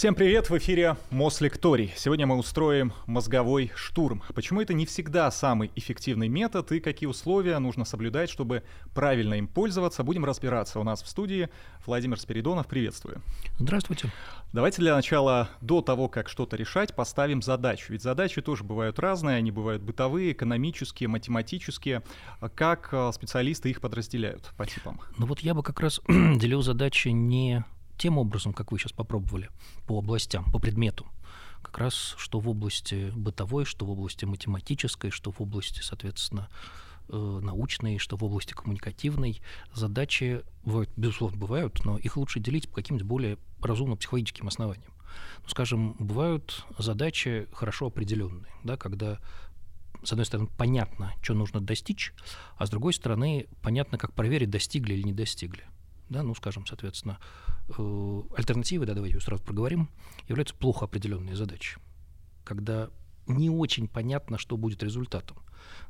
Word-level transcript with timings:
Всем 0.00 0.14
привет, 0.14 0.48
в 0.48 0.56
эфире 0.56 0.96
Мослекторий. 1.10 1.92
Сегодня 1.94 2.26
мы 2.26 2.38
устроим 2.38 2.94
мозговой 3.04 3.70
штурм. 3.74 4.22
Почему 4.34 4.62
это 4.62 4.72
не 4.72 4.86
всегда 4.86 5.30
самый 5.30 5.70
эффективный 5.76 6.28
метод 6.28 6.72
и 6.72 6.80
какие 6.80 7.06
условия 7.06 7.58
нужно 7.58 7.84
соблюдать, 7.84 8.30
чтобы 8.30 8.62
правильно 8.94 9.34
им 9.34 9.46
пользоваться, 9.46 10.02
будем 10.02 10.24
разбираться. 10.24 10.80
У 10.80 10.84
нас 10.84 11.02
в 11.02 11.06
студии 11.06 11.50
Владимир 11.84 12.18
Спиридонов, 12.18 12.66
приветствую. 12.66 13.20
Здравствуйте. 13.58 14.10
Давайте 14.54 14.78
для 14.78 14.94
начала, 14.94 15.50
до 15.60 15.82
того, 15.82 16.08
как 16.08 16.30
что-то 16.30 16.56
решать, 16.56 16.94
поставим 16.94 17.42
задачу. 17.42 17.92
Ведь 17.92 18.00
задачи 18.00 18.40
тоже 18.40 18.64
бывают 18.64 18.98
разные, 18.98 19.36
они 19.36 19.50
бывают 19.50 19.82
бытовые, 19.82 20.32
экономические, 20.32 21.10
математические. 21.10 22.02
Как 22.54 22.88
э, 22.92 23.10
специалисты 23.12 23.68
их 23.68 23.82
подразделяют 23.82 24.50
по 24.56 24.64
типам? 24.64 24.98
Ну 25.18 25.26
вот 25.26 25.40
я 25.40 25.52
бы 25.52 25.62
как 25.62 25.78
раз 25.80 26.00
делил 26.08 26.62
задачи 26.62 27.08
не 27.08 27.66
тем 28.00 28.16
образом, 28.16 28.54
как 28.54 28.72
вы 28.72 28.78
сейчас 28.78 28.92
попробовали, 28.92 29.50
по 29.86 29.98
областям, 29.98 30.50
по 30.50 30.58
предмету. 30.58 31.06
Как 31.60 31.76
раз 31.76 32.14
что 32.16 32.40
в 32.40 32.48
области 32.48 33.12
бытовой, 33.14 33.66
что 33.66 33.84
в 33.84 33.90
области 33.90 34.24
математической, 34.24 35.10
что 35.10 35.30
в 35.30 35.42
области, 35.42 35.82
соответственно, 35.82 36.48
э, 37.10 37.40
научной, 37.42 37.98
что 37.98 38.16
в 38.16 38.24
области 38.24 38.54
коммуникативной. 38.54 39.42
Задачи, 39.74 40.42
безусловно, 40.96 41.36
бывают, 41.36 41.84
но 41.84 41.98
их 41.98 42.16
лучше 42.16 42.40
делить 42.40 42.70
по 42.70 42.76
каким-то 42.76 43.04
более 43.04 43.36
разумным 43.60 43.98
психологическим 43.98 44.48
основаниям. 44.48 44.92
Ну, 45.42 45.48
скажем, 45.50 45.94
бывают 45.98 46.64
задачи 46.78 47.48
хорошо 47.52 47.88
определенные, 47.88 48.50
да, 48.64 48.78
когда 48.78 49.18
с 50.02 50.12
одной 50.12 50.24
стороны, 50.24 50.48
понятно, 50.56 51.12
что 51.20 51.34
нужно 51.34 51.60
достичь, 51.60 52.14
а 52.56 52.64
с 52.64 52.70
другой 52.70 52.94
стороны, 52.94 53.46
понятно, 53.60 53.98
как 53.98 54.14
проверить, 54.14 54.48
достигли 54.48 54.94
или 54.94 55.02
не 55.02 55.12
достигли 55.12 55.66
да, 56.10 56.22
ну, 56.24 56.34
скажем, 56.34 56.66
соответственно, 56.66 57.18
э, 57.78 58.22
альтернативы, 58.36 58.84
да, 58.84 58.94
давайте 58.94 59.20
сразу 59.20 59.42
проговорим, 59.42 59.88
являются 60.28 60.54
плохо 60.54 60.84
определенные 60.84 61.36
задачи, 61.36 61.78
когда 62.44 62.90
не 63.26 63.48
очень 63.48 63.86
понятно, 63.86 64.36
что 64.36 64.56
будет 64.56 64.82
результатом. 64.82 65.38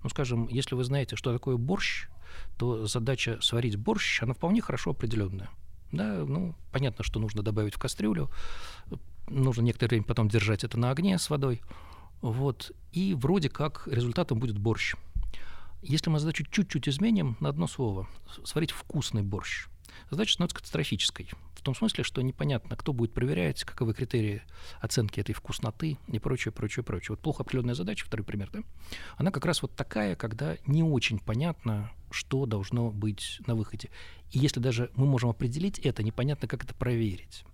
Ну, 0.03 0.11
скажем, 0.11 0.47
если 0.49 0.75
вы 0.75 0.85
знаете, 0.85 1.17
что 1.17 1.33
такое 1.33 1.57
борщ, 1.57 2.09
то 2.59 2.87
задача 2.87 3.39
сварить 3.41 3.77
борщ, 3.77 4.23
она 4.23 4.35
вполне 4.35 4.61
хорошо 4.61 4.91
определенная. 4.91 5.49
Да, 5.91 6.25
ну, 6.27 6.55
понятно, 6.71 7.03
что 7.03 7.19
нужно 7.19 7.43
добавить 7.43 7.75
в 7.75 7.79
кастрюлю, 7.79 8.31
нужно 9.27 9.63
некоторое 9.63 9.89
время 9.89 10.05
потом 10.05 10.29
держать 10.29 10.65
это 10.65 10.79
на 10.79 10.91
огне 10.91 11.19
с 11.19 11.31
водой, 11.31 11.63
вот, 12.21 12.73
и 12.93 13.15
вроде 13.15 13.49
как 13.49 13.89
результатом 13.91 14.39
будет 14.39 14.59
борщ. 14.59 14.95
Если 15.83 16.11
мы 16.11 16.21
задачу 16.21 16.45
чуть-чуть 16.45 16.91
изменим 16.91 17.39
на 17.41 17.49
одно 17.49 17.67
слово, 17.67 18.07
сварить 18.45 18.71
вкусный 18.71 19.23
борщ– 19.23 19.69
задача 20.11 20.33
становится 20.33 20.57
катастрофической. 20.57 21.31
В 21.55 21.63
том 21.63 21.75
смысле, 21.75 22.05
что 22.05 22.23
непонятно, 22.23 22.75
кто 22.77 22.93
будет 22.93 23.13
проверять, 23.13 23.65
каковы 23.65 23.93
критерии 23.93 24.43
оценки 24.81 25.21
этой 25.21 25.35
вкусноты 25.35 25.99
и 26.09 26.19
прочее, 26.19 26.53
прочее, 26.53 26.83
прочее. 26.83 27.11
Вот 27.11 27.21
плохо 27.21 27.43
определенная 27.43 27.75
задача, 27.75 28.07
второй 28.07 28.25
пример, 28.25 28.51
да, 28.51 28.61
она 29.17 29.31
как 29.31 29.45
раз 29.45 29.61
вот 29.61 29.77
такая, 29.77 30.17
когда 30.17 30.57
не 30.67 30.83
очень 30.83 31.19
понятно, 31.19 31.93
что 32.11 32.47
должно 32.47 32.91
быть 32.91 33.41
на 33.47 33.55
выходе. 33.55 33.91
И 34.31 34.39
если 34.39 34.61
даже 34.61 34.91
мы 34.95 35.07
можем 35.07 35.31
определить 35.31 35.79
это, 35.79 36.03
непонятно, 36.03 36.49
как 36.49 36.65
это 36.65 36.75
проверить. 36.75 37.45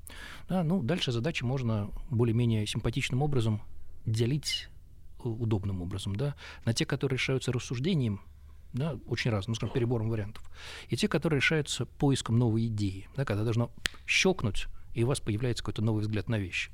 Да, 0.48 0.62
ну, 0.62 0.82
дальше 0.82 1.12
задачи 1.12 1.42
можно 1.42 1.90
более-менее 2.10 2.66
симпатичным 2.66 3.22
образом 3.22 3.62
делить 4.04 4.68
э, 5.18 5.28
удобным 5.28 5.82
образом, 5.82 6.14
да, 6.14 6.36
на 6.64 6.72
те, 6.72 6.86
которые 6.86 7.18
решаются 7.18 7.52
рассуждением, 7.52 8.22
да, 8.76 8.98
очень 9.06 9.30
разные, 9.30 9.52
ну, 9.52 9.54
скажем, 9.56 9.74
перебором 9.74 10.08
вариантов, 10.08 10.48
и 10.88 10.96
те, 10.96 11.08
которые 11.08 11.40
решаются 11.40 11.86
поиском 11.86 12.38
новой 12.38 12.66
идеи, 12.66 13.08
да, 13.16 13.24
когда 13.24 13.42
должно 13.42 13.72
щелкнуть, 14.06 14.66
и 14.94 15.04
у 15.04 15.06
вас 15.06 15.20
появляется 15.20 15.62
какой-то 15.62 15.82
новый 15.82 16.02
взгляд 16.02 16.28
на 16.28 16.38
вещи. 16.38 16.70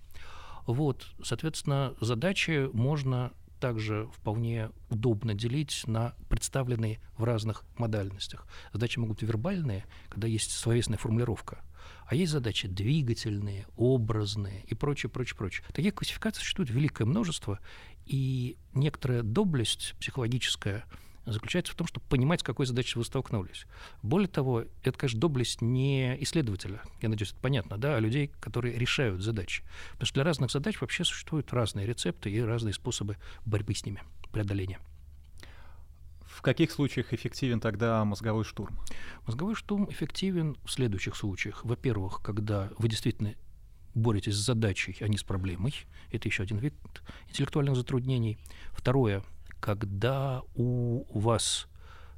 Вот, 0.67 1.07
соответственно, 1.23 1.95
задачи 2.01 2.69
можно 2.73 3.33
также 3.59 4.09
вполне 4.17 4.71
удобно 4.91 5.35
делить 5.35 5.83
на 5.87 6.15
представленные 6.29 7.01
в 7.17 7.25
разных 7.25 7.65
модальностях. 7.77 8.47
Задачи 8.73 8.99
могут 8.99 9.21
быть 9.21 9.29
вербальные, 9.29 9.85
когда 10.09 10.27
есть 10.27 10.51
словесная 10.51 10.99
формулировка, 10.99 11.61
а 12.07 12.17
есть 12.17 12.33
задачи 12.33 12.67
двигательные, 12.67 13.67
образные 13.77 14.65
и 14.67 14.75
прочее, 14.75 15.11
прочее, 15.11 15.37
прочее. 15.37 15.65
Таких 15.73 15.95
классификаций 15.95 16.41
существует 16.41 16.71
великое 16.71 17.05
множество, 17.05 17.61
и 18.05 18.57
некоторая 18.75 19.23
доблесть 19.23 19.95
психологическая– 20.01 20.85
заключается 21.27 21.73
в 21.73 21.77
том, 21.77 21.87
чтобы 21.87 22.07
понимать, 22.07 22.41
с 22.41 22.43
какой 22.43 22.67
задачей 22.67 22.99
вы 22.99 23.05
столкнулись. 23.05 23.67
Более 24.03 24.29
того, 24.29 24.65
это, 24.83 24.99
конечно, 24.99 25.21
доблесть 25.21 25.61
не 25.61 26.17
исследователя, 26.23 26.83
я 27.01 27.09
надеюсь, 27.09 27.33
это 27.33 27.41
понятно, 27.41 27.79
да, 27.79 27.97
а 27.97 28.01
людей, 28.01 28.33
которые 28.41 28.77
решают 28.79 29.23
задачи. 29.23 29.63
Потому 29.93 30.07
что 30.07 30.15
для 30.15 30.25
разных 30.25 30.51
задач 30.51 30.81
вообще 30.81 31.05
существуют 31.05 31.53
разные 31.53 31.87
рецепты 31.87 32.31
и 32.31 32.41
разные 32.41 32.75
способы 32.75 33.17
борьбы 33.45 33.75
с 33.75 33.85
ними, 33.85 34.03
преодоления. 34.33 34.81
В 36.23 36.41
каких 36.41 36.73
случаях 36.73 37.13
эффективен 37.13 37.61
тогда 37.61 38.05
мозговой 38.05 38.45
штурм? 38.45 38.79
Мозговой 39.27 39.55
штурм 39.55 39.89
эффективен 39.91 40.57
в 40.65 40.71
следующих 40.71 41.15
случаях. 41.15 41.65
Во-первых, 41.65 42.21
когда 42.23 42.71
вы 42.79 42.89
действительно 42.89 43.35
боретесь 43.95 44.35
с 44.35 44.45
задачей, 44.45 44.97
а 45.01 45.09
не 45.09 45.19
с 45.19 45.23
проблемой. 45.23 45.75
Это 46.11 46.29
еще 46.29 46.43
один 46.43 46.59
вид 46.59 46.75
интеллектуальных 47.29 47.77
затруднений. 47.77 48.39
Второе, 48.73 49.23
когда 49.63 50.43
у 50.57 51.05
вас 51.19 51.69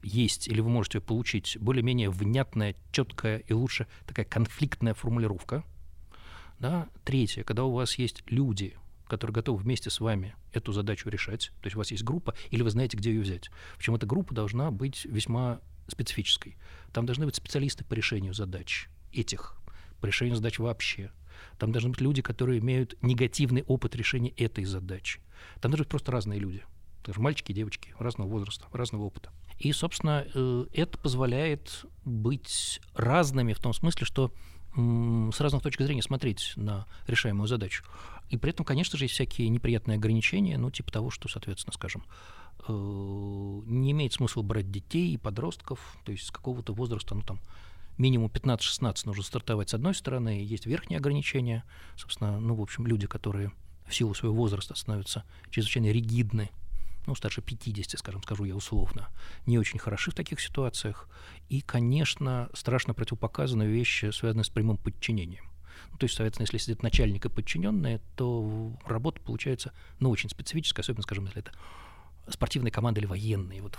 есть 0.03 0.49
или 0.49 0.63
вы 0.63 0.71
можете 0.71 1.03
получить 1.03 1.59
более-менее 1.61 2.09
внятная, 2.09 2.75
четкая 2.91 3.39
и 3.39 3.53
лучше 3.53 3.87
такая 4.07 4.25
конфликтная 4.25 4.95
формулировка. 4.95 5.63
Да? 6.59 6.89
Третье, 7.05 7.45
когда 7.45 7.65
у 7.65 7.73
вас 7.73 7.99
есть 7.99 8.23
люди, 8.29 8.79
которые 9.07 9.35
готовы 9.35 9.63
вместе 9.63 9.91
с 9.91 10.01
вами 10.01 10.35
эту 10.55 10.73
задачу 10.73 11.11
решать, 11.11 11.53
то 11.61 11.67
есть 11.67 11.77
у 11.77 11.79
вас 11.79 11.91
есть 11.91 12.03
группа, 12.03 12.35
или 12.51 12.63
вы 12.63 12.71
знаете, 12.71 12.97
где 12.97 13.11
ее 13.11 13.21
взять. 13.21 13.51
Причем 13.77 13.95
эта 13.95 14.07
группа 14.07 14.35
должна 14.35 14.71
быть 14.71 15.05
весьма 15.05 15.61
специфической. 15.87 16.57
Там 16.95 17.05
должны 17.05 17.27
быть 17.27 17.37
специалисты 17.37 17.85
по 17.85 17.93
решению 17.93 18.33
задач 18.33 18.89
этих, 19.13 19.55
по 20.01 20.07
решению 20.07 20.37
задач 20.37 20.59
вообще. 20.59 21.13
Там 21.59 21.73
должны 21.73 21.91
быть 21.91 22.01
люди, 22.01 22.23
которые 22.23 22.61
имеют 22.61 22.97
негативный 23.03 23.65
опыт 23.65 23.95
решения 23.95 24.31
этой 24.31 24.65
задачи. 24.65 25.21
Там 25.61 25.71
должны 25.71 25.83
быть 25.85 25.91
просто 25.91 26.11
разные 26.11 26.41
люди– 26.41 26.65
даже 27.05 27.21
мальчики 27.21 27.53
и 27.53 27.55
девочки 27.55 27.95
разного 27.99 28.29
возраста, 28.29 28.67
разного 28.73 29.05
опыта. 29.05 29.31
И, 29.59 29.73
собственно, 29.73 30.27
э, 30.35 30.67
это 30.73 30.99
позволяет 30.99 31.85
быть 32.05 32.81
разными 32.95 33.53
в 33.53 33.61
том 33.61 33.73
смысле, 33.73 34.07
что 34.07 34.33
с 34.77 35.41
разных 35.41 35.63
точек 35.63 35.83
зрения 35.83 36.03
смотреть 36.03 36.53
на 36.57 36.87
решаемую 37.07 37.47
задачу. 37.47 37.85
И 38.31 38.37
при 38.37 38.51
этом, 38.51 38.65
конечно 38.65 38.99
же, 38.99 39.05
есть 39.05 39.15
всякие 39.15 39.49
неприятные 39.49 39.97
ограничения, 39.97 40.59
ну, 40.59 40.71
типа 40.71 40.91
того, 40.91 41.11
что, 41.11 41.29
соответственно, 41.29 41.73
скажем, 41.73 42.05
э, 42.67 42.73
не 42.73 43.93
имеет 43.93 44.15
смысла 44.15 44.43
брать 44.43 44.71
детей 44.71 45.13
и 45.13 45.17
подростков, 45.17 45.79
то 46.05 46.11
есть 46.11 46.27
с 46.27 46.31
какого-то 46.33 46.73
возраста, 46.73 47.15
ну, 47.15 47.23
там, 47.23 47.41
минимум 47.99 48.31
15-16 48.31 49.07
нужно 49.07 49.23
стартовать 49.23 49.71
с 49.71 49.75
одной 49.75 49.95
стороны, 49.95 50.43
есть 50.43 50.67
верхние 50.67 50.99
ограничения, 50.99 51.63
собственно, 51.97 52.41
ну, 52.41 52.57
в 52.57 52.61
общем, 52.61 52.87
люди, 52.87 53.07
которые 53.07 53.53
в 53.87 53.95
силу 53.95 54.15
своего 54.15 54.35
возраста 54.35 54.75
становятся 54.75 55.25
чрезвычайно 55.51 55.93
ригидны 55.93 56.51
ну, 57.07 57.15
старше 57.15 57.43
50, 57.43 57.99
скажем, 57.99 58.23
скажу 58.23 58.45
я 58.45 58.55
условно, 58.55 59.09
не 59.47 59.59
очень 59.59 59.79
хороши 59.79 60.11
в 60.11 60.15
таких 60.15 60.41
ситуациях. 60.41 61.09
И, 61.49 61.61
конечно, 61.61 62.49
страшно 62.55 62.95
противопоказаны 62.95 63.65
вещи, 63.65 64.11
связанные 64.11 64.45
с 64.45 64.51
прямым 64.51 64.77
подчинением. 64.77 65.45
Ну, 65.93 65.99
то 65.99 66.05
есть, 66.05 66.17
соответственно, 66.17 66.45
если 66.45 66.59
сидят 66.59 66.83
начальник 66.83 67.27
и 67.27 67.29
подчиненные, 67.29 68.01
то 68.17 68.73
работа 68.87 69.21
получается, 69.21 69.73
ну, 70.01 70.11
очень 70.11 70.31
специфическая, 70.31 70.83
особенно, 70.83 71.03
скажем, 71.03 71.25
если 71.27 71.41
это 71.41 71.53
спортивная 72.29 72.71
команда 72.71 73.01
или 73.01 73.07
военные. 73.07 73.63
Вот 73.63 73.79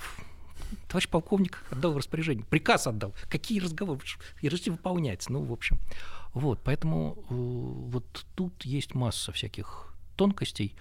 товарищ 0.87 1.07
полковник 1.09 1.63
отдал 1.71 1.97
распоряжение, 1.97 2.45
приказ 2.45 2.87
отдал. 2.87 3.13
Какие 3.29 3.59
разговоры? 3.59 3.99
И 4.41 4.49
решите 4.49 4.71
выполнять. 4.71 5.27
Ну, 5.29 5.43
в 5.43 5.51
общем. 5.51 5.79
Вот, 6.33 6.59
поэтому 6.63 7.17
э, 7.29 7.33
вот 7.33 8.25
тут 8.35 8.65
есть 8.65 8.93
масса 8.93 9.31
всяких 9.31 9.93
тонкостей, 10.15 10.75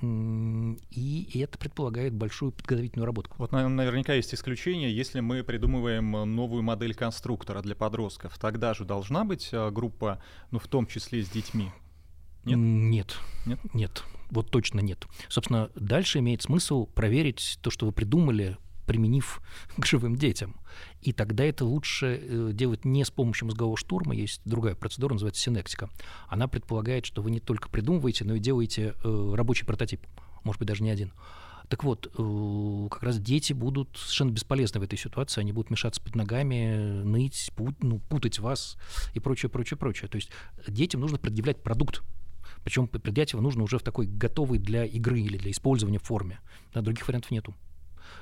и 0.00 1.40
это 1.42 1.58
предполагает 1.58 2.14
большую 2.14 2.52
подготовительную 2.52 3.06
работу. 3.06 3.30
Вот 3.36 3.52
наверняка 3.52 4.14
есть 4.14 4.34
исключение, 4.34 4.94
если 4.94 5.20
мы 5.20 5.42
придумываем 5.44 6.10
новую 6.34 6.62
модель 6.62 6.94
конструктора 6.94 7.60
для 7.60 7.74
подростков, 7.74 8.38
тогда 8.38 8.72
же 8.72 8.84
должна 8.84 9.24
быть 9.24 9.50
а, 9.52 9.70
группа, 9.70 10.22
ну 10.50 10.58
в 10.58 10.68
том 10.68 10.86
числе 10.86 11.22
с 11.22 11.28
детьми. 11.28 11.70
Нет? 12.44 12.58
Нет. 12.58 13.18
Нет? 13.46 13.74
Нет. 13.74 14.04
Вот 14.30 14.50
точно 14.50 14.80
нет. 14.80 15.06
Собственно, 15.28 15.70
дальше 15.74 16.20
имеет 16.20 16.42
смысл 16.42 16.86
проверить 16.86 17.58
то, 17.60 17.70
что 17.70 17.86
вы 17.86 17.92
придумали, 17.92 18.56
применив 18.90 19.40
к 19.78 19.86
живым 19.86 20.16
детям. 20.16 20.56
И 21.00 21.12
тогда 21.12 21.44
это 21.44 21.64
лучше 21.64 22.20
э, 22.20 22.50
делать 22.52 22.84
не 22.84 23.04
с 23.04 23.10
помощью 23.12 23.46
мозгового 23.46 23.76
штурма. 23.76 24.16
Есть 24.16 24.40
другая 24.44 24.74
процедура, 24.74 25.12
называется 25.12 25.40
синектика. 25.40 25.88
Она 26.26 26.48
предполагает, 26.48 27.06
что 27.06 27.22
вы 27.22 27.30
не 27.30 27.38
только 27.38 27.68
придумываете, 27.68 28.24
но 28.24 28.34
и 28.34 28.40
делаете 28.40 28.94
э, 29.04 29.32
рабочий 29.36 29.64
прототип. 29.64 30.00
Может 30.42 30.58
быть, 30.58 30.66
даже 30.66 30.82
не 30.82 30.90
один. 30.90 31.12
Так 31.68 31.84
вот, 31.84 32.12
э, 32.18 32.88
как 32.90 33.04
раз 33.04 33.20
дети 33.20 33.52
будут 33.52 33.96
совершенно 33.96 34.30
бесполезны 34.32 34.80
в 34.80 34.82
этой 34.82 34.98
ситуации, 34.98 35.40
они 35.40 35.52
будут 35.52 35.70
мешаться 35.70 36.02
под 36.02 36.16
ногами, 36.16 37.04
ныть, 37.04 37.52
пут, 37.54 37.84
ну, 37.84 38.00
путать 38.00 38.40
вас 38.40 38.76
и 39.14 39.20
прочее, 39.20 39.50
прочее, 39.50 39.78
прочее. 39.78 40.08
То 40.08 40.16
есть 40.16 40.30
детям 40.66 41.00
нужно 41.00 41.18
предъявлять 41.18 41.62
продукт, 41.62 42.02
Причем 42.64 42.88
предприятие 42.88 43.40
нужно 43.40 43.62
уже 43.62 43.78
в 43.78 43.82
такой 43.82 44.06
готовой 44.06 44.58
для 44.58 44.84
игры 44.84 45.20
или 45.20 45.38
для 45.38 45.52
использования 45.52 46.00
форме. 46.00 46.40
Да, 46.74 46.80
других 46.80 47.06
вариантов 47.06 47.30
нету. 47.30 47.54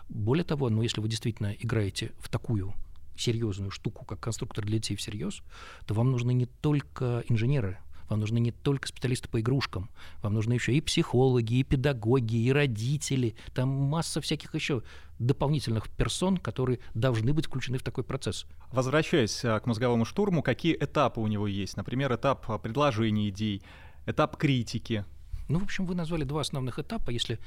Более 0.08 0.44
того, 0.44 0.70
ну, 0.70 0.82
если 0.82 1.00
вы 1.00 1.08
действительно 1.08 1.54
играете 1.58 2.12
в 2.18 2.28
такую 2.28 2.74
серьезную 3.16 3.70
штуку, 3.70 4.04
как 4.04 4.20
конструктор 4.20 4.64
для 4.64 4.78
детей 4.78 4.96
всерьез, 4.96 5.42
то 5.86 5.94
вам 5.94 6.10
нужны 6.10 6.32
не 6.32 6.46
только 6.46 7.24
инженеры, 7.28 7.78
вам 8.08 8.20
нужны 8.20 8.38
не 8.38 8.52
только 8.52 8.88
специалисты 8.88 9.28
по 9.28 9.40
игрушкам, 9.40 9.90
вам 10.22 10.34
нужны 10.34 10.54
еще 10.54 10.74
и 10.74 10.80
психологи, 10.80 11.54
и 11.54 11.62
педагоги, 11.62 12.36
и 12.36 12.52
родители, 12.52 13.34
там 13.54 13.68
масса 13.68 14.20
всяких 14.20 14.54
еще 14.54 14.82
дополнительных 15.18 15.90
персон, 15.90 16.38
которые 16.38 16.78
должны 16.94 17.32
быть 17.32 17.46
включены 17.46 17.78
в 17.78 17.82
такой 17.82 18.04
процесс. 18.04 18.46
Возвращаясь 18.72 19.44
а, 19.44 19.60
к 19.60 19.66
мозговому 19.66 20.04
штурму, 20.04 20.42
какие 20.42 20.74
этапы 20.74 21.20
у 21.20 21.26
него 21.26 21.46
есть? 21.46 21.76
Например, 21.76 22.14
этап 22.14 22.48
а, 22.48 22.58
предложения 22.58 23.28
идей, 23.28 23.62
этап 24.06 24.36
критики. 24.36 25.04
Ну, 25.48 25.58
в 25.58 25.64
общем, 25.64 25.86
вы 25.86 25.94
назвали 25.94 26.24
два 26.24 26.42
основных 26.42 26.78
этапа. 26.78 27.10
Если 27.10 27.38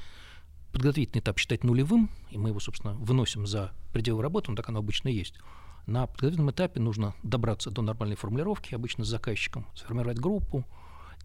подготовительный 0.72 1.20
этап 1.20 1.38
считать 1.38 1.64
нулевым, 1.64 2.10
и 2.30 2.38
мы 2.38 2.50
его, 2.50 2.60
собственно, 2.60 2.94
выносим 2.94 3.46
за 3.46 3.72
пределы 3.92 4.22
работы, 4.22 4.50
ну, 4.50 4.56
так 4.56 4.68
оно 4.68 4.78
обычно 4.78 5.08
есть, 5.08 5.34
на 5.86 6.06
подготовительном 6.06 6.50
этапе 6.50 6.80
нужно 6.80 7.14
добраться 7.22 7.70
до 7.70 7.82
нормальной 7.82 8.16
формулировки, 8.16 8.74
обычно 8.74 9.04
с 9.04 9.08
заказчиком, 9.08 9.66
сформировать 9.74 10.18
группу 10.18 10.64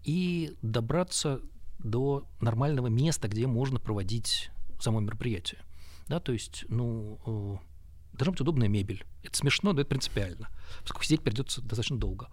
и 0.04 0.56
добраться 0.62 1.40
до 1.78 2.26
нормального 2.40 2.88
места, 2.88 3.28
где 3.28 3.46
можно 3.46 3.78
проводить 3.78 4.50
само 4.80 5.00
мероприятие. 5.00 5.60
Да, 6.08 6.20
то 6.20 6.32
есть, 6.32 6.64
ну, 6.68 7.18
э, 7.26 8.16
должна 8.16 8.32
быть 8.32 8.40
удобная 8.40 8.68
мебель. 8.68 9.04
Это 9.22 9.36
смешно, 9.36 9.72
но 9.72 9.80
это 9.80 9.90
принципиально, 9.90 10.48
поскольку 10.80 11.04
сидеть 11.04 11.22
придется 11.22 11.60
достаточно 11.60 11.98
долго. 11.98 12.28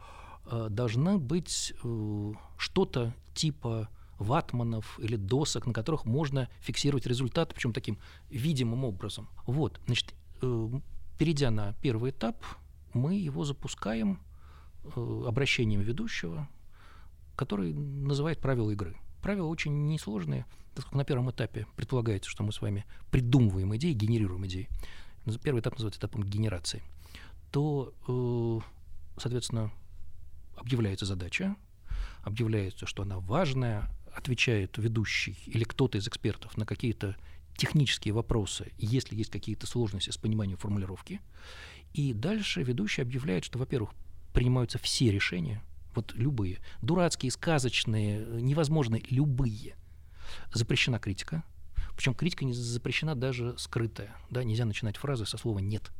Э, 0.45 0.67
должна 0.69 1.17
быть 1.17 1.73
э, 1.83 2.33
что-то 2.57 3.13
типа 3.33 3.89
ватманов 4.17 4.99
или 4.99 5.15
досок, 5.15 5.67
на 5.67 5.73
которых 5.73 6.05
можно 6.05 6.49
фиксировать 6.61 7.05
результаты, 7.05 7.53
причем 7.53 7.73
таким 7.73 7.97
видимым 8.29 8.85
образом. 8.85 9.29
Вот, 9.45 9.79
значит, 9.85 10.13
Перейдя 11.17 11.49
на 11.49 11.73
первый 11.81 12.11
этап, 12.11 12.43
мы 12.93 13.15
его 13.15 13.45
запускаем 13.45 14.19
э, 14.83 15.23
обращением 15.25 15.79
ведущего, 15.81 16.49
который 17.37 17.73
называет 17.73 18.39
правила 18.39 18.69
игры. 18.71 18.97
Правила 19.21 19.47
очень 19.47 19.87
несложные, 19.87 20.45
поскольку 20.73 20.97
на 20.97 21.05
первом 21.05 21.31
этапе 21.31 21.67
предполагается, 21.77 22.29
что 22.29 22.43
мы 22.43 22.51
с 22.51 22.61
вами 22.61 22.85
придумываем 23.11 23.73
идеи, 23.77 23.93
генерируем 23.93 24.45
идеи. 24.45 24.67
Первый 25.41 25.61
этап 25.61 25.73
называется 25.73 26.01
этапом 26.01 26.23
генерации. 26.23 26.83
То, 27.51 27.93
э, 28.07 28.59
соответственно, 29.17 29.71
объявляется 30.57 31.05
задача, 31.05 31.55
объявляется, 32.23 32.85
что 32.85 33.03
она 33.03 33.19
важная, 33.19 33.89
отвечает 34.15 34.77
ведущий 34.77 35.37
или 35.45 35.63
кто-то 35.63 35.97
из 35.97 36.07
экспертов 36.07 36.57
на 36.57 36.65
какие-то 36.65 37.15
технические 37.57 38.13
вопросы, 38.13 38.71
если 38.77 39.15
есть 39.15 39.31
какие-то 39.31 39.67
сложности 39.67 40.09
с 40.09 40.17
пониманием 40.17 40.57
формулировки. 40.57 41.21
И 41.93 42.13
дальше 42.13 42.63
ведущий 42.63 43.01
объявляет, 43.01 43.45
что, 43.45 43.57
во-первых, 43.57 43.91
принимаются 44.33 44.77
все 44.77 45.11
решения, 45.11 45.63
вот 45.93 46.13
любые, 46.15 46.59
дурацкие, 46.81 47.31
сказочные, 47.31 48.19
невозможные, 48.41 49.03
любые. 49.09 49.75
Запрещена 50.53 50.99
критика, 50.99 51.43
причем 51.95 52.13
критика 52.13 52.43
не 52.43 52.53
запрещена 52.53 53.15
даже 53.15 53.57
скрытая. 53.57 54.15
Да, 54.29 54.43
нельзя 54.43 54.65
начинать 54.65 54.97
фразы 54.97 55.25
со 55.25 55.37
слова 55.37 55.59
«нет». 55.59 55.91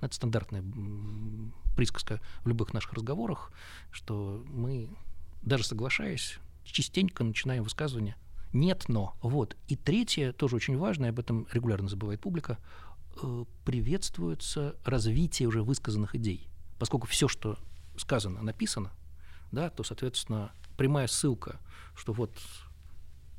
Это 0.00 0.14
стандартная 0.14 0.64
присказка 1.76 2.20
в 2.42 2.48
любых 2.48 2.72
наших 2.72 2.94
разговорах, 2.94 3.52
что 3.92 4.44
мы, 4.48 4.88
даже 5.42 5.64
соглашаясь, 5.64 6.38
частенько 6.64 7.24
начинаем 7.24 7.62
высказывание 7.62 8.16
нет, 8.52 8.84
но. 8.88 9.16
Вот. 9.22 9.56
И 9.68 9.76
третье, 9.76 10.32
тоже 10.32 10.56
очень 10.56 10.76
важное, 10.76 11.10
об 11.10 11.18
этом 11.18 11.46
регулярно 11.52 11.88
забывает 11.88 12.20
публика, 12.20 12.58
э, 13.22 13.44
приветствуется 13.64 14.76
развитие 14.84 15.48
уже 15.48 15.62
высказанных 15.62 16.14
идей. 16.14 16.48
Поскольку 16.78 17.06
все, 17.06 17.28
что 17.28 17.58
сказано, 17.96 18.42
написано, 18.42 18.92
да, 19.52 19.70
то, 19.70 19.82
соответственно, 19.84 20.52
прямая 20.76 21.06
ссылка, 21.06 21.60
что 21.94 22.12
вот 22.12 22.32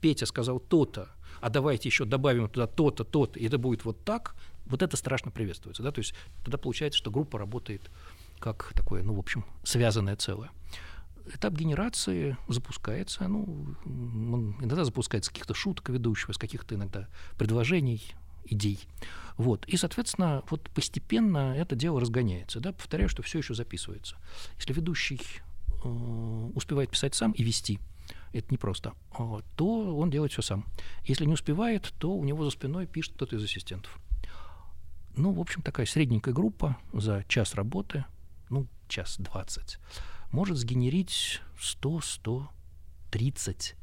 Петя 0.02 0.26
сказал 0.26 0.60
то-то, 0.60 1.10
а 1.42 1.50
давайте 1.50 1.90
еще 1.90 2.06
добавим 2.06 2.50
туда 2.50 2.68
то-то, 2.68 3.04
то-то, 3.04 3.40
и 3.40 3.46
это 3.46 3.58
будет 3.58 3.86
вот 3.86 4.04
так, 4.04 4.36
вот 4.66 4.82
это 4.82 4.98
страшно 4.98 5.32
приветствуется. 5.32 5.84
Да? 5.84 5.92
То 5.92 6.00
есть 6.00 6.14
тогда 6.44 6.58
получается, 6.58 6.98
что 6.98 7.12
группа 7.12 7.38
работает 7.38 7.92
как 8.40 8.74
такое, 8.76 9.04
ну, 9.04 9.14
в 9.14 9.20
общем, 9.20 9.46
связанное 9.64 10.16
целое 10.16 10.52
этап 11.34 11.54
генерации 11.54 12.38
запускается, 12.48 13.28
ну, 13.28 13.76
иногда 14.60 14.84
запускается 14.86 15.30
с 15.30 15.32
каких-то 15.32 15.54
шуток 15.54 15.90
ведущего, 15.90 16.34
с 16.34 16.38
каких-то 16.38 16.76
иногда 16.76 17.08
предложений, 17.38 18.16
идей. 18.46 18.80
Вот. 19.38 19.66
И, 19.68 19.78
соответственно, 19.78 20.44
вот 20.50 20.70
постепенно 20.72 21.56
это 21.56 21.76
дело 21.76 22.00
разгоняется. 22.00 22.60
Да? 22.60 22.74
Повторяю, 22.74 23.10
что 23.10 23.24
все 23.24 23.40
еще 23.40 23.54
записывается. 23.54 24.18
Если 24.58 24.74
ведущий 24.74 25.22
э, 25.84 26.50
успевает 26.56 26.92
писать 26.92 27.16
сам 27.16 27.32
и 27.32 27.44
вести, 27.44 27.80
это 28.32 28.48
непросто, 28.52 28.94
э, 29.18 29.40
то 29.56 29.98
он 29.98 30.10
делает 30.10 30.32
все 30.32 30.42
сам. 30.42 30.66
Если 31.06 31.26
не 31.26 31.34
успевает, 31.34 31.94
то 32.00 32.14
у 32.14 32.24
него 32.24 32.44
за 32.44 32.52
спиной 32.52 32.86
пишет 32.86 33.14
кто-то 33.16 33.36
из 33.36 33.44
ассистентов. 33.44 33.98
Ну, 35.16 35.32
в 35.32 35.40
общем, 35.40 35.62
такая 35.62 35.86
средненькая 35.86 36.34
группа 36.34 36.78
за 36.92 37.24
час 37.28 37.54
работы, 37.54 38.06
ну, 38.50 38.68
час 38.88 39.18
двадцать, 39.20 39.78
может 40.34 40.58
сгенерить 40.58 41.40
100-130 41.58 43.76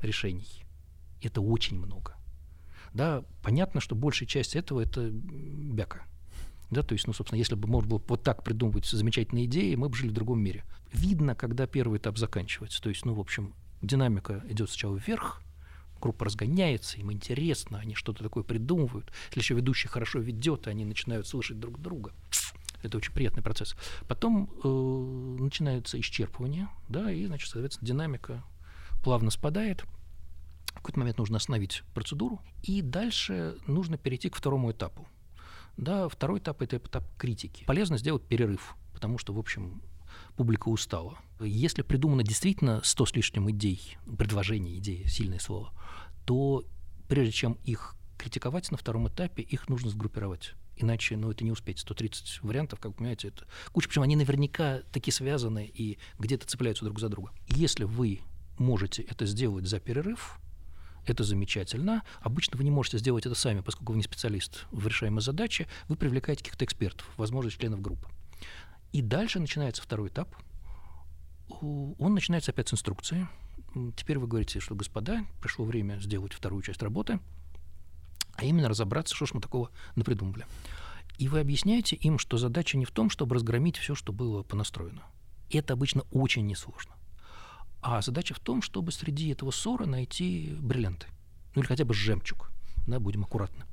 решений. 0.00 0.64
Это 1.20 1.42
очень 1.42 1.78
много. 1.78 2.16
Да, 2.94 3.24
понятно, 3.42 3.80
что 3.80 3.94
большая 3.94 4.28
часть 4.28 4.56
этого 4.56 4.80
это 4.80 5.10
бяка. 5.10 6.06
Да, 6.70 6.82
то 6.82 6.94
есть, 6.94 7.06
ну, 7.06 7.12
собственно, 7.12 7.38
если 7.38 7.54
бы 7.54 7.68
можно 7.68 7.90
было 7.90 8.02
вот 8.08 8.22
так 8.22 8.44
придумывать 8.44 8.86
замечательные 8.86 9.44
идеи, 9.44 9.74
мы 9.74 9.90
бы 9.90 9.96
жили 9.96 10.08
в 10.08 10.14
другом 10.14 10.40
мире. 10.40 10.64
Видно, 10.92 11.34
когда 11.34 11.66
первый 11.66 11.98
этап 11.98 12.16
заканчивается. 12.16 12.80
То 12.80 12.88
есть, 12.88 13.04
ну, 13.04 13.12
в 13.12 13.20
общем, 13.20 13.52
динамика 13.82 14.42
идет 14.48 14.70
сначала 14.70 14.96
вверх, 14.96 15.42
группа 16.00 16.24
разгоняется, 16.24 16.98
им 16.98 17.12
интересно, 17.12 17.78
они 17.78 17.94
что-то 17.94 18.22
такое 18.22 18.42
придумывают. 18.42 19.12
Если 19.28 19.40
еще 19.40 19.54
ведущий 19.54 19.88
хорошо 19.88 20.20
ведет, 20.20 20.66
они 20.66 20.84
начинают 20.84 21.26
слышать 21.26 21.60
друг 21.60 21.80
друга. 21.80 22.12
Это 22.82 22.96
очень 22.96 23.12
приятный 23.12 23.42
процесс. 23.42 23.76
Потом 24.08 24.50
э, 24.62 25.42
начинается 25.42 25.98
исчерпывание, 25.98 26.68
да, 26.88 27.10
и, 27.10 27.26
значит, 27.26 27.50
соответственно, 27.50 27.86
динамика 27.86 28.44
плавно 29.02 29.30
спадает. 29.30 29.84
В 30.66 30.74
какой-то 30.74 30.98
момент 30.98 31.18
нужно 31.18 31.36
остановить 31.36 31.82
процедуру, 31.94 32.40
и 32.62 32.82
дальше 32.82 33.56
нужно 33.66 33.98
перейти 33.98 34.30
к 34.30 34.36
второму 34.36 34.72
этапу. 34.72 35.06
Да, 35.76 36.08
второй 36.08 36.38
этап– 36.38 36.62
это 36.62 36.76
этап 36.76 37.04
критики. 37.16 37.64
Полезно 37.64 37.98
сделать 37.98 38.22
перерыв, 38.24 38.74
потому 38.92 39.18
что, 39.18 39.32
в 39.32 39.38
общем, 39.38 39.82
публика 40.36 40.68
устала. 40.68 41.18
Если 41.40 41.82
придумано 41.82 42.22
действительно 42.22 42.80
100 42.82 43.06
с 43.06 43.14
лишним 43.14 43.50
идей, 43.50 43.96
предложений, 44.18 44.78
идеи, 44.78 45.04
сильное 45.06 45.38
слово, 45.38 45.72
то 46.24 46.64
прежде 47.08 47.32
чем 47.32 47.58
их 47.64 47.94
критиковать 48.18 48.70
на 48.70 48.76
втором 48.76 49.08
этапе, 49.08 49.42
их 49.42 49.68
нужно 49.68 49.90
сгруппировать. 49.90 50.54
Иначе, 50.76 51.16
ну, 51.16 51.30
это 51.30 51.44
не 51.44 51.52
успеть. 51.52 51.78
130 51.78 52.42
вариантов, 52.42 52.80
как 52.80 52.92
вы 52.92 52.96
понимаете, 52.98 53.28
это 53.28 53.46
куча. 53.72 53.88
Причем 53.88 54.02
они 54.02 54.16
наверняка 54.16 54.80
такие 54.92 55.12
связаны 55.12 55.70
и 55.72 55.98
где-то 56.18 56.46
цепляются 56.46 56.84
друг 56.84 56.98
за 56.98 57.08
друга. 57.08 57.32
Если 57.48 57.84
вы 57.84 58.20
можете 58.58 59.02
это 59.02 59.26
сделать 59.26 59.66
за 59.66 59.80
перерыв, 59.80 60.38
это 61.06 61.24
замечательно. 61.24 62.02
Обычно 62.20 62.56
вы 62.56 62.64
не 62.64 62.70
можете 62.70 62.98
сделать 62.98 63.26
это 63.26 63.34
сами, 63.34 63.60
поскольку 63.60 63.92
вы 63.92 63.98
не 63.98 64.04
специалист 64.04 64.66
в 64.70 64.86
решаемой 64.86 65.20
задаче, 65.20 65.66
вы 65.88 65.96
привлекаете 65.96 66.44
каких-то 66.44 66.64
экспертов, 66.64 67.08
возможно, 67.16 67.50
членов 67.50 67.80
группы. 67.80 68.08
И 68.92 69.02
дальше 69.02 69.40
начинается 69.40 69.82
второй 69.82 70.08
этап. 70.08 70.34
Он 71.60 72.14
начинается 72.14 72.50
опять 72.50 72.68
с 72.68 72.74
инструкции. 72.74 73.28
Теперь 73.96 74.18
вы 74.18 74.26
говорите, 74.26 74.60
что, 74.60 74.74
господа, 74.74 75.24
пришло 75.40 75.64
время 75.64 75.98
сделать 75.98 76.32
вторую 76.32 76.62
часть 76.62 76.82
работы– 76.82 77.18
а 78.42 78.44
именно 78.44 78.68
разобраться, 78.68 79.14
что 79.14 79.26
ж 79.26 79.34
мы 79.34 79.40
такого 79.40 79.70
напридумывали. 79.94 80.46
И 81.16 81.28
вы 81.28 81.38
объясняете 81.38 81.94
им, 81.94 82.18
что 82.18 82.38
задача 82.38 82.76
не 82.76 82.84
в 82.84 82.90
том, 82.90 83.08
чтобы 83.08 83.36
разгромить 83.36 83.76
все, 83.76 83.94
что 83.94 84.12
было 84.12 84.42
понастроено. 84.42 85.02
Это 85.48 85.74
обычно 85.74 86.02
очень 86.10 86.46
несложно. 86.46 86.96
А 87.82 88.02
задача 88.02 88.34
в 88.34 88.40
том, 88.40 88.60
чтобы 88.60 88.90
среди 88.90 89.28
этого 89.30 89.52
ссора 89.52 89.86
найти 89.86 90.56
бриллианты. 90.58 91.06
Ну 91.54 91.62
или 91.62 91.68
хотя 91.68 91.84
бы 91.84 91.94
жемчуг. 91.94 92.50
Да, 92.88 92.98
будем 92.98 93.22
аккуратны. 93.22 93.64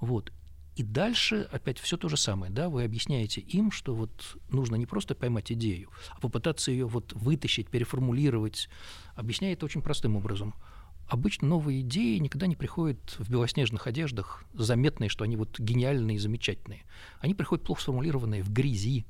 Вот. 0.00 0.32
И 0.74 0.82
дальше 0.82 1.48
опять 1.52 1.78
все 1.78 1.96
то 1.96 2.08
же 2.08 2.16
самое, 2.16 2.50
да, 2.50 2.68
вы 2.68 2.82
объясняете 2.84 3.40
им, 3.40 3.70
что 3.70 3.94
вот 3.94 4.36
нужно 4.48 4.74
не 4.76 4.86
просто 4.86 5.14
поймать 5.14 5.52
идею, 5.52 5.90
а 6.10 6.20
попытаться 6.20 6.72
ее 6.72 6.86
вот 6.86 7.12
вытащить, 7.12 7.68
переформулировать. 7.68 8.68
Объясняет 9.14 9.62
очень 9.62 9.82
простым 9.82 10.16
образом– 10.16 10.54
обычно 11.10 11.48
новые 11.48 11.80
идеи 11.80 12.18
никогда 12.18 12.46
не 12.46 12.54
приходят 12.54 13.16
в 13.18 13.28
белоснежных 13.28 13.88
одеждах, 13.88 14.44
заметные, 14.54 15.10
что 15.10 15.24
они 15.24 15.36
вот 15.36 15.58
гениальные 15.58 16.16
и 16.16 16.20
замечательные. 16.20 16.84
Они 17.18 17.34
приходят 17.34 17.64
плохо 17.64 17.82
сформулированные, 17.82 18.44
в 18.44 18.52
грязи, 18.52 19.04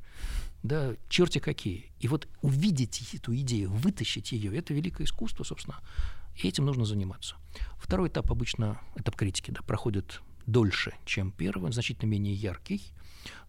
да, 0.63 0.95
черти 1.11 1.39
какие. 1.41 1.93
И 2.01 2.09
вот 2.09 2.27
увидеть 2.41 3.15
эту 3.15 3.35
идею, 3.37 3.71
вытащить 3.71 4.33
ее, 4.33 4.57
это 4.57 4.73
великое 4.73 5.05
искусство, 5.05 5.45
собственно, 5.45 5.79
и 6.37 6.49
этим 6.49 6.65
нужно 6.65 6.87
заниматься. 6.87 7.37
Второй 7.77 8.09
этап 8.09 8.33
обычно, 8.33 8.81
этап 8.97 9.15
критики, 9.17 9.51
да, 9.51 9.61
проходит 9.61 10.23
дольше, 10.47 10.95
чем 11.05 11.33
первый, 11.33 11.71
значительно 11.71 12.09
менее 12.09 12.35
яркий, 12.35 12.93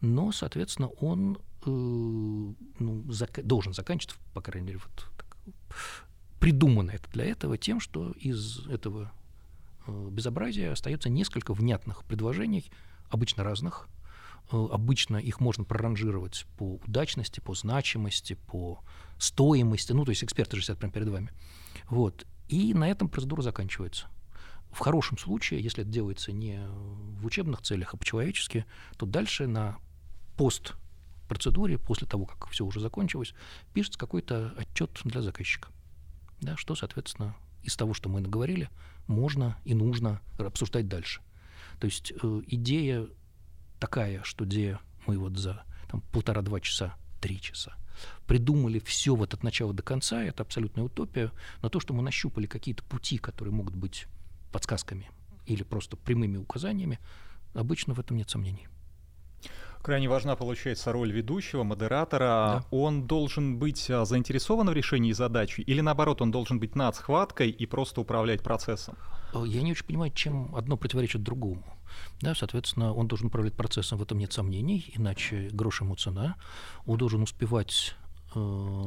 но, 0.02 0.34
соответственно, 0.34 0.90
он 0.90 1.38
э, 1.66 1.70
ну, 1.70 2.56
зак- 3.08 3.44
должен 3.44 3.74
заканчиваться, 3.74 4.20
по 4.34 4.42
крайней 4.42 4.68
мере, 4.68 4.80
вот 4.80 5.10
так, 5.18 5.38
придумано 6.42 6.90
это 6.90 7.10
для 7.12 7.26
этого 7.26 7.56
тем, 7.56 7.80
что 7.80 8.12
из 8.14 8.66
этого 8.68 9.12
э, 9.86 10.10
безобразия 10.12 10.72
остается 10.72 11.08
несколько 11.08 11.54
внятных 11.54 12.04
предложений, 12.04 12.72
обычно 13.10 13.44
разных, 13.44 13.88
э, 14.52 14.68
обычно 14.72 15.18
их 15.18 15.40
можно 15.40 15.64
проранжировать 15.64 16.48
по 16.58 16.78
удачности, 16.88 17.40
по 17.40 17.54
значимости, 17.54 18.34
по 18.48 18.80
стоимости, 19.20 19.94
ну, 19.94 20.04
то 20.04 20.10
есть 20.10 20.24
эксперты 20.24 20.58
же 20.58 20.64
сидят 20.64 20.80
прямо 20.80 20.92
перед 20.92 21.10
вами. 21.10 21.32
Вот. 21.90 22.26
И 22.50 22.74
на 22.74 22.90
этом 22.90 23.08
процедура 23.08 23.44
заканчивается. 23.44 24.08
В 24.72 24.80
хорошем 24.80 25.20
случае, 25.20 25.62
если 25.62 25.84
это 25.84 25.92
делается 25.92 26.32
не 26.32 26.60
в 27.20 27.26
учебных 27.26 27.62
целях, 27.62 27.94
а 27.94 27.98
по-человечески, 27.98 28.66
то 28.98 29.06
дальше 29.06 29.46
на 29.46 29.78
пост 30.38 30.74
процедуре, 31.28 31.78
после 31.78 32.08
того, 32.08 32.26
как 32.26 32.50
все 32.50 32.66
уже 32.66 32.80
закончилось, 32.80 33.36
пишется 33.74 34.00
какой-то 34.00 34.56
отчет 34.58 35.00
для 35.04 35.22
заказчика. 35.22 35.70
Да, 36.42 36.58
что, 36.58 36.76
соответственно, 36.76 37.36
из 37.64 37.76
того, 37.76 37.94
что 37.94 38.10
мы 38.10 38.20
наговорили, 38.20 38.70
можно 39.08 39.58
и 39.64 39.74
нужно 39.74 40.22
обсуждать 40.38 40.88
дальше. 40.88 41.22
То 41.80 41.86
есть 41.86 42.12
э, 42.12 42.42
идея 42.48 43.08
такая, 43.80 44.24
что 44.24 44.46
где 44.46 44.80
мы 45.08 45.18
вот 45.18 45.38
за 45.38 45.64
полтора-два 46.12 46.60
часа, 46.60 46.96
три 47.20 47.40
часа 47.40 47.76
придумали 48.26 48.80
все 48.80 49.16
вот 49.16 49.34
от 49.34 49.44
начала 49.44 49.74
до 49.74 49.84
конца, 49.84 50.24
это 50.24 50.44
абсолютная 50.44 50.84
утопия, 50.84 51.32
но 51.62 51.70
то, 51.70 51.80
что 51.80 51.94
мы 51.94 52.02
нащупали 52.02 52.48
какие-то 52.48 52.84
пути, 52.84 53.18
которые 53.18 53.54
могут 53.54 53.76
быть 53.76 54.08
подсказками 54.52 55.10
или 55.46 55.64
просто 55.64 55.98
прямыми 55.98 56.38
указаниями, 56.38 57.00
обычно 57.54 57.94
в 57.94 58.00
этом 58.00 58.18
нет 58.18 58.30
сомнений. 58.30 58.68
Крайне 59.82 60.08
важна, 60.08 60.36
получается, 60.36 60.92
роль 60.92 61.12
ведущего, 61.12 61.64
модератора. 61.64 62.62
Да. 62.62 62.66
Он 62.72 63.08
должен 63.08 63.58
быть 63.58 63.90
а, 63.90 64.06
заинтересован 64.06 64.70
в 64.70 64.74
решении 64.74 65.12
задачи 65.12 65.62
или, 65.62 65.82
наоборот, 65.82 66.22
он 66.22 66.32
должен 66.32 66.60
быть 66.60 66.76
над 66.76 66.96
схваткой 66.96 67.50
и 67.50 67.66
просто 67.66 68.02
управлять 68.02 68.44
процессом? 68.44 68.96
Э, 69.34 69.44
я 69.46 69.62
не 69.62 69.72
очень 69.72 69.86
понимаю, 69.86 70.12
чем 70.12 70.56
одно 70.56 70.78
противоречит 70.78 71.24
другому. 71.24 71.64
Да, 72.22 72.36
соответственно, 72.36 72.94
он 72.94 73.08
должен 73.08 73.28
управлять 73.28 73.54
процессом, 73.54 73.98
в 73.98 74.04
этом 74.04 74.20
нет 74.20 74.32
сомнений, 74.32 74.92
иначе 74.96 75.50
грош 75.52 75.82
ему 75.82 75.96
цена. 75.96 76.36
Он 76.86 76.98
должен 76.98 77.24
успевать 77.24 77.96
э, 78.36 78.84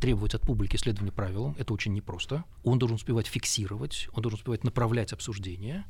требовать 0.00 0.34
от 0.34 0.42
публики 0.42 0.76
следования 0.76 1.12
правилам, 1.12 1.54
это 1.58 1.72
очень 1.72 1.92
непросто. 1.92 2.44
Он 2.64 2.78
должен 2.78 2.96
успевать 2.96 3.28
фиксировать, 3.28 4.08
он 4.12 4.22
должен 4.22 4.38
успевать 4.38 4.64
направлять 4.64 5.12
обсуждение, 5.12 5.84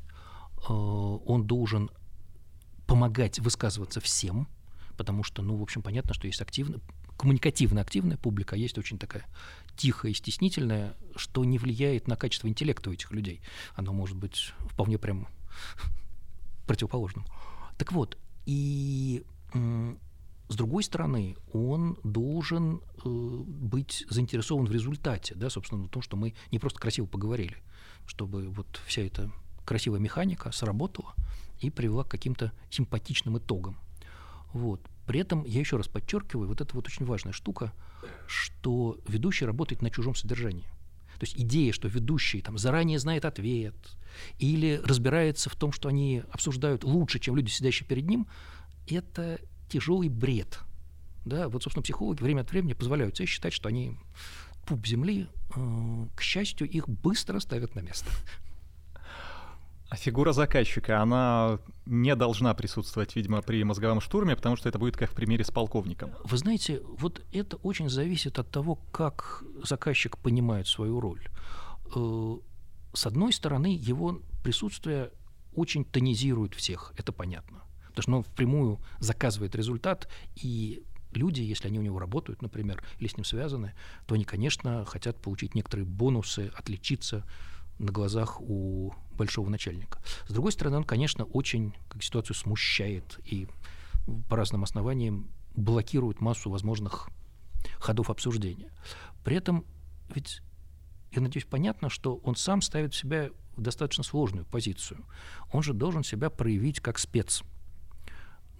э, 0.69 0.71
он 0.71 1.45
должен 1.47 1.89
помогать 2.87 3.39
высказываться 3.39 3.99
всем, 3.99 4.47
потому 4.97 5.23
что, 5.23 5.41
ну, 5.41 5.55
в 5.55 5.61
общем, 5.61 5.81
понятно, 5.81 6.13
что 6.13 6.27
есть 6.27 6.41
активно, 6.41 6.79
коммуникативно 7.17 7.81
активная 7.81 8.17
публика, 8.17 8.55
а 8.55 8.57
есть 8.57 8.77
очень 8.77 8.97
такая 8.97 9.25
тихая 9.75 10.11
и 10.11 10.15
стеснительная, 10.15 10.95
что 11.15 11.43
не 11.43 11.57
влияет 11.57 12.07
на 12.07 12.15
качество 12.15 12.47
интеллекта 12.47 12.89
у 12.89 12.93
этих 12.93 13.11
людей. 13.11 13.41
Оно 13.75 13.93
может 13.93 14.17
быть 14.17 14.53
вполне 14.59 14.97
прям 14.97 15.27
противоположным. 16.67 17.25
Так 17.77 17.91
вот, 17.91 18.17
и 18.45 19.23
с 20.49 20.55
другой 20.55 20.83
стороны, 20.83 21.35
он 21.51 21.97
должен 22.03 22.81
э, 23.03 23.09
быть 23.09 24.05
заинтересован 24.09 24.65
в 24.65 24.71
результате, 24.71 25.35
да, 25.35 25.49
собственно, 25.49 25.85
в 25.85 25.89
том, 25.89 26.01
что 26.01 26.17
мы 26.17 26.35
не 26.51 26.59
просто 26.59 26.79
красиво 26.79 27.05
поговорили, 27.05 27.57
чтобы 28.05 28.49
вот 28.49 28.79
вся 28.85 29.01
эта 29.03 29.31
красивая 29.65 29.99
механика 29.99 30.51
сработала 30.51 31.13
и 31.67 31.69
привела 31.69 32.03
к 32.03 32.09
каким-то 32.09 32.51
симпатичным 32.69 33.37
итогам. 33.37 33.77
Вот. 34.53 34.81
При 35.05 35.19
этом 35.19 35.43
я 35.45 35.59
еще 35.59 35.77
раз 35.77 35.87
подчеркиваю, 35.87 36.47
вот 36.47 36.61
это 36.61 36.75
вот 36.75 36.87
очень 36.87 37.05
важная 37.05 37.33
штука, 37.33 37.73
что 38.27 38.97
ведущий 39.07 39.45
работает 39.45 39.81
на 39.81 39.89
чужом 39.89 40.15
содержании. 40.15 40.65
То 41.19 41.25
есть 41.25 41.39
идея, 41.39 41.71
что 41.73 41.87
ведущий 41.87 42.41
там, 42.41 42.57
заранее 42.57 42.99
знает 42.99 43.25
ответ 43.25 43.75
или 44.39 44.81
разбирается 44.83 45.49
в 45.49 45.55
том, 45.55 45.71
что 45.71 45.89
они 45.89 46.23
обсуждают 46.31 46.83
лучше, 46.83 47.19
чем 47.19 47.35
люди, 47.35 47.49
сидящие 47.49 47.87
перед 47.87 48.07
ним, 48.07 48.27
это 48.87 49.39
тяжелый 49.69 50.09
бред. 50.09 50.59
Да, 51.25 51.47
вот, 51.47 51.63
собственно, 51.63 51.83
психологи 51.83 52.21
время 52.21 52.41
от 52.41 52.51
времени 52.51 52.73
позволяют 52.73 53.15
себе 53.15 53.27
считать, 53.27 53.53
что 53.53 53.69
они 53.69 53.97
пуп 54.65 54.85
земли, 54.85 55.27
э, 55.55 56.07
к 56.15 56.21
счастью, 56.21 56.69
их 56.69 56.89
быстро 56.89 57.39
ставят 57.39 57.75
на 57.75 57.79
место. 57.79 58.09
А 59.93 59.95
фигура 59.95 60.33
заказчика, 60.33 61.03
она 61.03 61.59
не 61.85 62.15
должна 62.15 62.55
присутствовать, 62.55 63.15
видимо, 63.15 63.43
при 63.43 63.63
мозговом 63.63 64.01
штурме, 64.01 64.35
потому 64.35 64.55
что 64.55 64.67
это 64.67 64.79
будет 64.79 64.97
как 64.97 65.11
в 65.11 65.13
примере 65.13 65.43
с 65.43 65.51
полковником. 65.51 66.09
Вы 66.23 66.37
знаете, 66.37 66.81
вот 66.97 67.21
это 67.31 67.57
очень 67.57 67.89
зависит 67.89 68.39
от 68.39 68.49
того, 68.49 68.79
как 68.91 69.43
заказчик 69.63 70.17
понимает 70.17 70.67
свою 70.67 70.99
роль. 70.99 71.21
Э, 71.95 72.37
с 72.93 73.05
одной 73.05 73.33
стороны, 73.33 73.67
его 73.67 74.19
присутствие 74.43 75.11
очень 75.53 75.85
тонизирует 75.85 76.55
всех, 76.55 76.91
это 76.97 77.11
понятно. 77.11 77.61
Потому 77.89 78.01
что 78.01 78.11
он 78.13 78.23
впрямую 78.23 78.79
заказывает 78.97 79.55
результат, 79.55 80.09
и 80.33 80.81
люди, 81.13 81.41
если 81.41 81.67
они 81.67 81.77
у 81.77 81.83
него 81.83 81.99
работают, 81.99 82.41
например, 82.41 82.83
или 82.97 83.07
с 83.07 83.15
ним 83.15 83.25
связаны, 83.25 83.75
то 84.07 84.15
они, 84.15 84.23
конечно, 84.23 84.85
хотят 84.85 85.21
получить 85.21 85.53
некоторые 85.53 85.85
бонусы, 85.85 86.51
отличиться, 86.55 87.23
на 87.79 87.91
глазах 87.91 88.39
у 88.41 88.93
большого 89.17 89.49
начальника. 89.49 89.99
С 90.27 90.33
другой 90.33 90.51
стороны, 90.51 90.77
он, 90.77 90.83
конечно, 90.83 91.25
очень 91.25 91.73
как 91.89 92.03
ситуацию 92.03 92.35
смущает 92.35 93.19
и 93.25 93.47
по 94.29 94.35
разным 94.35 94.63
основаниям 94.63 95.29
блокирует 95.55 96.21
массу 96.21 96.49
возможных 96.49 97.09
ходов 97.79 98.09
обсуждения. 98.09 98.71
При 99.23 99.37
этом 99.37 99.65
ведь, 100.13 100.41
я 101.11 101.21
надеюсь, 101.21 101.45
понятно, 101.45 101.89
что 101.89 102.15
он 102.23 102.35
сам 102.35 102.61
ставит 102.61 102.93
себя 102.93 103.29
в 103.55 103.61
достаточно 103.61 104.03
сложную 104.03 104.45
позицию. 104.45 105.05
Он 105.51 105.63
же 105.63 105.73
должен 105.73 106.03
себя 106.03 106.29
проявить 106.29 106.79
как 106.79 106.99
спец. 106.99 107.43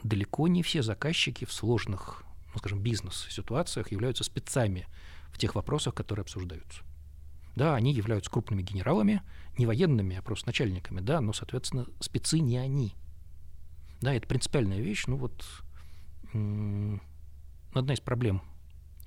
Далеко 0.03 0.47
не 0.47 0.63
все 0.63 0.83
заказчики 0.83 1.45
в 1.45 1.53
сложных, 1.53 2.23
ну, 2.53 2.59
скажем, 2.59 2.79
бизнес-ситуациях 2.79 3.91
являются 3.91 4.23
спецами 4.23 4.87
в 5.31 5.37
тех 5.37 5.55
вопросах, 5.55 5.95
которые 5.95 6.23
обсуждаются. 6.23 6.83
Да, 7.55 7.75
они 7.75 7.93
являются 7.93 8.31
крупными 8.31 8.63
генералами, 8.63 9.21
не 9.57 9.65
военными, 9.65 10.15
а 10.15 10.21
просто 10.21 10.47
начальниками, 10.47 11.01
да, 11.01 11.21
но, 11.21 11.33
соответственно, 11.33 11.85
спецы 11.99 12.39
не 12.39 12.57
они. 12.57 12.95
Да, 14.01 14.13
это 14.13 14.27
принципиальная 14.27 14.81
вещь. 14.81 15.05
Ну 15.07 15.17
вот 15.17 15.45
одна 17.73 17.93
из 17.93 17.99
проблем 17.99 18.41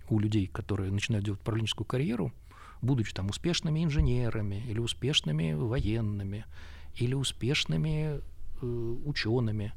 у 0.08 0.18
людей, 0.20 0.46
которые 0.46 0.92
начинают 0.92 1.24
делать 1.24 1.40
управленческую 1.40 1.86
карьеру, 1.86 2.32
будучи 2.80 3.12
там 3.12 3.28
успешными 3.28 3.82
инженерами 3.82 4.62
или 4.68 4.78
успешными 4.78 5.52
военными 5.52 6.46
или 6.94 7.14
успешными 7.14 8.20
э, 8.62 8.66
учеными, 9.04 9.74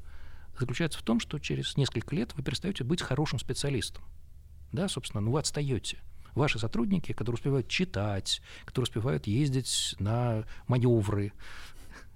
заключается 0.58 1.00
в 1.00 1.04
том, 1.04 1.20
что 1.20 1.40
через 1.40 1.76
несколько 1.76 2.16
лет 2.16 2.36
вы 2.36 2.44
перестаете 2.44 2.84
быть 2.84 3.02
хорошим 3.02 3.40
специалистом. 3.40 4.04
Да, 4.72 4.88
собственно, 4.88 5.22
ну 5.22 5.32
вы 5.32 5.40
отстаете 5.40 6.00
ваши 6.36 6.60
сотрудники, 6.60 7.14
которые 7.14 7.36
успевают 7.36 7.68
читать, 7.68 8.42
которые 8.66 8.84
успевают 8.84 9.28
ездить 9.28 9.96
на 10.00 10.46
маневры, 10.68 11.34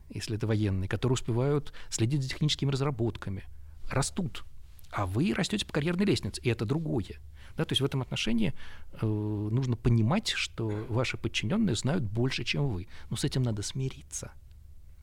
если 0.10 0.36
это 0.38 0.48
военные, 0.48 0.88
которые 0.88 1.14
успевают 1.14 1.74
следить 1.90 2.24
за 2.24 2.30
техническими 2.30 2.72
разработками, 2.72 3.46
растут. 3.90 4.44
А 4.92 5.06
вы 5.06 5.34
растете 5.34 5.66
по 5.66 5.74
карьерной 5.74 6.06
лестнице, 6.06 6.40
и 6.42 6.50
это 6.50 6.66
другое. 6.66 7.20
Да, 7.58 7.66
то 7.66 7.74
есть 7.74 7.82
в 7.82 7.86
этом 7.86 8.02
отношении 8.02 8.54
э, 8.94 9.06
нужно 9.06 9.76
понимать, 9.76 10.30
что 10.30 10.68
ваши 10.90 11.18
подчиненные 11.18 11.76
знают 11.76 12.04
больше, 12.04 12.44
чем 12.44 12.70
вы. 12.70 12.88
Но 13.10 13.16
с 13.16 13.24
этим 13.24 13.44
надо 13.44 13.62
смириться. 13.62 14.32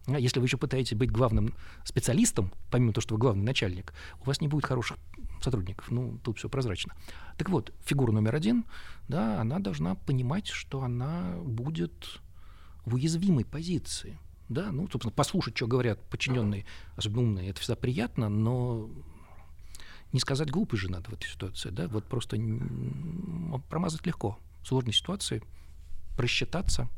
А 0.06 0.18
если 0.18 0.40
вы 0.40 0.46
еще 0.46 0.56
пытаетесь 0.56 0.96
быть 0.96 1.10
главным 1.10 1.54
специалистом, 1.84 2.52
помимо 2.70 2.92
того, 2.92 3.02
что 3.02 3.14
вы 3.14 3.20
главный 3.20 3.44
начальник, 3.44 3.92
у 4.20 4.24
вас 4.24 4.40
не 4.40 4.48
будет 4.48 4.64
хороших 4.64 4.96
сотрудников. 5.44 5.90
Ну, 5.90 6.18
тут 6.22 6.38
все 6.38 6.48
прозрачно. 6.48 6.94
Так 7.36 7.48
вот, 7.48 7.72
фигура 7.84 8.12
номер 8.12 8.34
один, 8.34 8.64
да, 9.08 9.40
она 9.40 9.58
должна 9.58 9.94
понимать, 9.94 10.46
что 10.48 10.82
она 10.82 11.36
будет 11.42 12.20
в 12.84 12.94
уязвимой 12.94 13.44
позиции. 13.44 14.18
Да, 14.48 14.72
ну, 14.72 14.88
собственно, 14.90 15.12
послушать, 15.12 15.56
что 15.56 15.68
говорят 15.68 16.02
подчиненные, 16.10 16.66
особенно 16.96 17.22
умные, 17.22 17.50
это 17.50 17.60
всегда 17.60 17.76
приятно, 17.76 18.28
но 18.28 18.90
не 20.12 20.18
сказать 20.18 20.50
глупость 20.50 20.82
же 20.82 20.90
надо 20.90 21.10
в 21.10 21.12
этой 21.12 21.28
ситуации, 21.28 21.70
да, 21.70 21.86
вот 21.86 22.04
просто 22.04 22.36
промазать 23.68 24.04
легко. 24.06 24.38
В 24.62 24.66
сложной 24.66 24.92
ситуации 24.92 25.42
просчитаться, 26.16 26.88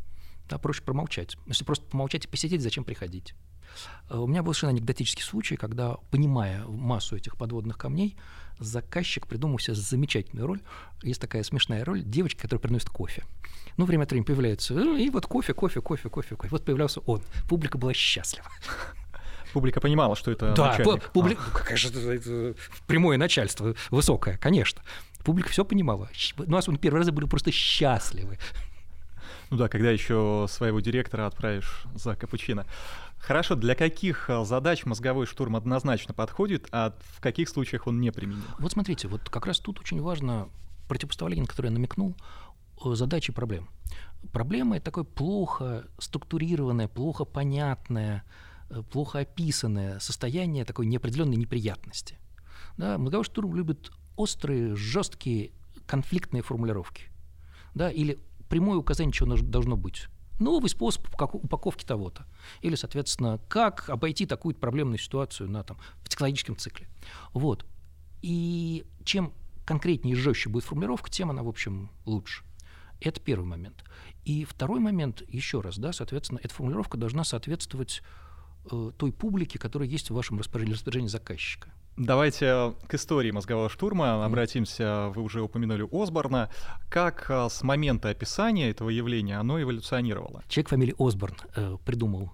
да, 0.48 0.56
проще 0.58 0.82
промолчать. 0.82 1.36
Если 1.46 1.64
просто 1.64 1.84
помолчать 1.84 2.24
и 2.24 2.28
посидеть, 2.28 2.62
зачем 2.62 2.84
приходить? 2.84 3.34
Э, 4.10 4.18
у 4.18 4.26
меня 4.26 4.42
был 4.42 4.52
совершенно 4.52 4.72
анекдотический 4.72 5.22
случай, 5.22 5.56
когда, 5.56 5.96
понимая 6.10 6.64
массу 6.66 7.16
этих 7.16 7.36
подводных 7.36 7.78
камней, 7.78 8.16
заказчик 8.58 9.26
придумал 9.26 9.58
себе 9.58 9.74
замечательную 9.74 10.46
роль. 10.46 10.60
Есть 11.02 11.20
такая 11.20 11.42
смешная 11.42 11.84
роль 11.84 12.02
девочки, 12.02 12.40
которая 12.40 12.60
приносит 12.60 12.88
кофе. 12.90 13.24
Ну, 13.76 13.84
время 13.86 14.04
от 14.04 14.10
времени 14.10 14.26
появляется, 14.26 14.78
и 14.78 15.08
вот 15.10 15.26
кофе, 15.26 15.54
кофе, 15.54 15.80
кофе, 15.80 16.08
кофе, 16.08 16.36
кофе. 16.36 16.50
Вот 16.50 16.64
появлялся 16.64 17.00
он. 17.00 17.22
Публика 17.48 17.78
была 17.78 17.94
счастлива. 17.94 18.46
Публика 19.52 19.80
понимала, 19.80 20.16
что 20.16 20.30
это 20.30 20.52
да, 20.54 20.68
начальник. 20.68 21.10
Публи... 21.12 21.36
А. 21.38 21.50
Какая 21.58 21.76
же 21.76 21.88
это 21.88 22.54
прямое 22.86 23.18
начальство, 23.18 23.74
высокое, 23.90 24.38
конечно. 24.38 24.82
Публика 25.24 25.50
все 25.50 25.64
понимала. 25.64 26.08
Ну, 26.38 26.56
особенно 26.56 26.78
первые 26.78 27.00
разы 27.00 27.12
были 27.12 27.26
просто 27.26 27.50
счастливы. 27.52 28.38
Ну 29.50 29.58
да, 29.58 29.68
когда 29.68 29.90
еще 29.90 30.46
своего 30.48 30.80
директора 30.80 31.26
отправишь 31.26 31.84
за 31.94 32.16
капучино. 32.16 32.66
Хорошо, 33.22 33.54
для 33.54 33.76
каких 33.76 34.28
э, 34.28 34.44
задач 34.44 34.84
мозговой 34.84 35.26
штурм 35.26 35.54
однозначно 35.54 36.12
подходит, 36.12 36.66
а 36.72 36.98
в 36.98 37.20
каких 37.20 37.48
случаях 37.48 37.86
он 37.86 38.00
не 38.00 38.10
применим? 38.10 38.42
Вот 38.58 38.72
смотрите, 38.72 39.06
вот 39.06 39.30
как 39.30 39.46
раз 39.46 39.60
тут 39.60 39.78
очень 39.78 40.00
важно 40.00 40.48
противопоставление, 40.88 41.44
на 41.44 41.48
которое 41.48 41.68
я 41.68 41.74
намекнул, 41.74 42.16
задачи 42.84 43.30
и 43.30 43.34
проблем. 43.34 43.68
Проблема— 44.32 44.76
это 44.78 44.86
такое 44.86 45.04
плохо 45.04 45.86
структурированное, 45.98 46.88
плохо 46.88 47.24
понятное, 47.24 48.24
э, 48.70 48.82
плохо 48.82 49.20
описанное 49.20 50.00
состояние 50.00 50.64
такой 50.64 50.86
неопределенной 50.86 51.36
неприятности. 51.36 52.18
Да, 52.76 52.98
мозговой 52.98 53.24
штурм 53.24 53.54
любит 53.54 53.92
острые, 54.16 54.74
жесткие, 54.74 55.52
конфликтные 55.86 56.42
формулировки. 56.42 57.04
Да, 57.72 57.88
или 57.88 58.18
прямое 58.48 58.78
указание, 58.78 59.12
чего 59.12 59.36
должно 59.36 59.76
быть 59.76 60.08
новый 60.42 60.68
способ 60.68 61.06
упаковки 61.08 61.84
того-то. 61.84 62.26
Или, 62.60 62.74
соответственно, 62.74 63.40
как 63.48 63.88
обойти 63.88 64.26
такую 64.26 64.54
проблемную 64.54 64.98
ситуацию 64.98 65.50
на, 65.50 65.62
там, 65.62 65.78
в 66.02 66.08
технологическом 66.08 66.56
цикле. 66.56 66.88
Вот. 67.32 67.64
И 68.20 68.84
чем 69.04 69.32
конкретнее 69.64 70.14
и 70.14 70.16
жестче 70.16 70.48
будет 70.48 70.64
формулировка, 70.64 71.10
тем 71.10 71.30
она, 71.30 71.42
в 71.42 71.48
общем, 71.48 71.90
лучше. 72.04 72.44
Это 73.00 73.20
первый 73.20 73.44
момент. 73.44 73.84
И 74.24 74.44
второй 74.44 74.80
момент, 74.80 75.22
еще 75.28 75.60
раз, 75.60 75.78
да, 75.78 75.92
соответственно, 75.92 76.40
эта 76.42 76.54
формулировка 76.54 76.96
должна 76.96 77.24
соответствовать 77.24 78.02
э, 78.70 78.92
той 78.96 79.12
публике, 79.12 79.58
которая 79.58 79.88
есть 79.88 80.10
в 80.10 80.14
вашем 80.14 80.38
распоряжении, 80.38 80.74
распоряжении 80.74 81.08
заказчика. 81.08 81.72
Давайте 81.98 82.74
к 82.86 82.94
истории 82.94 83.30
мозгового 83.32 83.68
штурма 83.68 84.24
обратимся. 84.24 85.12
Вы 85.14 85.20
уже 85.22 85.42
упомянули 85.42 85.86
Осборна. 85.92 86.48
Как 86.88 87.30
а, 87.30 87.50
с 87.50 87.62
момента 87.62 88.08
описания 88.08 88.70
этого 88.70 88.88
явления 88.88 89.38
оно 89.38 89.60
эволюционировало? 89.60 90.42
Человек 90.48 90.70
фамилии 90.70 90.94
Осборн 90.98 91.36
э, 91.54 91.76
придумал 91.84 92.32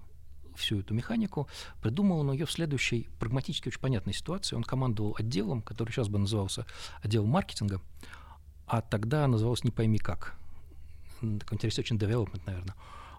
всю 0.55 0.79
эту 0.79 0.93
механику, 0.93 1.49
придумал 1.81 2.21
он 2.21 2.31
ее 2.31 2.45
в 2.45 2.51
следующей 2.51 3.09
прагматически 3.19 3.67
очень 3.67 3.81
понятной 3.81 4.13
ситуации. 4.13 4.55
Он 4.55 4.63
командовал 4.63 5.17
отделом, 5.19 5.61
который 5.61 5.91
сейчас 5.91 6.07
бы 6.07 6.19
назывался 6.19 6.65
отделом 7.01 7.27
маркетинга, 7.27 7.81
а 8.65 8.81
тогда 8.81 9.27
назывался 9.27 9.65
не 9.65 9.71
пойми 9.71 9.97
как. 9.97 10.35
Такой 11.19 11.55
интересный 11.55 11.81
очень 11.81 11.97
development, 11.97 12.41
наверное. 12.45 12.75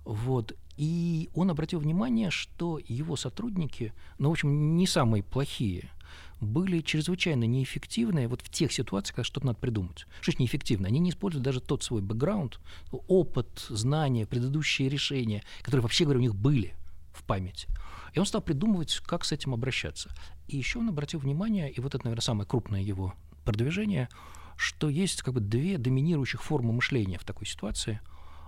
Вот. 0.07 0.55
И 0.79 1.29
он 1.35 1.51
обратил 1.51 1.81
внимание, 1.81 2.31
что 2.31 2.81
его 2.83 3.17
сотрудники, 3.17 3.93
ну, 4.17 4.31
в 4.31 4.33
общем, 4.33 4.79
не 4.79 4.87
самые 4.87 5.23
плохие– 5.23 5.91
были 6.41 6.81
чрезвычайно 6.81 7.45
неэффективны 7.45 8.29
вот 8.29 8.41
в 8.41 8.51
тех 8.51 8.73
ситуациях, 8.73 9.17
когда 9.17 9.25
что-то 9.25 9.47
надо 9.47 9.59
придумать. 9.59 10.07
Что 10.21 10.33
значит 10.33 10.41
неэффективно? 10.41 10.89
Они 10.89 10.99
не 10.99 11.11
используют 11.11 11.45
даже 11.45 11.61
тот 11.61 11.83
свой 11.83 12.01
бэкграунд, 12.01 12.61
опыт, 12.91 13.67
знания, 13.69 14.27
предыдущие 14.27 14.89
решения, 14.89 15.43
которые, 15.63 15.83
вообще 15.83 16.05
говоря, 16.05 16.19
у 16.19 16.23
них 16.23 16.35
были 16.35 16.75
в 17.13 17.25
памяти. 17.25 17.69
И 18.15 18.19
он 18.19 18.27
стал 18.27 18.41
придумывать, 18.41 19.01
как 19.07 19.25
с 19.25 19.33
этим 19.33 19.55
обращаться. 19.55 20.11
И 20.49 20.57
еще 20.57 20.79
он 20.79 20.89
обратил 20.89 21.21
внимание, 21.21 21.71
и 21.71 21.81
вот 21.81 21.95
это, 21.95 22.05
наверное, 22.05 22.23
самое 22.23 22.49
крупное 22.49 22.81
его 22.81 23.15
продвижение, 23.45 24.09
что 24.57 24.89
есть 24.89 25.23
как 25.23 25.35
бы 25.35 25.41
две 25.41 25.79
доминирующих 25.79 26.43
формы 26.43 26.73
мышления 26.73 27.19
в 27.19 27.25
такой 27.25 27.47
ситуации. 27.47 28.01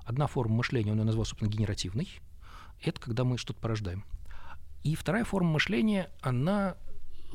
Одна 0.04 0.26
форма 0.26 0.56
мышления 0.56 0.92
он 0.92 0.98
ее 0.98 1.04
назвал, 1.04 1.24
собственно, 1.24 1.50
генеративной. 1.50 2.08
Это 2.82 3.00
когда 3.00 3.24
мы 3.24 3.38
что-то 3.38 3.60
порождаем. 3.60 4.04
И 4.82 4.96
вторая 4.96 5.24
форма 5.24 5.52
мышления, 5.52 6.10
она 6.20 6.76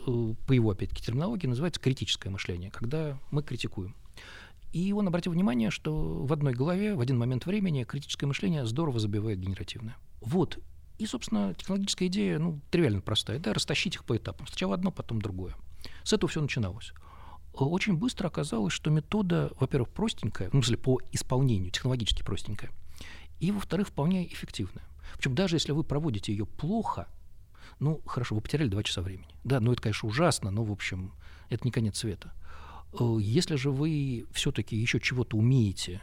по 0.06 0.52
его, 0.52 0.72
опять-таки, 0.72 1.04
терминологии, 1.04 1.48
называется 1.48 1.82
критическое 1.82 2.30
мышление, 2.30 2.72
когда 2.72 3.18
мы 3.32 3.44
критикуем. 3.44 3.96
И 4.74 4.92
он 4.94 5.08
обратил 5.08 5.32
внимание, 5.32 5.72
что 5.72 6.26
в 6.26 6.32
одной 6.34 6.54
голове 6.54 6.96
в 6.96 7.02
один 7.02 7.18
момент 7.18 7.46
времени 7.46 7.84
критическое 7.84 8.26
мышление 8.26 8.66
здорово 8.66 9.00
забивает 9.00 9.40
генеративное. 9.40 9.96
Вот. 10.22 10.60
И, 10.98 11.06
собственно, 11.06 11.54
технологическая 11.54 12.08
идея, 12.08 12.40
ну, 12.40 12.60
тривиально 12.72 13.02
простая, 13.02 13.40
да, 13.40 13.54
растащить 13.54 13.96
их 13.96 14.04
по 14.04 14.18
этапам. 14.18 14.48
Сначала 14.48 14.74
одно, 14.74 14.92
потом 14.92 15.22
другое. 15.22 15.56
С 16.04 16.14
этого 16.14 16.30
все 16.30 16.42
начиналось. 16.42 16.94
Очень 17.54 17.98
быстро 17.98 18.28
оказалось, 18.28 18.74
что 18.74 18.90
метода, 18.90 19.52
во-первых, 19.60 19.90
простенькая, 19.90 20.50
ну, 20.54 20.62
в 20.62 20.66
смысле, 20.66 20.78
по 20.78 21.00
исполнению, 21.12 21.72
технологически 21.72 22.24
простенькая, 22.24 22.72
и, 23.40 23.52
во-вторых, 23.52 23.88
вполне 23.88 24.28
эффективная. 24.28 24.84
Причем 25.16 25.34
даже 25.34 25.56
если 25.56 25.72
вы 25.72 25.84
проводите 25.84 26.32
ее 26.32 26.46
плохо, 26.46 27.08
ну, 27.80 28.02
хорошо, 28.06 28.36
вы 28.36 28.42
потеряли 28.42 28.70
два 28.70 28.84
часа 28.84 29.02
времени. 29.02 29.30
Да, 29.44 29.60
ну 29.60 29.72
это, 29.72 29.82
конечно, 29.82 30.10
ужасно, 30.10 30.52
но, 30.52 30.64
в 30.64 30.72
общем, 30.72 31.14
это 31.50 31.64
не 31.64 31.72
конец 31.72 31.98
света. 31.98 32.34
Э, 33.00 33.18
если 33.20 33.56
же 33.56 33.72
вы 33.72 34.26
все-таки 34.32 34.76
еще 34.76 35.00
чего-то 35.00 35.38
умеете 35.38 36.02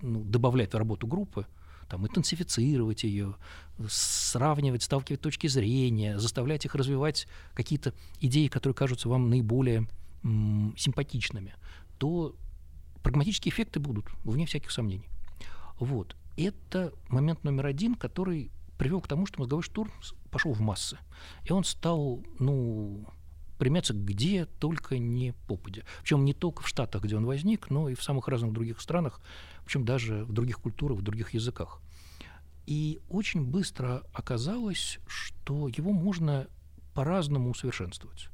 ну, 0.00 0.22
добавлять 0.24 0.72
в 0.72 0.76
работу 0.76 1.06
группы, 1.06 1.46
там, 1.88 2.06
интенсифицировать 2.06 3.04
ее, 3.04 3.34
сравнивать, 3.88 4.82
сталкивать 4.82 5.20
точки 5.20 5.46
зрения, 5.46 6.18
заставлять 6.18 6.64
их 6.64 6.74
развивать 6.74 7.26
какие-то 7.54 7.94
идеи, 8.20 8.48
которые 8.48 8.74
кажутся 8.74 9.08
вам 9.08 9.30
наиболее 9.30 9.88
м, 10.22 10.74
симпатичными, 10.76 11.54
то 11.98 12.36
прагматические 13.02 13.52
эффекты 13.52 13.80
будут, 13.80 14.06
вне 14.24 14.46
всяких 14.46 14.70
сомнений. 14.70 15.08
Вот. 15.78 16.14
Это 16.36 16.92
момент 17.08 17.42
номер 17.42 17.66
один, 17.66 17.94
который 17.94 18.50
привел 18.78 19.00
к 19.00 19.08
тому, 19.08 19.26
что 19.26 19.40
мозговой 19.40 19.62
штурм 19.62 19.90
пошел 20.30 20.52
в 20.52 20.60
массы. 20.60 20.98
И 21.44 21.52
он 21.52 21.64
стал, 21.64 22.24
ну, 22.38 23.06
применяться 23.58 23.92
где 23.92 24.46
только 24.46 24.98
не 24.98 25.32
попадя. 25.46 25.82
Причем 26.00 26.24
не 26.24 26.32
только 26.32 26.62
в 26.62 26.68
Штатах, 26.68 27.02
где 27.02 27.16
он 27.16 27.26
возник, 27.26 27.70
но 27.70 27.88
и 27.88 27.94
в 27.94 28.02
самых 28.02 28.28
разных 28.28 28.52
других 28.52 28.80
странах, 28.80 29.20
причем 29.64 29.84
даже 29.84 30.24
в 30.24 30.32
других 30.32 30.60
культурах, 30.60 30.98
в 30.98 31.02
других 31.02 31.34
языках. 31.34 31.82
И 32.66 33.00
очень 33.08 33.44
быстро 33.44 34.04
оказалось, 34.12 34.98
что 35.06 35.68
его 35.68 35.92
можно 35.92 36.46
по-разному 36.94 37.50
усовершенствовать. 37.50 38.28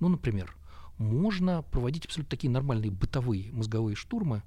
Ну, 0.00 0.08
например, 0.08 0.54
можно 0.98 1.62
проводить 1.62 2.04
абсолютно 2.04 2.30
такие 2.30 2.50
нормальные 2.50 2.90
бытовые 2.90 3.52
мозговые 3.52 3.96
штурмы, 3.96 4.42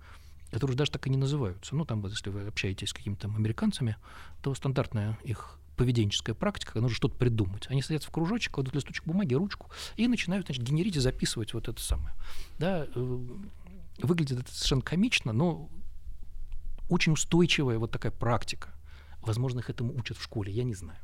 которые 0.52 0.78
даже 0.78 0.92
так 0.92 1.08
и 1.08 1.10
не 1.10 1.18
называются. 1.18 1.76
Ну, 1.76 1.86
там, 1.86 2.06
если 2.06 2.30
вы 2.30 2.48
общаетесь 2.48 2.90
с 2.90 2.94
какими-то 2.94 3.28
американцами, 3.28 3.96
то 4.42 4.54
стандартная 4.54 5.18
их 5.24 5.58
поведенческая 5.78 6.36
практика, 6.36 6.80
нужно 6.80 6.96
что-то 6.96 7.16
придумать. 7.16 7.66
Они 7.70 7.82
садятся 7.82 8.10
в 8.10 8.12
кружочек, 8.12 8.54
кладут 8.54 8.76
листочек 8.76 9.06
бумаги, 9.06 9.34
ручку 9.34 9.72
и 9.96 10.08
начинают 10.08 10.46
значит, 10.46 10.64
генерить 10.64 10.96
и 10.96 11.00
записывать 11.00 11.54
вот 11.54 11.68
это 11.68 11.82
самое. 11.82 12.14
Да, 12.60 12.86
э, 12.94 13.20
выглядит 13.98 14.40
это 14.40 14.52
совершенно 14.52 14.82
комично, 14.82 15.34
но 15.34 15.70
очень 16.90 17.14
устойчивая 17.14 17.80
вот 17.80 17.92
такая 17.92 18.12
практика. 18.12 18.70
Возможно, 19.22 19.60
их 19.60 19.70
этому 19.70 19.98
учат 19.98 20.18
в 20.18 20.24
школе, 20.24 20.52
я 20.52 20.64
не 20.64 20.76
знаю. 20.76 21.00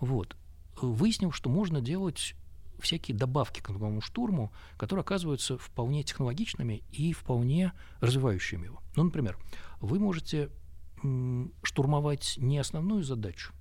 Вот. 0.00 0.36
Выяснил, 0.80 1.32
что 1.32 1.50
можно 1.50 1.80
делать 1.80 2.34
всякие 2.80 3.16
добавки 3.16 3.60
к 3.60 3.68
новому 3.70 4.00
штурму, 4.00 4.52
которые 4.76 5.02
оказываются 5.02 5.58
вполне 5.58 6.02
технологичными 6.02 6.82
и 6.90 7.12
вполне 7.12 7.72
развивающими 8.00 8.66
его. 8.66 8.80
Ну, 8.96 9.04
например, 9.04 9.38
вы 9.80 9.98
можете 9.98 10.50
штурмовать 11.62 12.34
не 12.38 12.58
основную 12.58 13.04
задачу, 13.04 13.52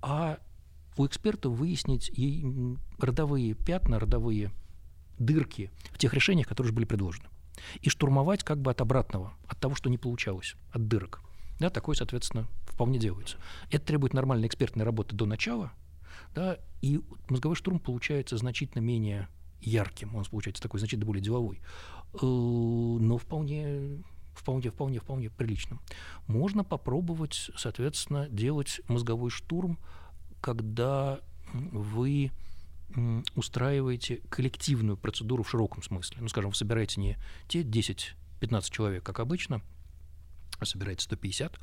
а 0.00 0.38
у 0.96 1.06
экспертов 1.06 1.52
выяснить 1.54 2.12
родовые 2.98 3.54
пятна, 3.54 3.98
родовые 3.98 4.52
дырки 5.18 5.70
в 5.90 5.98
тех 5.98 6.14
решениях, 6.14 6.46
которые 6.46 6.68
уже 6.68 6.74
были 6.74 6.84
предложены. 6.84 7.28
И 7.80 7.88
штурмовать 7.88 8.44
как 8.44 8.60
бы 8.60 8.70
от 8.70 8.80
обратного, 8.80 9.34
от 9.46 9.58
того, 9.58 9.74
что 9.74 9.90
не 9.90 9.98
получалось, 9.98 10.54
от 10.70 10.88
дырок. 10.88 11.22
Да, 11.60 11.70
такое, 11.70 11.94
соответственно, 11.94 12.48
вполне 12.64 12.98
делается. 12.98 13.36
Это 13.70 13.84
требует 13.84 14.14
нормальной 14.14 14.48
экспертной 14.48 14.84
работы 14.84 15.14
до 15.14 15.26
начала, 15.26 15.72
да, 16.34 16.58
и 16.80 17.00
мозговой 17.28 17.56
штурм 17.56 17.78
получается 17.78 18.36
значительно 18.36 18.80
менее 18.80 19.28
ярким, 19.60 20.14
он 20.16 20.24
получается 20.24 20.62
такой 20.62 20.80
значительно 20.80 21.06
более 21.06 21.22
деловой, 21.22 21.60
э, 22.14 22.26
но 22.26 23.18
вполне 23.18 24.02
вполне, 24.34 24.70
вполне, 24.70 24.98
вполне 24.98 25.30
приличным. 25.30 25.80
Можно 26.26 26.64
попробовать, 26.64 27.50
соответственно, 27.56 28.28
делать 28.28 28.80
мозговой 28.88 29.30
штурм, 29.30 29.78
когда 30.40 31.20
вы 31.52 32.32
устраиваете 33.34 34.16
коллективную 34.28 34.96
процедуру 34.96 35.42
в 35.42 35.50
широком 35.50 35.82
смысле. 35.82 36.18
Ну, 36.20 36.28
скажем, 36.28 36.50
вы 36.50 36.56
собираете 36.56 37.00
не 37.00 37.18
те 37.48 37.62
10-15 37.62 38.70
человек, 38.70 39.02
как 39.02 39.20
обычно, 39.20 39.62
а 40.58 40.66
собираете 40.66 41.04
150, 41.04 41.58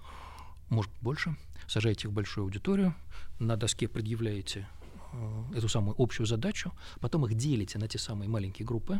может 0.69 0.91
больше, 1.01 1.35
сажаете 1.69 2.07
их 2.07 2.11
в 2.11 2.13
большую 2.13 2.45
аудиторию, 2.45 2.95
на 3.37 3.55
доске 3.55 3.87
предъявляете 3.87 4.67
э, 5.13 5.43
эту 5.55 5.69
самую 5.69 5.95
общую 5.97 6.25
задачу, 6.25 6.73
потом 6.99 7.25
их 7.25 7.35
делите 7.35 7.77
на 7.77 7.87
те 7.87 7.99
самые 7.99 8.27
маленькие 8.27 8.65
группы, 8.65 8.99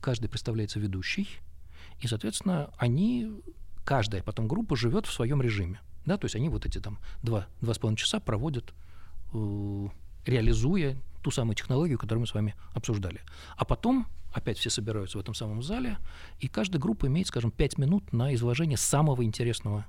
каждый 0.00 0.28
представляется 0.28 0.78
ведущий, 0.78 1.28
и, 2.00 2.06
соответственно, 2.06 2.70
они, 2.76 3.42
каждая 3.84 4.22
потом 4.22 4.46
группа 4.48 4.76
живет 4.76 5.06
в 5.06 5.12
своем 5.12 5.40
режиме. 5.40 5.80
Да, 6.04 6.18
то 6.18 6.26
есть 6.26 6.36
они 6.36 6.50
вот 6.50 6.66
эти 6.66 6.78
там 6.78 6.98
два, 7.22 7.46
два 7.62 7.72
с 7.72 7.78
половиной 7.78 7.96
часа 7.96 8.20
проводят, 8.20 8.74
э, 9.32 9.88
реализуя 10.26 10.96
ту 11.22 11.30
самую 11.30 11.56
технологию, 11.56 11.98
которую 11.98 12.20
мы 12.20 12.26
с 12.26 12.34
вами 12.34 12.54
обсуждали. 12.74 13.22
А 13.56 13.64
потом 13.64 14.06
опять 14.34 14.58
все 14.58 14.68
собираются 14.68 15.16
в 15.16 15.20
этом 15.20 15.32
самом 15.32 15.62
зале, 15.62 15.96
и 16.40 16.48
каждая 16.48 16.80
группа 16.80 17.06
имеет, 17.06 17.28
скажем, 17.28 17.50
пять 17.50 17.78
минут 17.78 18.12
на 18.12 18.34
изложение 18.34 18.76
самого 18.76 19.24
интересного 19.24 19.86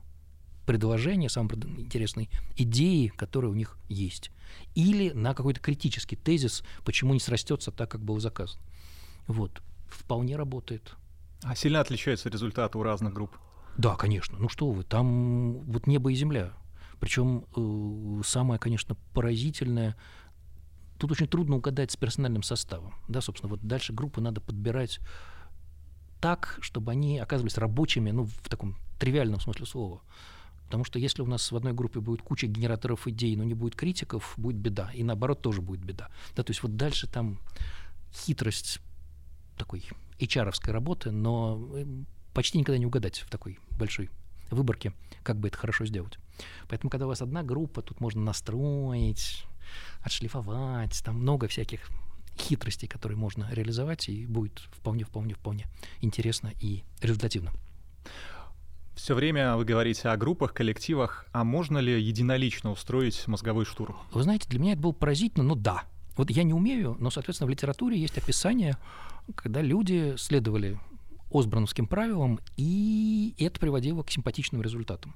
предложения, 0.65 1.29
самой 1.29 1.55
интересной 1.55 2.29
идеи, 2.57 3.07
которая 3.07 3.51
у 3.51 3.55
них 3.55 3.77
есть. 3.87 4.31
Или 4.73 5.11
на 5.11 5.33
какой-то 5.33 5.59
критический 5.59 6.15
тезис, 6.15 6.63
почему 6.83 7.13
не 7.13 7.19
срастется 7.19 7.71
так, 7.71 7.91
как 7.91 8.01
был 8.01 8.19
заказан. 8.19 8.59
Вот. 9.27 9.61
Вполне 9.87 10.35
работает. 10.35 10.95
А 11.43 11.55
сильно 11.55 11.79
отличаются 11.79 12.29
результаты 12.29 12.77
у 12.77 12.83
разных 12.83 13.13
групп? 13.13 13.37
Да, 13.77 13.95
конечно. 13.95 14.37
Ну 14.39 14.49
что 14.49 14.71
вы, 14.71 14.83
там 14.83 15.59
вот 15.63 15.87
небо 15.87 16.11
и 16.11 16.15
земля. 16.15 16.53
Причем 16.99 17.45
э, 17.55 18.21
самое, 18.25 18.59
конечно, 18.59 18.95
поразительное, 19.13 19.95
тут 20.97 21.11
очень 21.11 21.27
трудно 21.27 21.57
угадать 21.57 21.91
с 21.91 21.97
персональным 21.97 22.41
составом. 22.41 22.95
Да, 23.07 23.21
собственно, 23.21 23.49
вот 23.49 23.61
дальше 23.61 23.93
группы 23.93 24.21
надо 24.21 24.41
подбирать 24.41 24.99
так, 26.21 26.57
чтобы 26.61 26.91
они 26.91 27.19
оказывались 27.19 27.57
рабочими, 27.57 28.11
ну, 28.11 28.23
в 28.23 28.49
таком 28.49 28.77
тривиальном 28.97 29.39
смысле 29.39 29.65
слова. 29.65 30.01
Потому 30.65 30.83
что 30.83 30.99
если 30.99 31.21
у 31.21 31.25
нас 31.25 31.51
в 31.51 31.55
одной 31.55 31.73
группе 31.73 31.99
будет 31.99 32.21
куча 32.21 32.47
генераторов 32.47 33.07
идей, 33.07 33.35
но 33.35 33.43
не 33.43 33.53
будет 33.53 33.75
критиков, 33.75 34.33
будет 34.37 34.57
беда. 34.57 34.91
И 34.93 35.03
наоборот 35.03 35.41
тоже 35.41 35.61
будет 35.61 35.83
беда. 35.83 36.09
Да, 36.35 36.43
то 36.43 36.51
есть 36.51 36.63
вот 36.63 36.75
дальше 36.75 37.07
там 37.07 37.39
хитрость 38.13 38.79
такой 39.57 39.83
HR-овской 40.19 40.73
работы, 40.73 41.11
но 41.11 41.69
э, 41.75 41.85
почти 42.33 42.57
никогда 42.57 42.77
не 42.77 42.85
угадать 42.85 43.19
в 43.19 43.29
такой 43.29 43.59
большой 43.71 44.09
выборке, 44.51 44.93
как 45.23 45.37
бы 45.37 45.47
это 45.47 45.57
хорошо 45.57 45.85
сделать. 45.85 46.17
Поэтому, 46.67 46.89
когда 46.89 47.05
у 47.05 47.09
вас 47.09 47.21
одна 47.21 47.43
группа, 47.43 47.81
тут 47.81 47.99
можно 47.99 48.21
настроить, 48.21 49.45
отшлифовать, 50.01 51.01
там 51.03 51.19
много 51.19 51.47
всяких 51.47 51.89
хитростей, 52.37 52.87
которые 52.87 53.17
можно 53.17 53.49
реализовать, 53.51 54.09
и 54.09 54.25
будет 54.25 54.59
вполне, 54.71 55.03
вполне, 55.05 55.33
вполне 55.33 55.65
интересно 56.01 56.51
и 56.59 56.83
результативно. 57.01 57.51
Все 58.95 59.13
время 59.13 59.57
вы 59.57 59.65
говорите 59.65 60.07
о 60.07 60.15
группах, 60.15 60.53
коллективах, 60.53 61.25
а 61.33 61.43
можно 61.43 61.79
ли 61.79 62.01
единолично 62.01 62.71
устроить 62.71 63.27
мозговой 63.27 63.65
штурм? 63.65 63.97
Вы 64.13 64.23
знаете, 64.23 64.47
для 64.47 64.57
меня 64.57 64.73
это 64.73 64.81
было 64.81 64.93
поразительно, 64.93 65.43
но 65.43 65.55
да. 65.55 65.83
Вот 66.15 66.31
я 66.31 66.43
не 66.43 66.53
умею, 66.53 66.95
но, 66.99 67.09
соответственно, 67.09 67.47
в 67.47 67.51
литературе 67.51 67.99
есть 67.99 68.17
описание, 68.17 68.77
когда 69.35 69.61
люди 69.61 70.15
следовали 70.17 70.79
Осборновским 71.29 71.87
правилам, 71.87 72.39
и 72.55 73.35
это 73.37 73.59
приводило 73.59 74.01
к 74.01 74.11
симпатичным 74.11 74.61
результатам. 74.61 75.13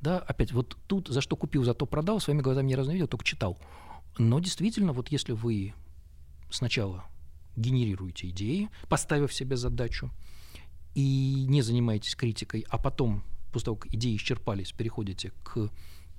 Да, 0.00 0.18
опять, 0.18 0.50
вот 0.50 0.76
тут 0.88 1.06
за 1.06 1.20
что 1.20 1.36
купил, 1.36 1.62
за 1.62 1.74
то 1.74 1.86
продал, 1.86 2.18
своими 2.18 2.42
глазами 2.42 2.70
ни 2.70 2.74
разу 2.74 2.90
не 2.90 2.94
видел, 2.94 3.06
только 3.06 3.24
читал. 3.24 3.56
Но 4.18 4.40
действительно, 4.40 4.92
вот 4.92 5.08
если 5.08 5.32
вы 5.32 5.74
сначала 6.50 7.04
генерируете 7.54 8.28
идеи, 8.30 8.68
поставив 8.88 9.32
себе 9.32 9.56
задачу, 9.56 10.10
и 10.94 11.46
не 11.48 11.62
занимаетесь 11.62 12.14
критикой, 12.14 12.64
а 12.68 12.78
потом, 12.78 13.22
после 13.52 13.66
того, 13.66 13.76
как 13.76 13.94
идеи 13.94 14.16
исчерпались, 14.16 14.72
переходите 14.72 15.32
к 15.42 15.70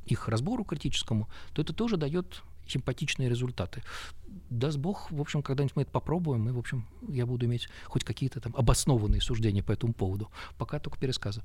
их 0.05 0.27
разбору 0.27 0.63
критическому, 0.65 1.29
то 1.53 1.61
это 1.61 1.73
тоже 1.73 1.97
дает 1.97 2.43
симпатичные 2.67 3.29
результаты. 3.29 3.83
Даст 4.49 4.77
Бог, 4.77 5.11
в 5.11 5.19
общем, 5.19 5.41
когда-нибудь 5.41 5.75
мы 5.75 5.81
это 5.83 5.91
попробуем, 5.91 6.47
и, 6.49 6.51
в 6.51 6.57
общем, 6.57 6.87
я 7.07 7.25
буду 7.25 7.45
иметь 7.45 7.67
хоть 7.85 8.03
какие-то 8.03 8.39
там 8.39 8.55
обоснованные 8.55 9.21
суждения 9.21 9.63
по 9.63 9.71
этому 9.71 9.93
поводу. 9.93 10.31
Пока 10.57 10.79
только 10.79 10.97
пересказы. 10.97 11.41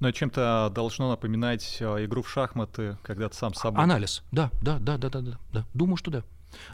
Но 0.00 0.10
чем-то 0.10 0.72
должно 0.74 1.08
напоминать 1.10 1.76
э, 1.80 2.04
игру 2.04 2.22
в 2.22 2.30
шахматы, 2.30 2.98
когда 3.02 3.28
ты 3.28 3.36
сам 3.36 3.54
собой. 3.54 3.82
Анализ, 3.82 4.24
да, 4.32 4.50
да, 4.60 4.78
да, 4.78 4.98
да, 4.98 5.08
да, 5.08 5.20
да, 5.20 5.38
да. 5.52 5.66
Думаю, 5.72 5.96
что 5.96 6.10
да. 6.10 6.24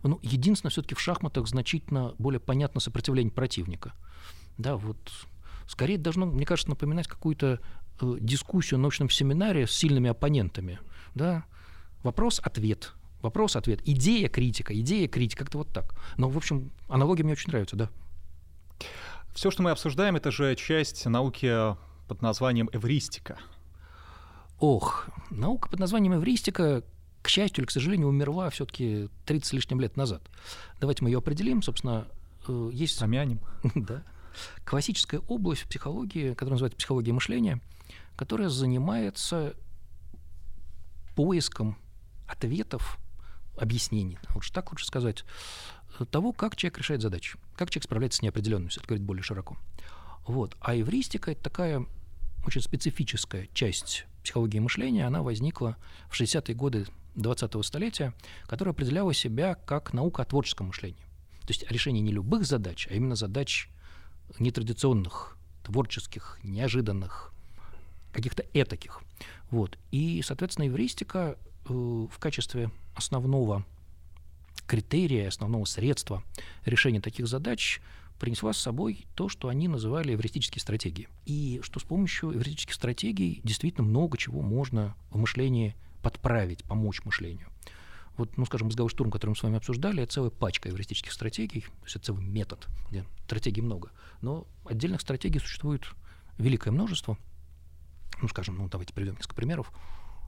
Ну, 0.02 0.18
единственное, 0.22 0.70
все-таки 0.70 0.94
в 0.94 1.00
шахматах 1.00 1.46
значительно 1.46 2.14
более 2.18 2.40
понятно 2.40 2.80
сопротивление 2.80 3.32
противника. 3.32 3.92
Да, 4.56 4.76
вот 4.76 4.98
скорее 5.70 5.98
должно, 5.98 6.26
мне 6.26 6.44
кажется, 6.44 6.68
напоминать 6.68 7.06
какую-то 7.06 7.60
э, 8.00 8.16
дискуссию 8.20 8.78
на 8.78 8.82
научном 8.82 9.08
семинаре 9.08 9.66
с 9.66 9.70
сильными 9.70 10.10
оппонентами. 10.10 10.80
Да? 11.14 11.44
Вопрос-ответ. 12.02 12.92
Вопрос-ответ. 13.22 13.80
Идея, 13.84 14.28
критика, 14.28 14.78
идея, 14.80 15.06
критика. 15.06 15.44
Как-то 15.44 15.58
вот 15.58 15.68
так. 15.68 15.94
Но, 16.16 16.28
в 16.28 16.36
общем, 16.36 16.72
аналогия 16.88 17.22
мне 17.22 17.34
очень 17.34 17.50
нравится, 17.50 17.76
да. 17.76 17.90
Все, 19.32 19.52
что 19.52 19.62
мы 19.62 19.70
обсуждаем, 19.70 20.16
это 20.16 20.32
же 20.32 20.56
часть 20.56 21.06
науки 21.06 21.76
под 22.08 22.20
названием 22.20 22.68
эвристика. 22.72 23.38
Ох, 24.58 25.08
наука 25.30 25.68
под 25.68 25.78
названием 25.78 26.14
эвристика, 26.14 26.82
к 27.22 27.28
счастью 27.28 27.62
или 27.62 27.66
к 27.66 27.70
сожалению, 27.70 28.08
умерла 28.08 28.50
все-таки 28.50 29.08
30 29.26 29.46
с 29.46 29.52
лишним 29.52 29.80
лет 29.80 29.96
назад. 29.96 30.22
Давайте 30.80 31.04
мы 31.04 31.10
ее 31.10 31.18
определим. 31.18 31.62
Собственно, 31.62 32.08
э, 32.48 32.70
есть... 32.72 32.98
Помянем. 32.98 33.40
да. 33.76 34.02
Классическая 34.64 35.20
область 35.20 35.62
в 35.62 35.68
психологии, 35.68 36.30
которая 36.30 36.52
называется 36.52 36.78
психология 36.78 37.12
мышления, 37.12 37.60
которая 38.16 38.48
занимается 38.48 39.54
поиском 41.14 41.76
ответов, 42.26 42.98
объяснений, 43.56 44.18
лучше 44.34 44.52
так 44.52 44.72
лучше 44.72 44.86
сказать, 44.86 45.24
того, 46.10 46.32
как 46.32 46.56
человек 46.56 46.78
решает 46.78 47.02
задачи, 47.02 47.38
как 47.56 47.70
человек 47.70 47.84
справляется 47.84 48.18
с 48.18 48.22
неопределенностью, 48.22 48.80
это 48.80 48.88
говорит 48.88 49.04
более 49.04 49.22
широко. 49.22 49.56
Вот. 50.26 50.56
А 50.60 50.74
эвристика— 50.76 51.30
это 51.32 51.42
такая 51.42 51.86
очень 52.46 52.62
специфическая 52.62 53.48
часть 53.52 54.06
психологии 54.22 54.58
мышления, 54.58 55.06
она 55.06 55.22
возникла 55.22 55.76
в 56.08 56.18
60-е 56.18 56.54
годы 56.54 56.86
20-го 57.16 57.62
столетия, 57.62 58.14
которая 58.46 58.72
определяла 58.72 59.12
себя 59.12 59.54
как 59.54 59.92
наука 59.92 60.22
о 60.22 60.24
творческом 60.24 60.68
мышлении. 60.68 61.04
То 61.40 61.48
есть 61.48 61.70
решение 61.70 62.02
не 62.02 62.12
любых 62.12 62.46
задач, 62.46 62.86
а 62.90 62.94
именно 62.94 63.16
задач 63.16 63.68
нетрадиционных, 64.38 65.36
творческих, 65.64 66.38
неожиданных, 66.42 67.32
каких-то 68.12 68.44
этаких. 68.52 69.02
Вот. 69.50 69.78
И, 69.90 70.22
соответственно, 70.24 70.68
эвристика 70.68 71.36
э, 71.68 71.72
в 71.72 72.18
качестве 72.18 72.70
основного 72.94 73.64
критерия, 74.66 75.28
основного 75.28 75.64
средства 75.64 76.22
решения 76.64 77.00
таких 77.00 77.26
задач 77.26 77.80
принесла 78.18 78.52
с 78.52 78.58
собой 78.58 79.06
то, 79.14 79.28
что 79.28 79.48
они 79.48 79.66
называли 79.66 80.14
эвристические 80.14 80.60
стратегии. 80.60 81.08
И 81.24 81.60
что 81.62 81.80
с 81.80 81.82
помощью 81.82 82.32
эвристических 82.34 82.74
стратегий 82.74 83.40
действительно 83.42 83.86
много 83.86 84.18
чего 84.18 84.42
можно 84.42 84.94
в 85.10 85.16
мышлении 85.16 85.74
подправить, 86.02 86.62
помочь 86.64 87.02
мышлению. 87.04 87.48
Вот, 88.20 88.36
ну, 88.36 88.44
скажем, 88.44 88.66
мозговой 88.66 88.90
штурм, 88.90 89.10
который 89.10 89.30
мы 89.30 89.36
с 89.36 89.42
вами 89.42 89.56
обсуждали, 89.56 90.02
это 90.02 90.12
целая 90.12 90.30
пачка 90.30 90.68
эвристических 90.68 91.10
стратегий, 91.10 91.62
то 91.62 91.84
есть 91.84 91.96
это 91.96 92.04
целый 92.04 92.22
метод, 92.22 92.68
где 92.90 93.06
стратегий 93.24 93.62
много. 93.62 93.92
Но 94.20 94.46
отдельных 94.66 95.00
стратегий 95.00 95.38
существует 95.38 95.86
великое 96.36 96.70
множество. 96.70 97.16
Ну, 98.20 98.28
скажем, 98.28 98.58
ну, 98.58 98.68
давайте 98.68 98.92
приведем 98.92 99.14
несколько 99.14 99.34
примеров. 99.34 99.72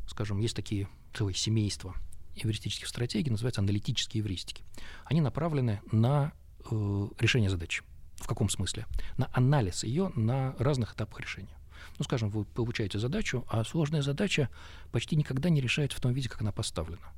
Скажем, 0.09 0.39
есть 0.39 0.57
такие 0.57 0.89
целые 1.13 1.35
семейства 1.35 1.95
эвристических 2.35 2.89
стратегий, 2.89 3.31
называются 3.31 3.61
аналитические 3.61 4.23
эвристики. 4.23 4.65
Они 5.05 5.21
направлены 5.21 5.83
на 5.93 6.33
э, 6.71 7.09
решение 7.19 7.51
задачи. 7.51 7.83
В 8.17 8.27
каком 8.27 8.49
смысле? 8.49 8.87
На 9.19 9.29
анализ 9.35 9.85
ее 9.85 10.13
на 10.17 10.57
разных 10.59 10.95
этапах 10.95 11.21
решения. 11.21 11.59
Ну, 11.99 12.05
скажем, 12.05 12.31
вы 12.31 12.47
получаете 12.47 12.99
задачу, 12.99 13.45
а 13.51 13.63
сложная 13.65 14.01
задача 14.01 14.49
почти 14.93 15.15
никогда 15.15 15.51
не 15.51 15.61
решается 15.61 15.99
в 15.99 16.01
том 16.01 16.15
виде, 16.15 16.31
как 16.31 16.41
она 16.41 16.53
поставлена. 16.53 17.13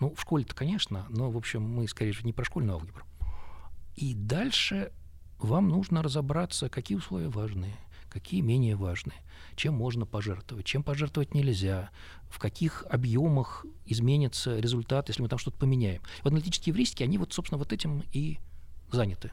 Ну, 0.00 0.14
в 0.14 0.20
школе-то, 0.20 0.54
конечно, 0.54 1.06
но, 1.08 1.30
в 1.30 1.36
общем, 1.36 1.62
мы, 1.62 1.88
скорее 1.88 2.12
всего, 2.12 2.26
не 2.26 2.32
про 2.32 2.44
школьную 2.44 2.76
алгебру. 2.76 3.04
И 3.96 4.14
дальше 4.14 4.92
вам 5.38 5.68
нужно 5.68 6.02
разобраться, 6.02 6.68
какие 6.68 6.96
условия 6.96 7.28
важные, 7.28 7.76
какие 8.08 8.40
менее 8.40 8.76
важные, 8.76 9.18
чем 9.56 9.74
можно 9.74 10.06
пожертвовать, 10.06 10.66
чем 10.66 10.82
пожертвовать 10.82 11.34
нельзя, 11.34 11.90
в 12.30 12.38
каких 12.38 12.84
объемах 12.88 13.66
изменится 13.86 14.58
результат, 14.58 15.08
если 15.08 15.22
мы 15.22 15.28
там 15.28 15.38
что-то 15.38 15.58
поменяем. 15.58 16.02
Вот 16.22 16.32
аналитические 16.32 16.74
эвристики, 16.74 17.02
они 17.02 17.18
вот, 17.18 17.32
собственно, 17.32 17.58
вот 17.58 17.72
этим 17.72 18.04
и 18.12 18.38
заняты. 18.92 19.32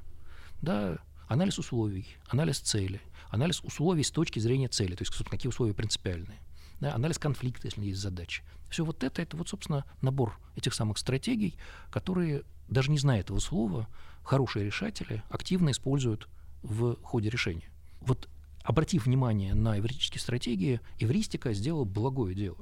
Да, 0.61 0.97
анализ 1.27 1.59
условий, 1.59 2.07
анализ 2.27 2.59
цели, 2.59 3.01
анализ 3.29 3.61
условий 3.61 4.03
с 4.03 4.11
точки 4.11 4.39
зрения 4.39 4.67
цели, 4.67 4.95
то 4.95 5.01
есть, 5.01 5.13
собственно, 5.13 5.37
какие 5.37 5.49
условия 5.49 5.73
принципиальные. 5.73 6.39
Да, 6.79 6.93
анализ 6.93 7.17
конфликта, 7.17 7.67
если 7.67 7.85
есть 7.85 7.99
задачи. 7.99 8.43
Все 8.69 8.83
вот 8.83 9.03
это, 9.03 9.21
это 9.21 9.37
вот, 9.37 9.49
собственно, 9.49 9.85
набор 10.01 10.37
этих 10.55 10.73
самых 10.73 10.97
стратегий, 10.97 11.55
которые, 11.91 12.43
даже 12.67 12.91
не 12.91 12.97
зная 12.97 13.21
этого 13.21 13.39
слова, 13.39 13.87
хорошие 14.23 14.65
решатели 14.65 15.23
активно 15.29 15.71
используют 15.71 16.27
в 16.63 16.95
ходе 17.03 17.29
решения. 17.29 17.69
Вот 18.01 18.27
обратив 18.63 19.05
внимание 19.05 19.53
на 19.53 19.79
эвристические 19.79 20.19
стратегии, 20.19 20.81
эвристика 20.99 21.53
сделала 21.53 21.85
благое 21.85 22.35
дело. 22.35 22.57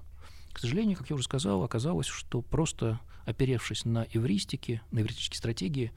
К 0.52 0.60
сожалению, 0.60 0.98
как 0.98 1.10
я 1.10 1.16
уже 1.16 1.24
сказал, 1.24 1.64
оказалось, 1.64 2.06
что 2.06 2.42
просто 2.42 3.00
оперевшись 3.26 3.86
на 3.86 4.06
эвристики, 4.12 4.82
на 4.92 5.00
эвристические 5.00 5.38
стратегии, 5.38 5.92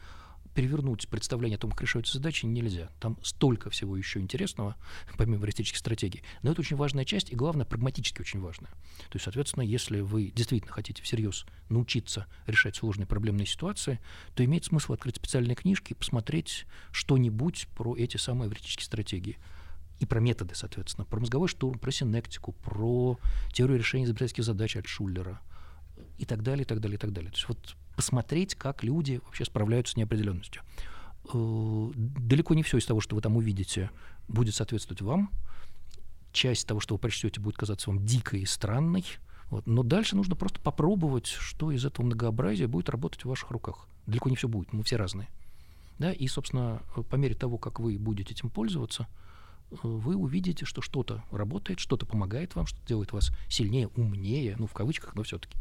перевернуть 0.57 1.07
представление 1.09 1.57
о 1.57 1.61
том, 1.61 1.71
как 1.71 1.83
решаются 1.83 2.15
задачи, 2.15 2.47
нельзя. 2.47 2.89
Там 2.99 3.19
столько 3.23 3.69
всего 3.69 3.95
еще 3.95 4.21
интересного, 4.21 4.75
помимо 5.19 5.37
эвристических 5.37 5.79
стратегий. 5.79 6.23
Но 6.43 6.51
это 6.51 6.63
очень 6.63 6.77
важная 6.77 7.05
часть, 7.05 7.31
и 7.31 7.37
главное, 7.37 7.67
прагматически 7.67 8.23
очень 8.23 8.41
важная. 8.41 8.71
То 8.71 9.17
есть, 9.17 9.25
соответственно, 9.25 9.63
если 9.65 10.01
вы 10.01 10.33
действительно 10.35 10.73
хотите 10.73 11.03
всерьез 11.03 11.45
научиться 11.69 12.27
решать 12.47 12.75
сложные 12.75 13.07
проблемные 13.07 13.45
ситуации, 13.47 14.01
то 14.35 14.43
имеет 14.47 14.65
смысл 14.65 14.95
открыть 14.95 15.17
специальные 15.17 15.57
книжки 15.57 15.93
и 15.93 15.95
посмотреть 15.95 16.65
что-нибудь 16.91 17.69
про 17.77 17.95
эти 17.95 18.17
самые 18.17 18.49
эвристические 18.49 18.87
стратегии 18.87 19.39
и 20.01 20.07
про 20.07 20.21
методы, 20.21 20.55
соответственно, 20.55 21.05
про 21.05 21.21
мозговой 21.21 21.49
штурм, 21.49 21.79
про 21.79 21.91
синектику, 21.91 22.53
про 22.53 23.19
теорию 23.53 23.79
решения 23.79 24.07
изобретательских 24.07 24.45
задач 24.45 24.75
от 24.79 24.87
Шуллера 24.87 25.39
и 26.17 26.25
так 26.25 26.43
далее, 26.43 26.63
и 26.63 26.67
так 26.67 26.81
далее, 26.81 26.97
и 26.97 26.99
так 26.99 27.13
далее. 27.13 27.31
То 27.31 27.37
есть 27.37 27.49
вот 27.49 27.77
посмотреть, 27.97 28.55
как 28.55 28.85
люди 28.85 29.21
вообще 29.25 29.45
справляются 29.45 29.95
с 29.95 29.97
неопределенностью. 29.97 30.63
Э, 31.33 31.91
далеко 31.95 32.55
не 32.55 32.63
все 32.63 32.79
из 32.79 32.87
того, 32.87 33.01
что 33.01 33.17
вы 33.17 33.23
там 33.23 33.37
увидите, 33.37 33.91
будет 34.29 34.55
соответствовать 34.55 35.03
вам. 35.03 35.31
Часть 36.33 36.67
того, 36.67 36.81
что 36.81 36.95
вы 36.95 36.99
прочтете, 36.99 37.41
будет 37.41 37.57
казаться 37.57 37.91
вам 37.91 38.05
дикой 38.05 38.41
и 38.43 38.47
странной. 38.47 39.05
Вот. 39.51 39.67
Но 39.67 39.83
дальше 39.83 40.17
нужно 40.17 40.37
просто 40.37 40.61
попробовать, 40.61 41.27
что 41.27 41.71
из 41.71 41.85
этого 41.85 42.07
многообразия 42.07 42.67
будет 42.67 42.89
работать 42.89 43.25
в 43.25 43.29
ваших 43.29 43.51
руках. 43.51 43.89
Далеко 44.07 44.29
не 44.29 44.37
все 44.37 44.49
будет, 44.49 44.73
мы 44.73 44.83
все 44.83 44.97
разные. 44.97 45.29
Да? 45.99 46.13
И, 46.13 46.27
собственно, 46.29 46.83
по 47.11 47.17
мере 47.17 47.35
того, 47.35 47.59
как 47.59 47.81
вы 47.81 47.99
будете 47.99 48.35
этим 48.35 48.51
пользоваться, 48.51 49.07
э, 49.71 49.77
вы 49.83 50.17
увидите, 50.17 50.65
что 50.65 50.83
что-то 50.83 51.25
работает, 51.31 51.81
что-то 51.81 52.07
помогает 52.07 52.55
вам, 52.55 52.67
что 52.67 52.79
делает 52.87 53.13
вас 53.13 53.31
сильнее, 53.49 53.89
умнее, 53.97 54.57
ну, 54.59 54.67
в 54.67 54.75
кавычках, 54.75 55.15
но 55.15 55.23
все-таки. 55.23 55.57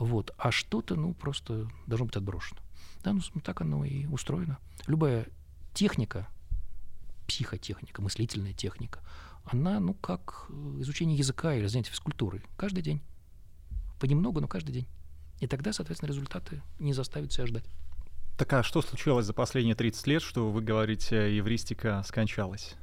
Вот. 0.00 0.34
А 0.38 0.50
что-то, 0.50 0.96
ну, 0.96 1.12
просто 1.12 1.68
должно 1.86 2.06
быть 2.06 2.16
отброшено. 2.16 2.58
Да, 3.04 3.12
ну, 3.12 3.20
так 3.44 3.60
оно 3.60 3.84
и 3.84 4.06
устроено. 4.06 4.58
Любая 4.86 5.28
техника, 5.74 6.26
психотехника, 7.28 8.00
мыслительная 8.00 8.54
техника, 8.54 9.00
она, 9.44 9.78
ну, 9.78 9.92
как 9.92 10.46
изучение 10.78 11.18
языка 11.18 11.54
или 11.54 11.66
занятие 11.66 11.90
физкультурой. 11.90 12.42
Каждый 12.56 12.82
день. 12.82 13.02
Понемногу, 14.00 14.40
но 14.40 14.48
каждый 14.48 14.72
день. 14.72 14.88
И 15.40 15.46
тогда, 15.46 15.74
соответственно, 15.74 16.08
результаты 16.08 16.62
не 16.78 16.94
заставят 16.94 17.30
себя 17.30 17.46
ждать. 17.46 17.66
Так 18.38 18.50
а 18.54 18.62
что 18.62 18.80
случилось 18.80 19.26
за 19.26 19.34
последние 19.34 19.74
30 19.74 20.06
лет, 20.06 20.22
что 20.22 20.50
вы 20.50 20.62
говорите, 20.62 21.36
евристика 21.36 22.02
скончалась? 22.06 22.74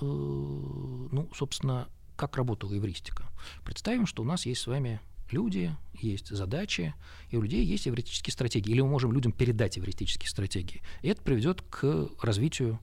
Э, 0.00 0.04
ну, 0.04 1.30
собственно, 1.36 1.86
как 2.16 2.36
работала 2.36 2.74
евристика? 2.74 3.26
Представим, 3.64 4.06
что 4.06 4.22
у 4.22 4.26
нас 4.26 4.44
есть 4.44 4.62
с 4.62 4.66
вами 4.66 5.00
люди, 5.32 5.74
есть 5.94 6.28
задачи, 6.28 6.94
и 7.30 7.36
у 7.36 7.42
людей 7.42 7.64
есть 7.64 7.88
эвристические 7.88 8.32
стратегии. 8.32 8.70
Или 8.70 8.80
мы 8.80 8.88
можем 8.88 9.12
людям 9.12 9.32
передать 9.32 9.78
эвристические 9.78 10.28
стратегии. 10.28 10.82
И 11.02 11.08
это 11.08 11.22
приведет 11.22 11.62
к 11.62 12.08
развитию 12.20 12.78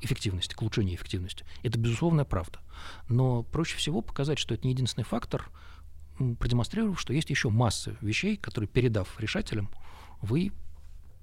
эффективности, 0.00 0.54
к 0.54 0.62
улучшению 0.62 0.96
эффективности. 0.96 1.44
Это 1.62 1.78
безусловная 1.78 2.24
правда. 2.24 2.60
Но 3.08 3.42
проще 3.42 3.76
всего 3.76 4.00
показать, 4.00 4.38
что 4.38 4.54
это 4.54 4.66
не 4.66 4.72
единственный 4.72 5.04
фактор, 5.04 5.50
продемонстрировав, 6.18 7.00
что 7.00 7.12
есть 7.12 7.30
еще 7.30 7.48
масса 7.48 7.96
вещей, 8.00 8.36
которые, 8.36 8.68
передав 8.68 9.18
решателям, 9.20 9.70
вы 10.20 10.52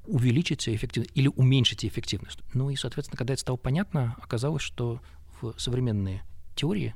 увеличите 0.06 0.74
эффективность 0.76 1.12
или 1.16 1.28
уменьшите 1.28 1.88
эффективность. 1.88 2.40
Ну 2.54 2.70
и, 2.70 2.76
соответственно, 2.76 3.18
когда 3.18 3.34
это 3.34 3.42
стало 3.42 3.58
понятно, 3.58 4.16
оказалось, 4.22 4.62
что 4.62 5.02
в 5.42 5.56
современные 5.58 6.24
теории 6.56 6.96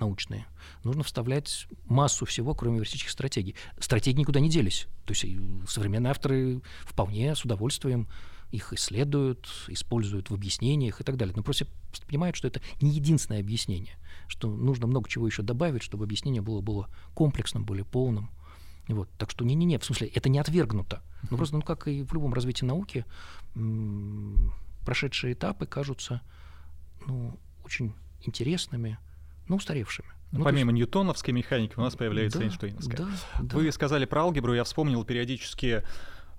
научные, 0.00 0.46
нужно 0.82 1.02
вставлять 1.02 1.66
массу 1.86 2.26
всего, 2.26 2.54
кроме 2.54 2.78
эвристических 2.78 3.10
стратегий. 3.10 3.54
Стратегии 3.78 4.20
никуда 4.20 4.40
не 4.40 4.50
делись. 4.50 4.86
То 5.04 5.12
есть 5.12 5.24
современные 5.68 6.10
авторы 6.10 6.60
вполне 6.84 7.34
с 7.34 7.44
удовольствием 7.44 8.08
их 8.50 8.72
исследуют, 8.72 9.48
используют 9.68 10.30
в 10.30 10.34
объяснениях 10.34 11.00
и 11.00 11.04
так 11.04 11.16
далее. 11.16 11.34
Но 11.36 11.42
просто 11.42 11.66
понимают, 12.06 12.36
что 12.36 12.48
это 12.48 12.60
не 12.80 12.90
единственное 12.90 13.40
объяснение, 13.40 13.96
что 14.28 14.48
нужно 14.48 14.86
много 14.86 15.08
чего 15.08 15.26
еще 15.26 15.42
добавить, 15.42 15.82
чтобы 15.82 16.04
объяснение 16.04 16.42
было, 16.42 16.60
было 16.60 16.88
комплексным, 17.14 17.64
более 17.64 17.84
полным. 17.84 18.30
Вот. 18.86 19.08
Так 19.18 19.30
что 19.30 19.44
не-не-не, 19.44 19.78
в 19.78 19.84
смысле, 19.84 20.08
это 20.08 20.28
не 20.28 20.38
отвергнуто. 20.38 21.02
Но 21.30 21.36
просто, 21.36 21.56
ну, 21.56 21.62
как 21.62 21.88
и 21.88 22.02
в 22.02 22.12
любом 22.12 22.34
развитии 22.34 22.64
науки, 22.64 23.04
прошедшие 24.84 25.32
этапы 25.32 25.66
кажутся 25.66 26.20
ну, 27.06 27.38
очень 27.64 27.94
интересными, 28.20 28.98
но 29.48 29.56
устаревшими. 29.56 30.08
Ну, 30.32 30.38
ну 30.40 30.44
Помимо 30.44 30.72
есть... 30.72 30.80
ньютоновской 30.80 31.32
механики 31.32 31.74
у 31.76 31.80
нас 31.80 31.94
появляется 31.94 32.38
да, 32.38 32.44
Эйнштейнская. 32.44 32.96
Да, 32.96 33.08
да. 33.40 33.56
Вы 33.56 33.70
сказали 33.72 34.04
про 34.04 34.22
алгебру, 34.22 34.54
я 34.54 34.64
вспомнил 34.64 35.04
периодически 35.04 35.82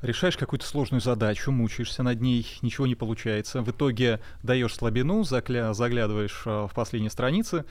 решаешь 0.02 0.38
какую-то 0.38 0.65
сложную 0.65 1.02
задачу, 1.02 1.52
мучаешься 1.52 2.04
над 2.04 2.22
ней, 2.22 2.48
ничего 2.62 2.88
не 2.88 2.96
получается. 2.96 3.62
В 3.62 3.72
итоге 3.72 4.20
даешь 4.44 4.74
слабину, 4.74 5.24
закля... 5.24 5.74
заглядываешь 5.74 6.44
а, 6.46 6.68
в 6.68 6.74
последние 6.74 7.10
страницы, 7.10 7.65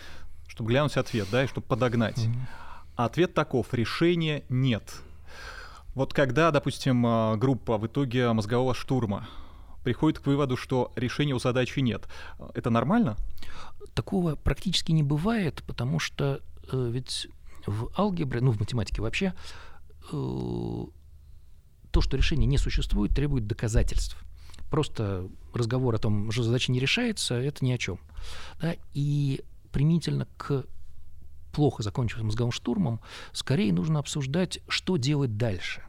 чтобы 0.49 0.71
глянуть 0.71 0.97
ответ, 0.97 1.29
да, 1.31 1.45
и 1.45 1.47
чтобы 1.47 1.67
подогнать. 1.67 2.19
Mm-hmm. 2.19 2.41
А 2.97 3.05
ответ 3.07 3.35
таков: 3.35 3.73
решения 3.73 4.45
нет. 4.49 4.95
Вот 5.95 6.13
когда, 6.13 6.51
допустим, 6.51 7.05
а, 7.07 7.37
группа 7.37 7.79
в 7.79 7.87
итоге 7.87 8.33
мозгового 8.33 8.75
штурма 8.75 9.29
приходит 9.85 10.19
к 10.19 10.27
выводу, 10.27 10.57
что 10.57 10.93
решения 10.97 11.35
у 11.35 11.39
задачи 11.39 11.79
нет, 11.81 12.09
это 12.55 12.71
нормально? 12.71 13.17
Такого 13.95 14.35
практически 14.35 14.93
не 14.93 15.03
бывает, 15.03 15.63
потому 15.67 16.01
что 16.01 16.41
э, 16.73 16.91
ведь 16.91 17.29
в 17.67 17.91
алгебре, 17.97 18.41
ну 18.41 18.51
в 18.51 18.59
математике 18.59 19.03
вообще, 19.03 19.35
э, 20.13 20.85
то, 21.91 22.01
что 22.01 22.17
решение 22.17 22.47
не 22.47 22.59
существует, 22.59 23.15
требует 23.15 23.47
доказательств. 23.47 24.17
Просто 24.71 25.29
разговор 25.53 25.95
о 25.95 25.99
том, 25.99 26.31
что 26.33 26.43
задача 26.43 26.73
не 26.73 26.81
решается, 26.81 27.35
это 27.35 27.65
ни 27.65 27.71
о 27.71 27.79
чем. 27.79 28.01
Да? 28.61 28.75
И 28.95 29.45
применительно 29.71 30.27
к 30.37 30.65
плохо 31.53 31.83
закончившимся 31.83 32.27
мозговым 32.27 32.53
штурмом, 32.53 33.01
скорее 33.33 33.73
нужно 33.73 34.01
обсуждать, 34.01 34.59
что 34.69 34.97
делать 34.97 35.37
дальше. 35.37 35.83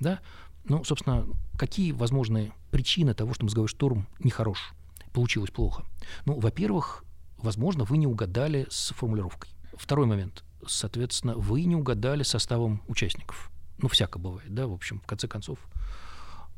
Да? 0.00 0.20
Ну, 0.64 0.84
собственно, 0.84 1.26
какие 1.58 1.92
возможные 1.92 2.52
причины 2.70 3.14
того, 3.14 3.34
что 3.34 3.44
мозговой 3.44 3.68
штурм 3.68 4.06
нехорош, 4.20 4.74
получилось 5.12 5.50
плохо? 5.50 5.84
Ну, 6.24 6.38
во-первых, 6.38 7.04
возможно, 7.38 7.84
вы 7.84 7.98
не 7.98 8.06
угадали 8.06 8.66
с 8.70 8.94
формулировкой. 8.94 9.50
Второй 9.74 10.06
момент. 10.06 10.44
Соответственно, 10.66 11.34
вы 11.34 11.64
не 11.64 11.74
угадали 11.74 12.22
составом 12.22 12.82
участников. 12.86 13.50
Ну, 13.78 13.88
всяко 13.88 14.18
бывает, 14.18 14.54
да, 14.54 14.66
в 14.68 14.72
общем, 14.72 15.00
в 15.00 15.06
конце 15.06 15.26
концов. 15.26 15.58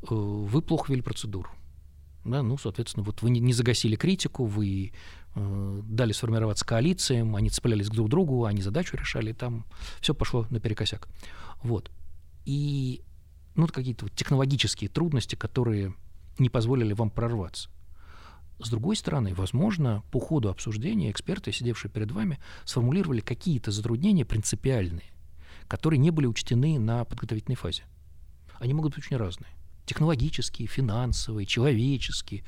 Э, 0.03 0.13
вы 0.13 0.61
плохо 0.61 0.91
вели 0.91 1.01
процедуру. 1.01 1.49
Да, 2.23 2.41
ну, 2.41 2.57
соответственно, 2.57 3.03
вот 3.03 3.21
вы 3.21 3.29
не 3.29 3.53
загасили 3.53 3.95
критику, 3.95 4.45
вы 4.45 4.93
э, 5.35 5.81
дали 5.83 6.11
сформироваться 6.11 6.65
коалициям, 6.65 7.35
они 7.35 7.49
цеплялись 7.49 7.87
друг 7.87 8.07
к 8.07 8.09
другу, 8.09 8.45
они 8.45 8.61
задачу 8.61 8.97
решали, 8.97 9.31
там 9.31 9.65
все 10.01 10.13
пошло 10.15 10.47
наперекосяк. 10.49 11.07
Вот. 11.61 11.91
И 12.45 13.03
ну, 13.55 13.67
какие-то 13.67 14.05
вот 14.05 14.15
технологические 14.15 14.89
трудности, 14.89 15.35
которые 15.35 15.93
не 16.39 16.49
позволили 16.49 16.93
вам 16.93 17.09
прорваться. 17.09 17.69
С 18.59 18.69
другой 18.69 18.95
стороны, 18.95 19.33
возможно, 19.33 20.03
по 20.11 20.19
ходу 20.19 20.49
обсуждения 20.49 21.11
эксперты, 21.11 21.51
сидевшие 21.51 21.91
перед 21.91 22.11
вами, 22.11 22.39
сформулировали 22.63 23.19
какие-то 23.19 23.71
затруднения 23.71 24.25
принципиальные, 24.25 25.11
которые 25.67 25.99
не 25.99 26.11
были 26.11 26.25
учтены 26.25 26.79
на 26.79 27.03
подготовительной 27.03 27.57
фазе. 27.57 27.83
Они 28.59 28.73
могут 28.73 28.95
быть 28.95 29.05
очень 29.05 29.17
разные. 29.17 29.51
Технологические, 29.85 30.67
финансовые, 30.67 31.45
человеческие, 31.45 32.43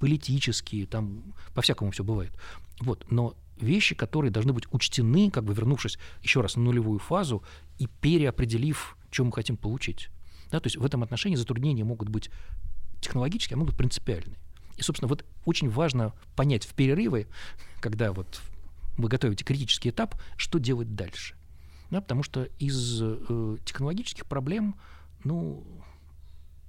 политические, 0.00 0.86
там 0.86 1.34
по-всякому 1.54 1.92
все 1.92 2.02
бывает. 2.02 2.32
Вот. 2.80 3.06
Но 3.10 3.36
вещи, 3.60 3.94
которые 3.94 4.30
должны 4.30 4.52
быть 4.52 4.64
учтены, 4.72 5.30
как 5.30 5.44
бы 5.44 5.54
вернувшись 5.54 5.98
еще 6.22 6.40
раз 6.40 6.56
на 6.56 6.62
нулевую 6.62 6.98
фазу 6.98 7.42
и 7.78 7.86
переопределив, 7.86 8.96
что 9.10 9.24
мы 9.24 9.32
хотим 9.32 9.56
получить. 9.56 10.08
Да, 10.50 10.60
то 10.60 10.66
есть 10.66 10.76
в 10.76 10.84
этом 10.84 11.02
отношении 11.02 11.36
затруднения 11.36 11.84
могут 11.84 12.08
быть 12.08 12.30
технологические, 13.00 13.56
а 13.56 13.58
могут 13.58 13.76
принципиальные. 13.76 14.38
И, 14.76 14.82
собственно, 14.82 15.08
вот 15.08 15.24
очень 15.44 15.68
важно 15.68 16.12
понять 16.36 16.64
в 16.64 16.74
перерывы, 16.74 17.26
когда 17.80 18.12
вот 18.12 18.40
вы 18.96 19.08
готовите 19.08 19.44
критический 19.44 19.90
этап, 19.90 20.20
что 20.36 20.58
делать 20.58 20.94
дальше. 20.94 21.34
Да, 21.90 22.00
потому 22.00 22.22
что 22.22 22.44
из 22.58 23.00
э, 23.00 23.56
технологических 23.64 24.26
проблем, 24.26 24.76
ну, 25.24 25.64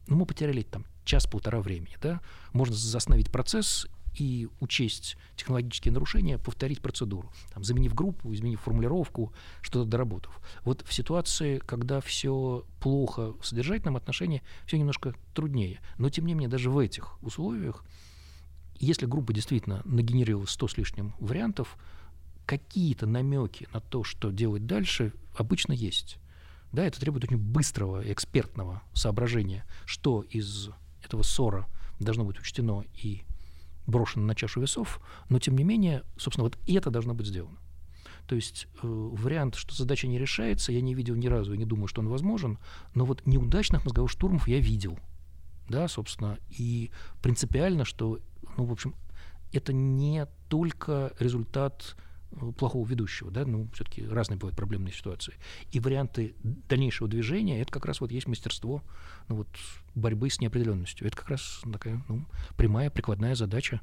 ну, 0.07 0.15
мы 0.15 0.25
потеряли 0.25 0.61
там 0.61 0.85
час-полтора 1.03 1.59
времени. 1.59 1.97
Да? 2.01 2.21
Можно 2.53 2.75
застановить 2.75 3.31
процесс 3.31 3.87
и 4.15 4.47
учесть 4.59 5.17
технологические 5.35 5.93
нарушения, 5.93 6.37
повторить 6.37 6.81
процедуру, 6.81 7.31
там, 7.53 7.63
заменив 7.63 7.93
группу, 7.93 8.33
изменив 8.33 8.61
формулировку, 8.61 9.33
что-то 9.61 9.89
доработав. 9.89 10.39
Вот 10.63 10.85
в 10.85 10.93
ситуации, 10.93 11.59
когда 11.59 12.01
все 12.01 12.65
плохо 12.79 13.33
в 13.39 13.45
содержательном 13.45 13.97
отношении, 13.97 14.41
все 14.65 14.77
немножко 14.77 15.15
труднее. 15.33 15.79
Но, 15.97 16.09
тем 16.09 16.25
не 16.25 16.33
менее, 16.33 16.49
даже 16.49 16.69
в 16.69 16.77
этих 16.77 17.21
условиях, 17.23 17.83
если 18.79 19.05
группа 19.05 19.33
действительно 19.33 19.81
нагенерировала 19.85 20.45
100 20.45 20.67
с 20.67 20.77
лишним 20.77 21.13
вариантов, 21.19 21.77
какие-то 22.45 23.05
намеки 23.05 23.67
на 23.73 23.79
то, 23.79 24.03
что 24.03 24.31
делать 24.31 24.65
дальше, 24.65 25.13
обычно 25.35 25.73
есть. 25.73 26.17
Да, 26.71 26.83
это 26.85 26.99
требует 26.99 27.25
очень 27.25 27.37
быстрого 27.37 28.01
экспертного 28.11 28.81
соображения, 28.93 29.65
что 29.85 30.21
из 30.21 30.69
этого 31.03 31.23
ссора 31.23 31.67
должно 31.99 32.23
быть 32.23 32.39
учтено 32.39 32.83
и 32.93 33.23
брошено 33.89 34.25
на 34.25 34.35
чашу 34.35 34.61
весов, 34.61 35.01
но 35.29 35.39
тем 35.39 35.57
не 35.57 35.63
менее, 35.63 36.03
собственно, 36.17 36.45
вот 36.45 36.57
это 36.67 36.89
должно 36.89 37.13
быть 37.13 37.27
сделано. 37.27 37.57
То 38.27 38.35
есть 38.35 38.67
э, 38.83 38.87
вариант, 38.87 39.55
что 39.55 39.73
задача 39.73 40.07
не 40.07 40.19
решается, 40.19 40.71
я 40.71 40.81
не 40.81 40.93
видел 40.93 41.15
ни 41.15 41.27
разу 41.27 41.53
и 41.53 41.57
не 41.57 41.65
думаю, 41.65 41.87
что 41.87 42.01
он 42.01 42.09
возможен, 42.09 42.59
но 42.93 43.05
вот 43.05 43.25
неудачных 43.25 43.85
мозговых 43.85 44.11
штурмов 44.11 44.47
я 44.47 44.59
видел. 44.59 44.99
Да, 45.67 45.87
собственно, 45.87 46.37
и 46.49 46.91
принципиально, 47.21 47.85
что, 47.85 48.19
ну, 48.57 48.65
в 48.65 48.71
общем, 48.71 48.95
это 49.51 49.73
не 49.73 50.27
только 50.47 51.13
результат 51.19 51.95
плохого 52.57 52.87
ведущего, 52.87 53.31
да, 53.31 53.45
ну, 53.45 53.67
все-таки 53.73 54.05
разные 54.07 54.37
бывают 54.37 54.55
проблемные 54.55 54.93
ситуации. 54.93 55.35
И 55.71 55.79
варианты 55.79 56.35
дальнейшего 56.43 57.07
движения, 57.07 57.61
это 57.61 57.71
как 57.71 57.85
раз 57.85 58.01
вот 58.01 58.11
есть 58.11 58.27
мастерство 58.27 58.83
ну, 59.27 59.35
вот, 59.37 59.47
борьбы 59.95 60.29
с 60.29 60.39
неопределенностью. 60.39 61.07
Это 61.07 61.17
как 61.17 61.29
раз 61.29 61.61
такая 61.71 62.03
ну, 62.07 62.25
прямая 62.57 62.89
прикладная 62.89 63.35
задача 63.35 63.81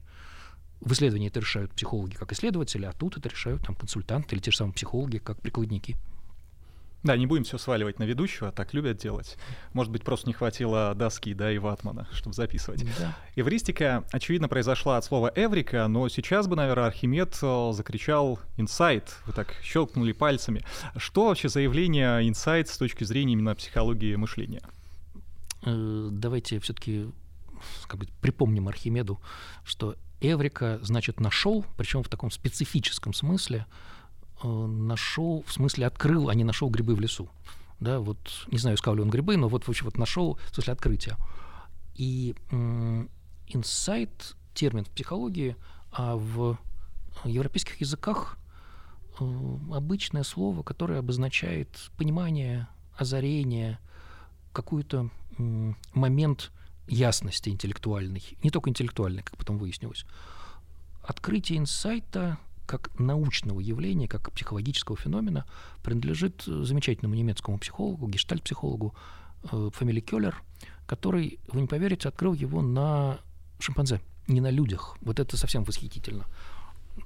в 0.80 0.92
исследовании 0.92 1.28
это 1.28 1.40
решают 1.40 1.72
психологи 1.72 2.14
как 2.14 2.32
исследователи, 2.32 2.84
а 2.84 2.92
тут 2.92 3.16
это 3.16 3.28
решают 3.28 3.64
там 3.64 3.74
консультанты 3.74 4.34
или 4.34 4.42
те 4.42 4.50
же 4.50 4.58
самые 4.58 4.74
психологи 4.74 5.18
как 5.18 5.40
прикладники. 5.40 5.96
Да, 7.06 7.16
не 7.16 7.26
будем 7.26 7.44
все 7.44 7.56
сваливать 7.56 8.00
на 8.00 8.02
ведущего, 8.02 8.50
так 8.50 8.74
любят 8.74 8.96
делать. 8.96 9.36
Может 9.72 9.92
быть, 9.92 10.02
просто 10.02 10.26
не 10.26 10.32
хватило 10.32 10.92
доски, 10.96 11.34
да, 11.34 11.52
и 11.52 11.58
ватмана, 11.58 12.08
чтобы 12.12 12.34
записывать. 12.34 12.84
Да. 12.98 13.16
Эвристика, 13.36 14.02
очевидно, 14.10 14.48
произошла 14.48 14.96
от 14.96 15.04
слова 15.04 15.30
«эврика», 15.36 15.86
но 15.86 16.08
сейчас 16.08 16.48
бы, 16.48 16.56
наверное, 16.56 16.86
Архимед 16.86 17.38
э, 17.40 17.70
закричал 17.72 18.40
«инсайт». 18.56 19.14
Вы 19.26 19.34
так 19.34 19.54
щелкнули 19.62 20.10
пальцами. 20.10 20.64
Что 20.96 21.28
вообще 21.28 21.48
заявление 21.48 22.28
«инсайт» 22.28 22.68
с 22.68 22.76
точки 22.76 23.04
зрения 23.04 23.34
именно 23.34 23.54
психологии 23.54 24.16
мышления? 24.16 24.62
Э, 25.62 26.08
давайте 26.10 26.58
все-таки 26.58 27.06
как 27.86 28.00
бы 28.00 28.08
припомним 28.20 28.66
Архимеду, 28.66 29.20
что 29.64 29.94
Эврика 30.20 30.80
значит 30.82 31.20
нашел, 31.20 31.64
причем 31.76 32.02
в 32.02 32.08
таком 32.08 32.32
специфическом 32.32 33.12
смысле, 33.12 33.66
нашел, 34.42 35.44
в 35.46 35.52
смысле 35.52 35.86
открыл, 35.86 36.28
а 36.28 36.34
не 36.34 36.44
нашел 36.44 36.68
грибы 36.70 36.94
в 36.94 37.00
лесу. 37.00 37.28
Да, 37.80 38.00
вот 38.00 38.18
не 38.50 38.58
знаю, 38.58 38.76
искал 38.76 38.94
ли 38.94 39.02
он 39.02 39.10
грибы, 39.10 39.36
но 39.36 39.48
вот, 39.48 39.64
в 39.64 39.68
общем, 39.68 39.84
вот 39.84 39.98
нашел 39.98 40.38
в 40.50 40.54
смысле 40.54 40.72
открытия. 40.72 41.16
И 41.94 42.34
инсайт 43.48 44.36
термин 44.54 44.84
в 44.84 44.90
психологии, 44.90 45.56
а 45.92 46.16
в 46.16 46.58
европейских 47.24 47.80
языках 47.80 48.38
э, 49.18 49.24
обычное 49.72 50.22
слово, 50.22 50.62
которое 50.62 50.98
обозначает 50.98 51.90
понимание, 51.96 52.68
озарение, 52.96 53.78
какой-то 54.52 55.10
момент 55.92 56.50
ясности 56.88 57.50
интеллектуальной, 57.50 58.22
не 58.42 58.50
только 58.50 58.70
интеллектуальной, 58.70 59.22
как 59.22 59.36
потом 59.36 59.58
выяснилось. 59.58 60.06
Открытие 61.02 61.58
инсайта 61.58 62.38
как 62.66 62.90
научного 62.98 63.60
явления, 63.60 64.08
как 64.08 64.32
психологического 64.32 64.96
феномена 64.96 65.46
принадлежит 65.82 66.42
замечательному 66.44 67.14
немецкому 67.14 67.58
психологу, 67.58 68.08
гештальт-психологу 68.08 68.94
э, 69.50 69.70
фамилии 69.72 70.00
Келлер, 70.00 70.42
который, 70.86 71.38
вы 71.48 71.62
не 71.62 71.66
поверите, 71.66 72.08
открыл 72.08 72.34
его 72.34 72.62
на 72.62 73.18
шимпанзе, 73.58 74.00
не 74.26 74.40
на 74.40 74.50
людях. 74.50 74.96
Вот 75.00 75.20
это 75.20 75.36
совсем 75.36 75.64
восхитительно. 75.64 76.26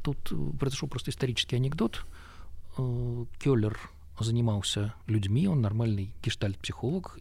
Тут 0.02 0.32
э, 0.32 0.58
произошел 0.58 0.88
просто 0.88 1.10
исторический 1.10 1.56
анекдот. 1.56 2.04
Э, 2.78 3.24
Келлер 3.40 3.78
занимался 4.18 4.94
людьми, 5.06 5.48
он 5.48 5.60
нормальный 5.60 6.12
гештальт-психолог, 6.22 7.18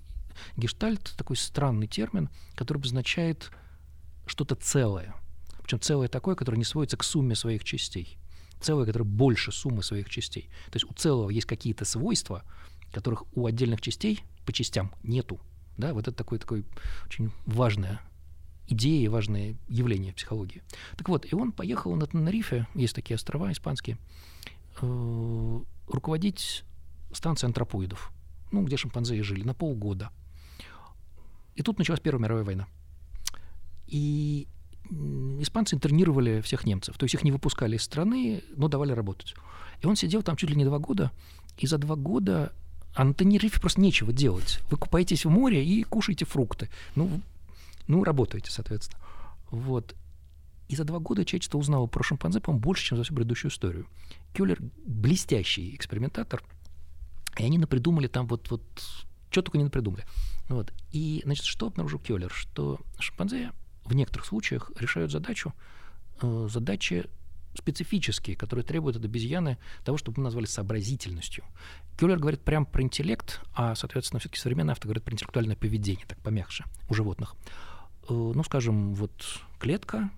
Гештальт— 0.57 1.13
такой 1.17 1.37
странный 1.37 1.87
термин, 1.87 2.29
который 2.55 2.77
обозначает 2.77 3.51
что-то 4.25 4.55
целое. 4.55 5.15
Причем 5.63 5.79
целое 5.79 6.07
такое, 6.07 6.35
которое 6.35 6.57
не 6.57 6.63
сводится 6.63 6.97
к 6.97 7.03
сумме 7.03 7.35
своих 7.35 7.63
частей. 7.63 8.17
Целое, 8.59 8.85
которое 8.85 9.05
больше 9.05 9.51
суммы 9.51 9.83
своих 9.83 10.09
частей. 10.09 10.49
То 10.65 10.75
есть 10.75 10.85
у 10.89 10.93
целого 10.93 11.29
есть 11.29 11.47
какие-то 11.47 11.85
свойства, 11.85 12.43
которых 12.91 13.23
у 13.35 13.45
отдельных 13.45 13.81
частей 13.81 14.23
по 14.45 14.51
частям 14.51 14.93
нету. 15.03 15.39
Да, 15.77 15.93
вот 15.93 16.07
это 16.07 16.17
такое, 16.17 16.39
такое 16.39 16.63
очень 17.05 17.31
важное 17.45 18.01
идея, 18.67 19.09
важное 19.09 19.55
явление 19.67 20.13
психологии. 20.13 20.61
Так 20.97 21.09
вот, 21.09 21.25
и 21.31 21.35
он 21.35 21.51
поехал 21.51 21.95
на 21.95 22.05
Тенерифе, 22.07 22.67
есть 22.75 22.95
такие 22.95 23.15
острова 23.15 23.51
испанские, 23.51 23.97
э, 24.81 25.59
руководить 25.87 26.63
станцией 27.11 27.47
антропоидов, 27.47 28.11
ну, 28.51 28.63
где 28.63 28.77
шимпанзе 28.77 29.21
жили, 29.23 29.43
на 29.43 29.53
полгода. 29.53 30.11
И 31.55 31.63
тут 31.63 31.77
началась 31.79 31.99
Первая 31.99 32.23
мировая 32.23 32.45
война. 32.45 32.67
И 33.87 34.47
испанцы 35.39 35.75
интернировали 35.75 36.41
всех 36.41 36.65
немцев. 36.65 36.97
То 36.97 37.05
есть 37.05 37.15
их 37.15 37.23
не 37.23 37.31
выпускали 37.31 37.75
из 37.75 37.83
страны, 37.83 38.43
но 38.55 38.67
давали 38.67 38.91
работать. 38.91 39.35
И 39.81 39.85
он 39.85 39.95
сидел 39.95 40.23
там 40.23 40.35
чуть 40.35 40.49
ли 40.49 40.55
не 40.55 40.65
два 40.65 40.79
года, 40.79 41.11
и 41.57 41.67
за 41.67 41.77
два 41.77 41.95
года 41.95 42.53
а 42.95 43.03
на 43.03 43.13
Тенерифе 43.13 43.59
просто 43.59 43.81
нечего 43.81 44.11
делать. 44.11 44.59
Вы 44.69 44.77
купаетесь 44.77 45.25
в 45.25 45.29
море 45.29 45.63
и 45.63 45.83
кушаете 45.83 46.25
фрукты. 46.25 46.69
Ну, 46.95 47.21
ну 47.87 48.03
работаете, 48.03 48.51
соответственно. 48.51 48.99
Вот. 49.51 49.95
И 50.67 50.75
за 50.75 50.83
два 50.83 50.99
года 50.99 51.25
человечество 51.25 51.57
узнало 51.57 51.87
про 51.87 52.03
шимпанзе, 52.03 52.39
по-моему, 52.39 52.61
больше, 52.61 52.85
чем 52.85 52.97
за 52.97 53.03
всю 53.03 53.13
предыдущую 53.13 53.51
историю. 53.51 53.87
Кюллер— 54.33 54.59
блестящий 54.85 55.75
экспериментатор, 55.75 56.43
и 57.37 57.43
они 57.43 57.57
напридумали 57.57 58.07
там 58.07 58.27
вот, 58.27 58.49
вот 58.51 58.61
что 59.29 59.41
только 59.41 59.57
не 59.57 59.63
напридумали. 59.63 60.03
Вот. 60.47 60.73
И, 60.91 61.21
значит, 61.25 61.45
что 61.45 61.67
обнаружил 61.67 61.99
Келлер? 61.99 62.31
Что 62.31 62.79
шимпанзе 62.99 63.51
в 63.89 63.95
некоторых 63.95 64.25
случаях 64.25 64.71
решают 64.79 65.11
задачу, 65.11 65.53
э, 66.21 66.47
задачи 66.49 67.09
специфические, 67.57 68.35
которые 68.35 68.63
требуют 68.63 68.95
от 68.95 69.03
обезьяны 69.03 69.57
того, 69.83 69.97
чтобы 69.97 70.19
мы 70.19 70.25
назвали 70.25 70.45
сообразительностью. 70.45 71.43
Келлер 71.97 72.19
говорит 72.19 72.41
прямо 72.41 72.65
про 72.65 72.83
интеллект, 72.83 73.41
а, 73.53 73.75
соответственно, 73.75 74.19
все-таки 74.19 74.39
современные 74.39 74.73
авторы 74.73 74.89
говорят 74.89 75.03
про 75.03 75.13
интеллектуальное 75.13 75.55
поведение, 75.55 76.05
так 76.05 76.19
помягче, 76.19 76.65
у 76.89 76.93
животных. 76.93 77.35
Э, 78.07 78.13
ну, 78.13 78.43
скажем, 78.43 78.93
вот 78.93 79.41
клетка, 79.59 80.11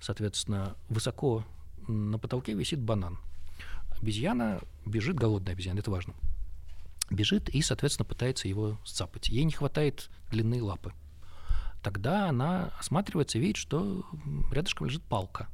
соответственно, 0.00 0.74
высоко 0.88 1.44
на 1.86 2.18
потолке 2.18 2.54
висит 2.54 2.80
банан. 2.80 3.18
Обезьяна 4.00 4.60
бежит, 4.84 5.16
голодная 5.16 5.54
обезьяна, 5.54 5.78
это 5.78 5.90
важно 5.90 6.14
бежит 7.10 7.48
и, 7.50 7.62
соответственно, 7.62 8.06
пытается 8.06 8.48
его 8.48 8.78
сцапать. 8.84 9.28
Ей 9.28 9.44
не 9.44 9.52
хватает 9.52 10.10
длины 10.30 10.62
лапы. 10.62 10.92
Тогда 11.82 12.28
она 12.28 12.72
осматривается 12.78 13.38
и 13.38 13.40
видит, 13.40 13.56
что 13.56 14.06
рядышком 14.52 14.86
лежит 14.86 15.02
палка. 15.02 15.48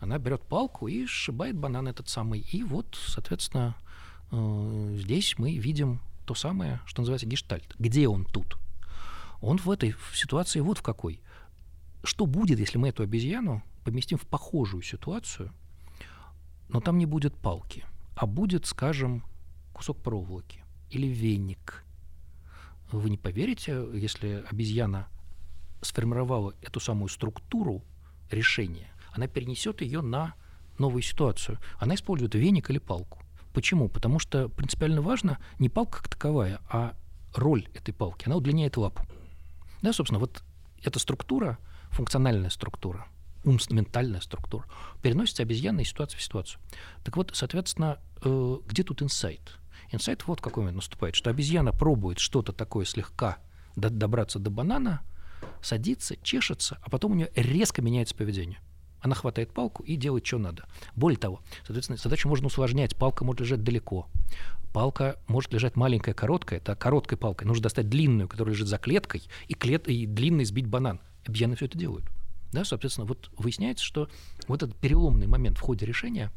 Она 0.00 0.18
берет 0.18 0.42
палку 0.42 0.88
и 0.88 1.06
сшибает 1.06 1.56
банан 1.56 1.88
этот 1.88 2.08
самый. 2.08 2.40
И 2.40 2.62
вот, 2.62 2.98
соответственно, 3.06 3.76
э, 4.30 4.96
здесь 4.98 5.38
мы 5.38 5.56
видим 5.56 6.00
то 6.26 6.34
самое, 6.34 6.80
что 6.84 7.00
называется 7.00 7.26
гештальт. 7.26 7.74
Где 7.78 8.08
он 8.08 8.24
тут? 8.24 8.58
Он 9.40 9.58
в 9.58 9.70
этой 9.70 9.94
ситуации 10.14 10.60
вот 10.60 10.78
в 10.78 10.82
какой. 10.82 11.20
Что 12.04 12.26
будет, 12.26 12.58
если 12.58 12.78
мы 12.78 12.88
эту 12.88 13.02
обезьяну 13.02 13.62
поместим 13.84 14.18
в 14.18 14.26
похожую 14.26 14.82
ситуацию, 14.82 15.52
но 16.68 16.80
там 16.80 16.98
не 16.98 17.06
будет 17.06 17.34
палки, 17.36 17.84
а 18.14 18.26
будет, 18.26 18.66
скажем, 18.66 19.24
кусок 19.72 20.02
проволоки 20.02 20.64
или 20.90 21.06
веник. 21.06 21.84
Вы 22.90 23.08
не 23.10 23.18
поверите, 23.18 23.86
если 23.94 24.44
обезьяна 24.50 25.08
сформировала 25.82 26.54
эту 26.62 26.80
самую 26.80 27.08
структуру 27.08 27.82
решения, 28.30 28.90
она 29.12 29.26
перенесет 29.26 29.82
ее 29.82 30.00
на 30.00 30.34
новую 30.78 31.02
ситуацию. 31.02 31.58
Она 31.78 31.94
использует 31.94 32.34
веник 32.34 32.70
или 32.70 32.78
палку. 32.78 33.18
Почему? 33.52 33.88
Потому 33.88 34.18
что 34.18 34.48
принципиально 34.48 35.02
важно 35.02 35.38
не 35.58 35.68
палка 35.68 35.98
как 35.98 36.08
таковая, 36.08 36.60
а 36.70 36.94
роль 37.34 37.68
этой 37.74 37.92
палки. 37.92 38.26
Она 38.26 38.36
удлиняет 38.36 38.76
лапу. 38.76 39.06
Да, 39.82 39.92
собственно, 39.92 40.18
вот 40.18 40.42
эта 40.82 40.98
структура, 40.98 41.58
функциональная 41.90 42.50
структура, 42.50 43.06
умственно-ментальная 43.44 44.20
структура, 44.20 44.64
переносится 45.02 45.42
обезьяна 45.42 45.80
из 45.80 45.88
ситуации 45.88 46.16
в 46.16 46.22
ситуацию. 46.22 46.60
Так 47.04 47.16
вот, 47.16 47.32
соответственно, 47.34 47.98
э, 48.24 48.56
где 48.66 48.82
тут 48.82 49.02
инсайт? 49.02 49.58
Инсайт 49.90 50.26
вот 50.26 50.40
какой 50.40 50.62
момент 50.62 50.76
наступает, 50.76 51.14
что 51.14 51.28
обезьяна 51.28 51.72
пробует 51.72 52.18
что-то 52.18 52.52
такое 52.52 52.86
слегка 52.86 53.38
добраться 53.76 54.38
до 54.38 54.50
банана, 54.50 55.02
садится, 55.60 56.16
чешется, 56.22 56.78
а 56.82 56.90
потом 56.90 57.12
у 57.12 57.14
нее 57.14 57.30
резко 57.34 57.82
меняется 57.82 58.14
поведение. 58.14 58.60
Она 59.00 59.16
хватает 59.16 59.52
палку 59.52 59.82
и 59.82 59.96
делает, 59.96 60.24
что 60.24 60.38
надо. 60.38 60.64
Более 60.94 61.18
того, 61.18 61.40
соответственно, 61.66 61.98
задачу 61.98 62.28
можно 62.28 62.46
усложнять. 62.46 62.96
Палка 62.96 63.24
может 63.24 63.40
лежать 63.40 63.64
далеко. 63.64 64.08
Палка 64.72 65.18
может 65.26 65.52
лежать 65.52 65.74
маленькая, 65.74 66.14
короткая. 66.14 66.60
Это 66.60 66.76
короткой 66.76 67.18
палкой. 67.18 67.48
Нужно 67.48 67.64
достать 67.64 67.88
длинную, 67.88 68.28
которая 68.28 68.54
лежит 68.54 68.68
за 68.68 68.78
клеткой, 68.78 69.24
и, 69.48 69.54
клет... 69.54 69.88
и 69.88 70.06
длинный 70.06 70.44
сбить 70.44 70.66
банан. 70.66 71.00
Обезьяны 71.26 71.56
все 71.56 71.66
это 71.66 71.76
делают. 71.76 72.04
Да, 72.52 72.64
соответственно, 72.64 73.06
вот 73.06 73.30
выясняется, 73.36 73.84
что 73.84 74.08
вот 74.46 74.62
этот 74.62 74.76
переломный 74.76 75.26
момент 75.26 75.58
в 75.58 75.62
ходе 75.62 75.84
решения, 75.84 76.30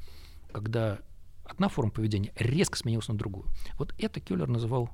когда 0.51 0.99
одна 1.43 1.69
форма 1.69 1.91
поведения 1.91 2.33
резко 2.35 2.77
сменилась 2.77 3.07
на 3.07 3.15
другую. 3.15 3.45
Вот 3.77 3.93
это 3.99 4.19
Кюллер 4.19 4.47
называл 4.47 4.89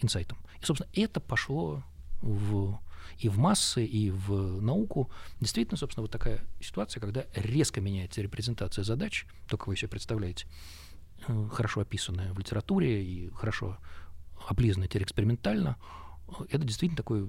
инсайтом. 0.00 0.38
И, 0.60 0.64
собственно, 0.64 0.90
это 0.94 1.20
пошло 1.20 1.82
в, 2.20 2.78
и 3.18 3.28
в 3.28 3.38
массы, 3.38 3.84
и 3.84 4.10
в 4.10 4.60
науку. 4.60 5.10
Действительно, 5.40 5.76
собственно, 5.76 6.02
вот 6.02 6.10
такая 6.10 6.40
ситуация, 6.60 7.00
когда 7.00 7.24
резко 7.34 7.80
меняется 7.80 8.22
репрезентация 8.22 8.84
задач, 8.84 9.26
только 9.48 9.68
вы 9.68 9.76
себе 9.76 9.88
представляете, 9.88 10.46
э, 11.26 11.48
хорошо 11.52 11.80
описанная 11.80 12.32
в 12.32 12.38
литературе 12.38 13.04
и 13.04 13.30
хорошо 13.30 13.78
облизанная 14.48 14.88
теперь 14.88 15.02
экспериментально, 15.02 15.76
это 16.50 16.64
действительно 16.64 16.96
такое 16.96 17.28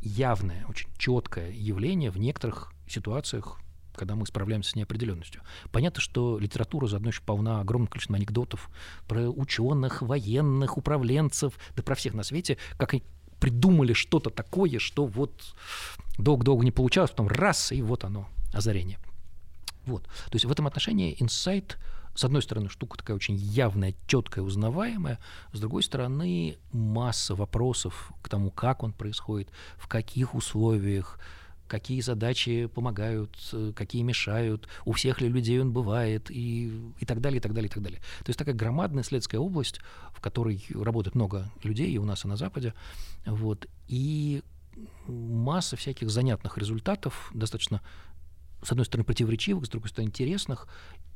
явное, 0.00 0.66
очень 0.66 0.88
четкое 0.98 1.50
явление 1.50 2.10
в 2.10 2.18
некоторых 2.18 2.72
ситуациях 2.86 3.58
когда 3.96 4.16
мы 4.16 4.26
справляемся 4.26 4.70
с 4.70 4.74
неопределенностью. 4.74 5.42
Понятно, 5.70 6.00
что 6.00 6.38
литература 6.38 6.86
заодно 6.86 7.10
еще 7.10 7.22
полна 7.22 7.60
огромным 7.60 7.86
количеством 7.86 8.16
анекдотов 8.16 8.68
про 9.06 9.30
ученых, 9.30 10.02
военных, 10.02 10.76
управленцев, 10.76 11.54
да 11.76 11.82
про 11.84 11.94
всех 11.94 12.14
на 12.14 12.24
свете, 12.24 12.58
как 12.76 12.92
они 12.92 13.04
придумали 13.44 13.92
что-то 13.92 14.30
такое, 14.30 14.78
что 14.78 15.04
вот 15.04 15.54
долго-долго 16.16 16.64
не 16.64 16.70
получалось, 16.70 17.10
потом 17.10 17.28
раз, 17.28 17.72
и 17.72 17.82
вот 17.82 18.02
оно, 18.02 18.26
озарение. 18.54 18.98
Вот. 19.84 20.04
То 20.04 20.32
есть 20.32 20.46
в 20.46 20.50
этом 20.50 20.66
отношении 20.66 21.14
инсайт, 21.20 21.76
с 22.14 22.24
одной 22.24 22.40
стороны, 22.40 22.70
штука 22.70 22.96
такая 22.96 23.14
очень 23.14 23.34
явная, 23.34 23.94
четкая, 24.06 24.42
узнаваемая, 24.42 25.18
с 25.52 25.60
другой 25.60 25.82
стороны, 25.82 26.56
масса 26.72 27.34
вопросов 27.34 28.12
к 28.22 28.30
тому, 28.30 28.50
как 28.50 28.82
он 28.82 28.94
происходит, 28.94 29.50
в 29.76 29.88
каких 29.88 30.34
условиях, 30.34 31.20
какие 31.66 32.00
задачи 32.00 32.66
помогают, 32.66 33.36
э, 33.52 33.72
какие 33.74 34.02
мешают, 34.02 34.68
у 34.84 34.92
всех 34.92 35.20
ли 35.20 35.28
людей 35.28 35.60
он 35.60 35.72
бывает 35.72 36.30
и, 36.30 36.72
и 36.98 37.06
так 37.06 37.20
далее, 37.20 37.38
и 37.38 37.40
так 37.40 37.54
далее, 37.54 37.68
и 37.68 37.72
так 37.72 37.82
далее. 37.82 38.00
То 38.20 38.30
есть 38.30 38.38
такая 38.38 38.54
громадная 38.54 39.02
исследовательская 39.02 39.40
область, 39.40 39.80
в 40.12 40.20
которой 40.20 40.64
работает 40.74 41.14
много 41.14 41.50
людей 41.62 41.90
и 41.90 41.98
у 41.98 42.04
нас, 42.04 42.24
и 42.24 42.28
на 42.28 42.36
Западе. 42.36 42.74
Вот, 43.26 43.66
и 43.88 44.42
масса 45.06 45.76
всяких 45.76 46.10
занятных 46.10 46.58
результатов, 46.58 47.30
достаточно, 47.34 47.80
с 48.62 48.70
одной 48.70 48.86
стороны, 48.86 49.04
противоречивых, 49.04 49.66
с 49.66 49.68
другой 49.68 49.88
стороны, 49.88 50.08
интересных. 50.08 50.68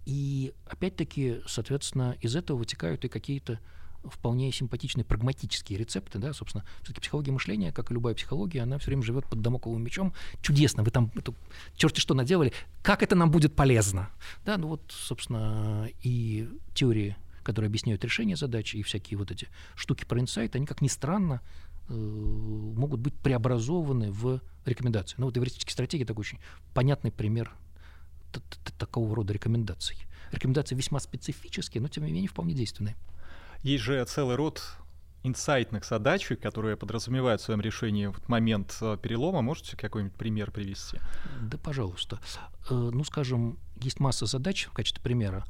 И 0.07 0.55
опять-таки, 0.67 1.41
соответственно, 1.47 2.17
из 2.21 2.35
этого 2.37 2.59
вытекают 2.59 3.05
и 3.05 3.09
какие-то 3.09 3.61
вполне 4.05 4.51
симпатичные 4.53 5.05
прагматические 5.05 5.79
рецепты, 5.79 6.19
да, 6.19 6.33
собственно, 6.33 6.65
все-таки 6.83 7.01
психология 7.01 7.33
мышления, 7.33 7.73
как 7.73 7.91
и 7.91 7.95
любая 7.95 8.15
психология, 8.15 8.63
она 8.63 8.79
все 8.79 8.87
время 8.87 9.03
живет 9.03 9.27
под 9.27 9.41
домоковым 9.41 9.83
мечом. 9.83 10.13
Чудесно, 10.41 10.83
вы 10.83 10.91
там 10.91 11.11
это, 11.15 11.35
черти 11.77 12.01
что 12.01 12.15
наделали, 12.15 12.53
как 12.83 13.03
это 13.03 13.15
нам 13.17 13.31
будет 13.31 13.55
полезно? 13.55 14.11
Да, 14.45 14.57
ну 14.57 14.69
вот, 14.69 14.83
собственно, 14.89 15.89
и 16.03 16.49
теории, 16.75 17.17
которые 17.43 17.69
объясняют 17.69 18.05
решение 18.05 18.37
задачи, 18.37 18.77
и 18.77 18.83
всякие 18.83 19.19
вот 19.19 19.31
эти 19.31 19.49
штуки 19.75 20.05
про 20.05 20.21
инсайт, 20.21 20.55
они, 20.57 20.67
как 20.67 20.81
ни 20.81 20.89
странно, 20.89 21.41
э, 21.89 21.93
могут 21.93 23.01
быть 23.01 23.15
преобразованы 23.15 24.11
в 24.13 24.41
рекомендации. 24.65 25.17
Ну 25.19 25.27
вот 25.27 25.37
эвристические 25.37 25.73
стратегии 25.73 26.05
такой 26.05 26.21
очень 26.21 26.39
понятный 26.75 27.11
пример 27.11 27.53
такого 28.79 29.17
рода 29.17 29.33
рекомендаций. 29.33 29.97
Рекомендации 30.31 30.75
весьма 30.75 31.01
специфические, 31.01 31.81
но 31.81 31.89
тем 31.89 32.05
не 32.05 32.13
менее 32.13 32.29
вполне 32.29 32.55
действенные. 32.55 32.97
Есть 33.63 33.85
же 33.85 34.05
целый 34.05 34.37
род 34.37 34.63
инсайтных 35.25 35.85
задач, 35.85 36.31
которые 36.41 36.77
подразумевают 36.77 37.41
в 37.41 37.45
своем 37.45 37.61
решении 37.61 38.07
в 38.07 38.29
момент 38.29 38.77
э, 38.81 38.97
перелома. 39.01 39.43
Можете 39.43 39.77
какой-нибудь 39.77 40.17
пример 40.17 40.51
привести? 40.51 40.99
Да, 41.43 41.59
пожалуйста. 41.59 42.21
Э, 42.71 42.75
ну, 42.75 43.03
скажем, 43.05 43.59
есть 43.81 44.01
масса 44.01 44.27
задач 44.27 44.67
в 44.67 44.73
качестве 44.73 45.03
примера, 45.03 45.45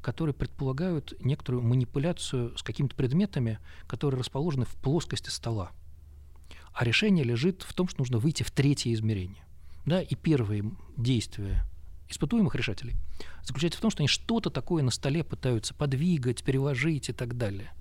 которые 0.00 0.34
предполагают 0.34 1.12
некоторую 1.20 1.62
манипуляцию 1.62 2.56
с 2.56 2.62
какими-то 2.62 2.96
предметами, 2.96 3.58
которые 3.86 4.20
расположены 4.20 4.64
в 4.64 4.74
плоскости 4.76 5.28
стола. 5.28 5.70
А 6.72 6.84
решение 6.84 7.24
лежит 7.24 7.62
в 7.62 7.74
том, 7.74 7.88
что 7.88 8.00
нужно 8.00 8.18
выйти 8.18 8.42
в 8.42 8.50
третье 8.50 8.92
измерение. 8.92 9.44
Да, 9.84 10.00
и 10.00 10.14
первые 10.14 10.72
действия 10.96 11.64
испытуемых 12.10 12.54
решателей 12.54 12.96
заключается 13.42 13.78
в 13.78 13.82
том, 13.82 13.90
что 13.90 14.00
они 14.00 14.08
что-то 14.08 14.50
такое 14.50 14.82
на 14.82 14.90
столе 14.90 15.24
пытаются 15.24 15.74
подвигать, 15.74 16.42
переложить 16.42 17.08
и 17.08 17.12
так 17.12 17.36
далее. 17.36 17.72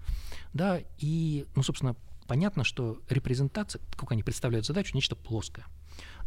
Да, 0.54 0.80
и, 0.98 1.46
ну, 1.56 1.64
собственно, 1.64 1.96
понятно, 2.28 2.64
что 2.64 3.02
репрезентация, 3.10 3.82
как 3.96 4.12
они 4.12 4.24
представляют 4.24 4.66
задачу, 4.66 4.96
нечто 4.96 5.16
плоское. 5.16 5.66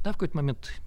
Да, 0.02 0.10
в 0.10 0.14
какой-то 0.14 0.36
момент 0.36 0.80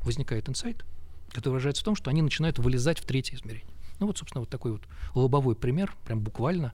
возникает 0.00 0.48
инсайт, 0.48 0.84
который 1.30 1.54
выражается 1.54 1.82
в 1.82 1.84
том, 1.84 1.94
что 1.94 2.10
они 2.10 2.22
начинают 2.22 2.58
вылезать 2.58 2.98
в 2.98 3.04
третье 3.04 3.36
измерение. 3.36 3.68
Ну 4.00 4.06
вот, 4.06 4.18
собственно, 4.18 4.40
вот 4.40 4.50
такой 4.50 4.72
вот 4.72 4.82
лобовой 5.14 5.54
пример, 5.54 5.94
прям 6.04 6.20
буквально 6.20 6.72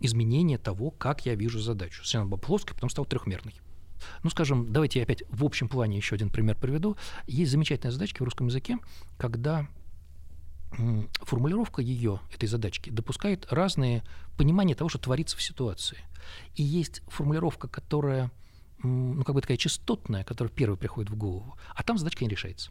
изменение 0.00 0.58
того, 0.58 0.90
как 0.90 1.26
я 1.26 1.34
вижу 1.34 1.60
задачу. 1.60 2.02
Сначала 2.02 2.26
была 2.26 2.38
плоской, 2.38 2.74
потом 2.74 2.90
стала 2.90 3.06
трехмерной. 3.06 3.54
Ну, 4.22 4.30
скажем, 4.30 4.72
давайте 4.72 4.98
я 4.98 5.04
опять 5.04 5.22
в 5.28 5.44
общем 5.44 5.68
плане 5.68 5.96
еще 5.96 6.14
один 6.14 6.30
пример 6.30 6.56
приведу. 6.56 6.96
Есть 7.26 7.50
замечательная 7.50 7.92
задачка 7.92 8.22
в 8.22 8.24
русском 8.24 8.46
языке, 8.46 8.78
когда 9.16 9.68
формулировка 11.22 11.80
ее, 11.80 12.20
этой 12.34 12.46
задачки, 12.46 12.90
допускает 12.90 13.50
разные 13.50 14.04
понимания 14.36 14.74
того, 14.74 14.88
что 14.90 14.98
творится 14.98 15.36
в 15.36 15.42
ситуации. 15.42 15.98
И 16.56 16.62
есть 16.62 17.02
формулировка, 17.08 17.68
которая, 17.68 18.30
ну, 18.82 19.24
как 19.24 19.34
бы 19.34 19.40
такая 19.40 19.56
частотная, 19.56 20.24
которая 20.24 20.52
первой 20.52 20.76
приходит 20.76 21.10
в 21.10 21.16
голову, 21.16 21.56
а 21.74 21.82
там 21.82 21.96
задачка 21.96 22.24
не 22.24 22.30
решается. 22.30 22.70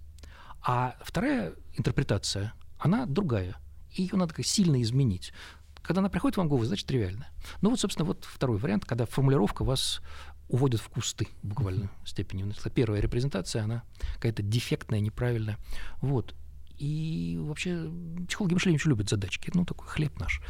А 0.61 0.95
вторая 1.01 1.53
интерпретация, 1.75 2.53
она 2.77 3.05
другая, 3.05 3.55
и 3.95 4.03
ее 4.03 4.15
надо 4.15 4.41
сильно 4.43 4.81
изменить. 4.81 5.33
Когда 5.81 6.01
она 6.01 6.09
приходит 6.09 6.37
вам 6.37 6.47
в 6.47 6.49
голову, 6.49 6.65
значит 6.65 6.85
тривиальная. 6.85 7.31
Ну 7.61 7.69
вот, 7.69 7.79
собственно, 7.79 8.05
вот 8.05 8.25
второй 8.25 8.57
вариант, 8.57 8.85
когда 8.85 9.05
формулировка 9.05 9.63
вас 9.63 10.01
уводят 10.49 10.81
в 10.81 10.89
кусты 10.89 11.27
буквально 11.43 11.85
mm-hmm. 11.85 12.07
степени. 12.07 12.53
Первая 12.73 13.01
репрезентация, 13.01 13.63
она 13.63 13.83
какая-то 14.15 14.43
дефектная, 14.43 14.99
неправильная. 14.99 15.57
Вот. 16.01 16.35
И 16.77 17.37
вообще 17.39 17.89
психологи 18.27 18.53
мышления 18.53 18.77
очень 18.77 18.89
любят 18.89 19.09
задачки. 19.09 19.51
Ну, 19.53 19.65
такой 19.65 19.87
хлеб 19.87 20.19
наш 20.19 20.41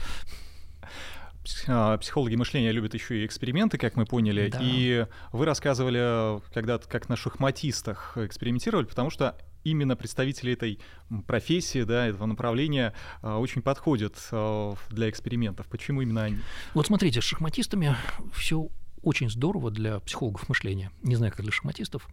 а, 1.68 1.98
психологи 1.98 2.36
мышления 2.36 2.72
любят 2.72 2.94
еще 2.94 3.22
и 3.22 3.26
эксперименты, 3.26 3.78
как 3.78 3.96
мы 3.96 4.06
поняли. 4.06 4.50
Да. 4.50 4.60
И 4.62 5.06
вы 5.32 5.46
рассказывали 5.46 6.42
когда-то, 6.54 6.88
как 6.88 7.10
на 7.10 7.16
шахматистах 7.16 8.18
экспериментировали, 8.18 8.86
потому 8.86 9.10
что 9.10 9.38
именно 9.64 9.96
представители 9.96 10.54
этой 10.54 10.80
профессии, 11.26 11.84
да, 11.84 12.08
этого 12.08 12.26
направления 12.26 12.94
а, 13.22 13.38
очень 13.40 13.62
подходят 13.62 14.16
а, 14.32 14.76
для 14.90 15.10
экспериментов. 15.10 15.68
Почему 15.68 16.02
именно 16.02 16.24
они? 16.24 16.40
Вот 16.74 16.88
смотрите, 16.88 17.22
с 17.22 17.24
шахматистами 17.24 17.96
все 18.34 18.70
очень 19.04 19.30
здорово 19.30 19.72
для 19.72 20.00
психологов 20.00 20.50
мышления, 20.50 20.92
не 21.04 21.16
знаю, 21.16 21.32
как 21.32 21.42
для 21.42 21.52
шахматистов, 21.52 22.08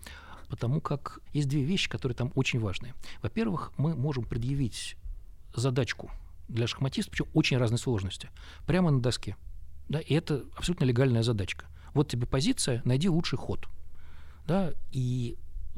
потому 0.49 0.81
как 0.81 1.21
есть 1.33 1.49
две 1.49 1.63
вещи, 1.65 1.89
которые 1.89 2.17
там 2.17 2.33
очень 2.35 2.61
важны. 2.61 2.95
Во-первых, 3.23 3.73
мы 3.77 3.95
можем 3.95 4.25
предъявить 4.25 4.97
задачку 5.55 6.11
для 6.49 6.67
шахматистов, 6.67 7.13
причем 7.13 7.27
очень 7.35 7.57
разной 7.57 7.79
сложности, 7.79 8.29
прямо 8.67 8.91
на 8.91 9.01
доске. 9.01 9.37
Да, 9.89 10.01
и 10.01 10.15
это 10.15 10.45
абсолютно 10.57 10.85
легальная 10.85 11.23
задачка. 11.23 11.67
Вот 11.93 12.09
тебе 12.09 12.27
позиция, 12.27 12.83
найди 12.85 13.09
лучший 13.09 13.39
ход. 13.39 13.69
Да, 14.47 14.73
и 14.91 15.37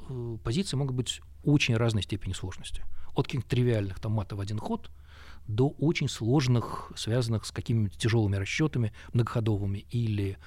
э, 0.09 0.39
позиции 0.43 0.77
могут 0.77 0.95
быть 0.95 1.21
очень 1.45 1.77
разной 1.77 2.03
степени 2.03 2.33
сложности. 2.33 2.83
От 3.15 3.27
каких-то 3.27 3.49
тривиальных, 3.49 4.01
там, 4.01 4.13
мата 4.13 4.37
в 4.37 4.41
один 4.41 4.59
ход, 4.59 4.91
до 5.47 5.69
очень 5.79 6.09
сложных, 6.09 6.93
связанных 6.97 7.45
с 7.45 7.53
какими-то 7.53 7.97
тяжелыми 7.97 8.37
расчетами 8.37 8.93
многоходовыми 9.13 9.87
или 9.91 10.39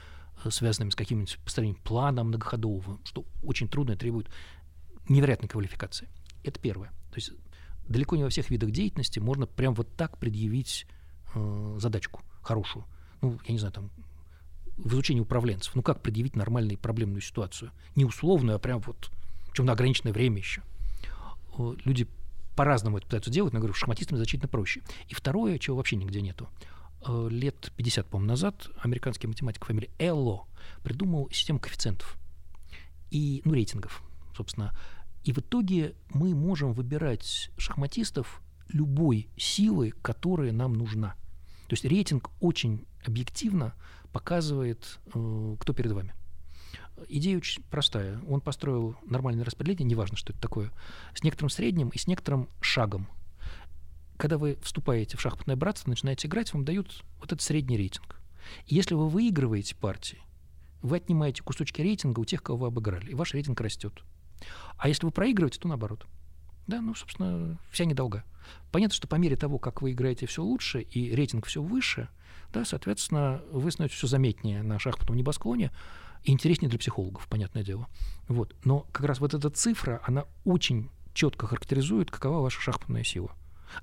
связанными 0.50 0.92
с 0.92 0.96
каким-нибудь 0.96 1.38
построением 1.44 1.78
плана 1.84 2.24
многоходового, 2.24 3.00
что 3.04 3.26
очень 3.44 3.68
трудно 3.68 3.94
и 3.94 3.96
требует 3.96 4.30
невероятной 5.08 5.50
квалификации. 5.50 6.08
Это 6.44 6.60
первое. 6.60 6.90
То 7.12 7.16
есть 7.16 7.32
далеко 7.88 8.16
не 8.16 8.24
во 8.24 8.30
всех 8.30 8.50
видах 8.50 8.72
деятельности 8.72 9.20
можно 9.20 9.46
прям 9.46 9.74
вот 9.74 9.96
так 9.96 10.18
предъявить 10.18 10.86
э, 11.34 11.78
задачку 11.80 12.22
хорошую. 12.42 12.86
Ну, 13.22 13.40
я 13.46 13.54
не 13.54 13.60
знаю, 13.60 13.74
там, 13.74 13.90
в 14.78 14.94
изучении 14.94 15.22
управленцев. 15.22 15.76
Ну, 15.76 15.82
как 15.82 16.02
предъявить 16.02 16.36
нормальную 16.36 16.78
проблемную 16.78 17.22
ситуацию? 17.22 17.72
Не 17.96 18.06
условную, 18.06 18.56
а 18.56 18.60
прям 18.60 18.80
вот, 18.80 19.12
причем 19.50 19.66
на 19.66 19.74
ограниченное 19.74 20.14
время 20.14 20.38
еще. 20.38 20.62
Люди 21.84 22.08
по-разному 22.56 22.98
это 22.98 23.08
пытаются 23.08 23.32
делать, 23.32 23.54
но, 23.54 23.60
говорю, 23.60 23.74
шахматистам 23.74 24.18
значительно 24.18 24.48
проще. 24.48 24.82
И 25.10 25.14
второе, 25.14 25.58
чего 25.58 25.76
вообще 25.76 25.98
нигде 25.98 26.22
нету– 26.22 26.48
лет 27.08 27.72
50, 27.76 28.08
по-моему, 28.08 28.30
назад 28.30 28.70
американский 28.82 29.28
математик 29.28 29.66
фамилии 29.66 29.92
Элло 30.00 30.46
придумал 30.84 31.30
систему 31.32 31.60
коэффициентов 31.60 32.18
и, 33.10 33.42
ну, 33.46 33.54
рейтингов, 33.54 34.04
собственно. 34.36 34.74
И 35.24 35.34
в 35.34 35.40
итоге 35.40 35.96
мы 36.10 36.34
можем 36.34 36.74
выбирать 36.74 37.52
шахматистов 37.58 38.42
любой 38.70 39.30
силы, 39.38 39.92
которая 40.02 40.52
нам 40.52 40.74
нужна. 40.74 41.16
То 41.68 41.74
есть 41.74 41.86
рейтинг 41.86 42.32
очень 42.40 42.86
объективно 43.06 43.74
показывает, 44.12 45.00
э, 45.14 45.56
кто 45.60 45.74
перед 45.74 45.92
вами. 45.92 46.14
Идея 47.08 47.38
очень 47.38 47.64
простая. 47.64 48.20
Он 48.28 48.42
построил 48.42 48.96
нормальное 49.06 49.46
распределение, 49.46 49.86
неважно, 49.86 50.18
что 50.18 50.34
это 50.34 50.42
такое, 50.42 50.72
с 51.16 51.24
некоторым 51.24 51.50
средним 51.50 51.90
и 51.90 51.98
с 51.98 52.08
некоторым 52.08 52.50
шагом 52.62 53.08
когда 54.20 54.38
вы 54.38 54.58
вступаете 54.62 55.16
в 55.16 55.22
шахматное 55.22 55.56
братство, 55.56 55.90
начинаете 55.90 56.28
играть, 56.28 56.54
вам 56.54 56.66
дают 56.66 57.06
вот 57.20 57.28
этот 57.28 57.42
средний 57.42 57.78
рейтинг. 57.78 58.20
И 58.68 58.76
если 58.76 58.94
вы 58.94 59.08
выигрываете 59.08 59.76
партии, 59.76 60.20
вы 60.82 60.98
отнимаете 60.98 61.42
кусочки 61.42 61.82
рейтинга 61.82 62.20
у 62.20 62.26
тех, 62.26 62.44
кого 62.44 62.58
вы 62.58 62.68
обыграли, 62.68 63.12
и 63.12 63.16
ваш 63.16 63.34
рейтинг 63.34 63.62
растет. 63.62 64.04
А 64.78 64.90
если 64.90 65.06
вы 65.06 65.12
проигрываете, 65.12 65.62
то 65.62 65.70
наоборот. 65.70 66.06
Да, 66.68 66.82
ну, 66.82 66.96
собственно, 66.96 67.58
вся 67.72 67.86
недолга. 67.86 68.26
Понятно, 68.74 68.94
что 68.94 69.08
по 69.08 69.16
мере 69.16 69.38
того, 69.38 69.58
как 69.58 69.82
вы 69.82 69.94
играете 69.94 70.26
все 70.26 70.44
лучше 70.44 70.82
и 70.82 71.16
рейтинг 71.16 71.46
все 71.46 71.62
выше, 71.62 72.10
да, 72.52 72.66
соответственно, 72.66 73.42
вы 73.52 73.72
становитесь 73.72 73.98
все 73.98 74.08
заметнее 74.08 74.64
на 74.64 74.80
шахматном 74.80 75.16
небосклоне 75.16 75.72
и 76.26 76.34
интереснее 76.34 76.70
для 76.70 76.78
психологов, 76.78 77.26
понятное 77.30 77.64
дело. 77.64 77.88
Вот. 78.28 78.54
Но 78.66 78.82
как 78.92 79.06
раз 79.06 79.22
вот 79.22 79.34
эта 79.34 79.50
цифра, 79.50 80.02
она 80.04 80.26
очень 80.44 80.90
четко 81.14 81.48
характеризует, 81.48 82.12
какова 82.12 82.42
ваша 82.42 82.60
шахматная 82.60 83.06
сила. 83.06 83.34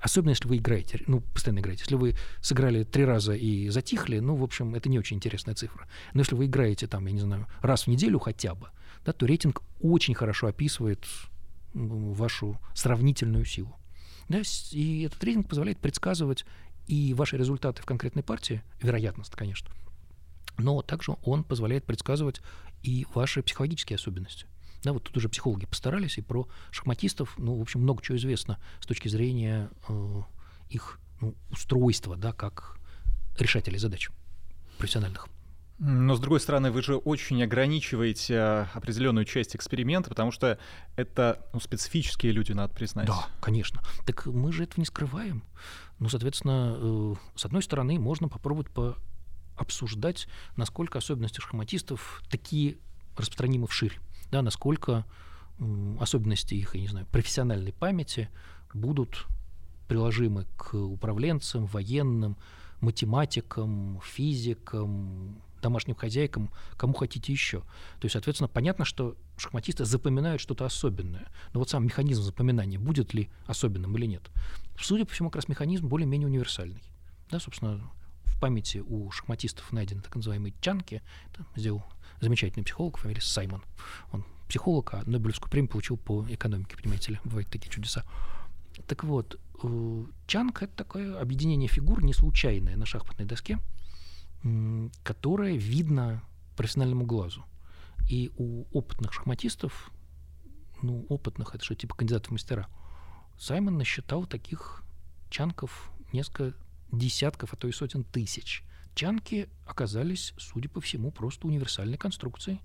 Особенно 0.00 0.30
если 0.30 0.48
вы 0.48 0.56
играете, 0.56 1.02
ну, 1.06 1.20
постоянно 1.20 1.60
играете. 1.60 1.82
Если 1.82 1.94
вы 1.94 2.16
сыграли 2.40 2.84
три 2.84 3.04
раза 3.04 3.34
и 3.34 3.68
затихли, 3.68 4.18
ну, 4.18 4.36
в 4.36 4.42
общем, 4.42 4.74
это 4.74 4.88
не 4.88 4.98
очень 4.98 5.16
интересная 5.16 5.54
цифра. 5.54 5.88
Но 6.14 6.20
если 6.20 6.34
вы 6.34 6.46
играете 6.46 6.86
там, 6.86 7.06
я 7.06 7.12
не 7.12 7.20
знаю, 7.20 7.46
раз 7.60 7.84
в 7.84 7.86
неделю 7.88 8.18
хотя 8.18 8.54
бы, 8.54 8.68
да, 9.04 9.12
то 9.12 9.26
рейтинг 9.26 9.62
очень 9.80 10.14
хорошо 10.14 10.48
описывает 10.48 11.06
вашу 11.74 12.58
сравнительную 12.74 13.44
силу. 13.44 13.76
Да, 14.28 14.40
и 14.72 15.02
этот 15.02 15.22
рейтинг 15.22 15.48
позволяет 15.48 15.78
предсказывать 15.78 16.44
и 16.86 17.14
ваши 17.14 17.36
результаты 17.36 17.82
в 17.82 17.86
конкретной 17.86 18.22
партии, 18.22 18.62
вероятность, 18.80 19.32
конечно, 19.32 19.70
но 20.58 20.82
также 20.82 21.16
он 21.22 21.44
позволяет 21.44 21.84
предсказывать 21.84 22.40
и 22.82 23.06
ваши 23.14 23.42
психологические 23.42 23.96
особенности. 23.96 24.46
Да, 24.86 24.92
вот 24.92 25.02
тут 25.02 25.16
уже 25.16 25.28
психологи 25.28 25.66
постарались, 25.66 26.16
и 26.16 26.22
про 26.22 26.46
шахматистов, 26.70 27.34
ну, 27.38 27.58
в 27.58 27.60
общем, 27.60 27.80
много 27.80 28.00
чего 28.04 28.16
известно 28.18 28.60
с 28.80 28.86
точки 28.86 29.08
зрения 29.08 29.68
э, 29.88 30.22
их 30.70 31.00
ну, 31.20 31.34
устройства, 31.50 32.16
да, 32.16 32.32
как 32.32 32.78
решателей 33.36 33.80
задач 33.80 34.10
профессиональных. 34.78 35.26
Но 35.80 36.14
с 36.14 36.20
другой 36.20 36.38
стороны, 36.38 36.70
вы 36.70 36.82
же 36.82 36.94
очень 36.94 37.42
ограничиваете 37.42 38.68
определенную 38.74 39.24
часть 39.24 39.56
эксперимента, 39.56 40.08
потому 40.08 40.30
что 40.30 40.56
это 40.94 41.44
ну, 41.52 41.58
специфические 41.58 42.30
люди, 42.30 42.52
надо 42.52 42.72
признать. 42.72 43.08
Да, 43.08 43.26
конечно. 43.40 43.82
Так 44.06 44.26
мы 44.26 44.52
же 44.52 44.62
этого 44.62 44.78
не 44.78 44.86
скрываем. 44.86 45.42
Ну, 45.98 46.08
соответственно, 46.08 46.76
э, 46.78 47.14
с 47.34 47.44
одной 47.44 47.64
стороны, 47.64 47.98
можно 47.98 48.28
попробовать 48.28 48.68
пообсуждать, 49.56 50.28
насколько 50.54 50.98
особенности 50.98 51.40
шахматистов 51.40 52.22
такие 52.30 52.78
распространимы 53.16 53.66
вширь, 53.66 53.98
да, 54.30 54.42
насколько 54.42 55.04
особенности 56.00 56.54
их, 56.54 56.74
я 56.74 56.80
не 56.82 56.88
знаю, 56.88 57.06
профессиональной 57.06 57.72
памяти 57.72 58.28
будут 58.74 59.26
приложимы 59.88 60.46
к 60.56 60.74
управленцам, 60.74 61.66
военным, 61.66 62.36
математикам, 62.80 64.00
физикам, 64.04 65.40
домашним 65.62 65.94
хозяйкам, 65.94 66.50
кому 66.76 66.92
хотите 66.92 67.32
еще. 67.32 67.60
То 67.60 68.04
есть, 68.04 68.12
соответственно, 68.12 68.48
понятно, 68.48 68.84
что 68.84 69.16
шахматисты 69.36 69.84
запоминают 69.84 70.40
что-то 70.40 70.66
особенное. 70.66 71.28
Но 71.52 71.60
вот 71.60 71.70
сам 71.70 71.84
механизм 71.84 72.22
запоминания, 72.22 72.78
будет 72.78 73.14
ли 73.14 73.30
особенным 73.46 73.96
или 73.96 74.06
нет. 74.06 74.30
Судя 74.78 75.06
по 75.06 75.12
всему, 75.12 75.30
как 75.30 75.36
раз 75.36 75.48
механизм 75.48 75.88
более-менее 75.88 76.28
универсальный. 76.28 76.82
Да, 77.30 77.40
собственно, 77.40 77.80
в 78.24 78.38
памяти 78.38 78.78
у 78.86 79.10
шахматистов 79.10 79.72
найдены 79.72 80.02
так 80.02 80.14
называемые 80.14 80.54
чанки. 80.60 81.02
Это 81.32 81.46
сделал 81.56 81.84
замечательный 82.20 82.64
психолог, 82.64 82.98
фамилия 82.98 83.20
Саймон. 83.20 83.62
Он 84.12 84.24
психолог, 84.48 84.94
а 84.94 85.02
Нобелевскую 85.06 85.50
премию 85.50 85.70
получил 85.70 85.96
по 85.96 86.24
экономике, 86.28 86.76
понимаете 86.76 87.12
ли, 87.12 87.20
бывают 87.24 87.48
такие 87.48 87.70
чудеса. 87.70 88.04
Так 88.86 89.04
вот, 89.04 89.40
э, 89.62 90.04
чанг— 90.26 90.62
это 90.64 90.76
такое 90.76 91.18
объединение 91.20 91.68
фигур 91.68 92.02
не 92.04 92.12
случайное 92.12 92.76
на 92.76 92.86
шахматной 92.86 93.26
доске— 93.26 93.58
которое 95.02 95.56
видно 95.56 96.22
профессиональному 96.56 97.04
глазу. 97.04 97.44
И 98.08 98.30
у 98.36 98.64
опытных 98.72 99.12
шахматистов, 99.12 99.90
ну, 100.82 101.04
опытных, 101.08 101.54
это 101.54 101.64
же 101.64 101.74
типа 101.74 101.96
кандидатов 101.96 102.28
в 102.28 102.32
мастера, 102.32 102.68
Саймон 103.38 103.76
насчитал 103.76 104.26
таких 104.26 104.84
чанков 105.30 105.90
несколько 106.12 106.56
десятков, 106.92 107.52
а 107.52 107.56
то 107.56 107.66
и 107.66 107.72
сотен 107.72 108.04
тысяч. 108.04 108.62
Чанки 108.96 109.48
оказались, 109.64 110.34
судя 110.36 110.68
по 110.68 110.80
всему, 110.80 111.12
просто 111.12 111.46
универсальной 111.46 111.98
конструкцией. 111.98 112.60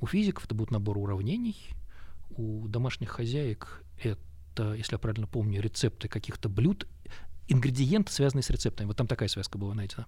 У 0.00 0.06
физиков 0.06 0.44
это 0.44 0.54
будет 0.54 0.70
набор 0.70 0.98
уравнений, 0.98 1.56
у 2.30 2.68
домашних 2.68 3.10
хозяек 3.10 3.82
это, 4.00 4.74
если 4.74 4.94
я 4.94 4.98
правильно 4.98 5.26
помню, 5.26 5.60
рецепты 5.60 6.06
каких-то 6.06 6.48
блюд, 6.48 6.86
ингредиенты, 7.48 8.12
связанные 8.12 8.44
с 8.44 8.50
рецептами. 8.50 8.86
Вот 8.86 8.96
там 8.96 9.08
такая 9.08 9.28
связка 9.28 9.58
была 9.58 9.74
найдена 9.74 10.06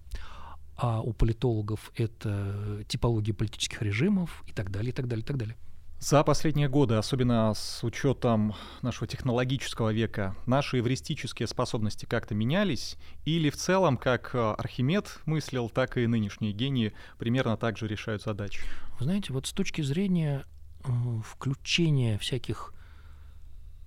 а 0.81 0.99
у 1.01 1.13
политологов 1.13 1.91
это 1.95 2.83
типология 2.87 3.35
политических 3.35 3.81
режимов 3.83 4.43
и 4.47 4.51
так 4.51 4.71
далее, 4.71 4.91
и 4.91 4.93
так 4.93 5.07
далее, 5.07 5.23
и 5.23 5.27
так 5.27 5.37
далее. 5.37 5.55
За 6.03 6.23
последние 6.23 6.67
годы, 6.67 6.95
особенно 6.95 7.53
с 7.53 7.83
учетом 7.83 8.55
нашего 8.81 9.05
технологического 9.05 9.93
века, 9.93 10.35
наши 10.47 10.79
эвристические 10.79 11.47
способности 11.47 12.05
как-то 12.05 12.33
менялись? 12.33 12.97
Или 13.23 13.51
в 13.51 13.55
целом, 13.55 13.97
как 13.97 14.33
э, 14.33 14.39
Архимед 14.57 15.19
мыслил, 15.25 15.69
так 15.69 15.99
и 15.99 16.07
нынешние 16.07 16.53
гении 16.53 16.93
примерно 17.19 17.55
так 17.55 17.77
же 17.77 17.87
решают 17.87 18.23
задачи? 18.23 18.63
Вы 18.97 19.05
знаете, 19.05 19.31
вот 19.31 19.45
с 19.45 19.51
точки 19.51 19.83
зрения 19.83 20.43
э, 20.83 20.89
включения 21.23 22.17
всяких 22.17 22.73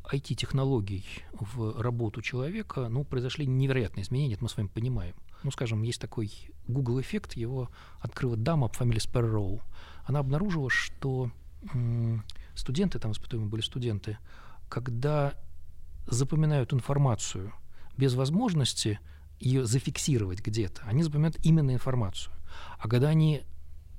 IT-технологий 0.05 1.05
в 1.33 1.83
работу 1.83 2.23
человека, 2.23 2.89
ну, 2.89 3.03
произошли 3.03 3.45
невероятные 3.45 4.05
изменения, 4.05 4.35
это 4.35 4.45
мы 4.45 4.49
с 4.49 4.57
вами 4.57 4.69
понимаем 4.69 5.17
ну, 5.43 5.51
скажем, 5.51 5.83
есть 5.83 6.01
такой 6.01 6.33
Google 6.67 7.03
эффект, 7.03 7.35
его 7.35 7.69
открыла 8.01 8.35
дама 8.35 8.69
по 8.69 8.79
фамилии 8.79 9.03
Sparrow. 9.03 9.61
Она 10.07 10.21
обнаружила, 10.21 10.71
что 10.71 11.31
студенты, 12.55 12.99
там 12.99 13.12
испытуемые 13.12 13.49
были 13.49 13.61
студенты, 13.61 14.19
когда 14.69 15.35
запоминают 16.07 16.73
информацию 16.73 17.53
без 17.97 18.15
возможности 18.15 19.01
ее 19.41 19.67
зафиксировать 19.67 20.41
где-то, 20.41 20.83
они 20.85 21.03
запоминают 21.03 21.37
именно 21.43 21.73
информацию. 21.73 22.33
А 22.79 22.89
когда 22.89 23.09
они 23.09 23.43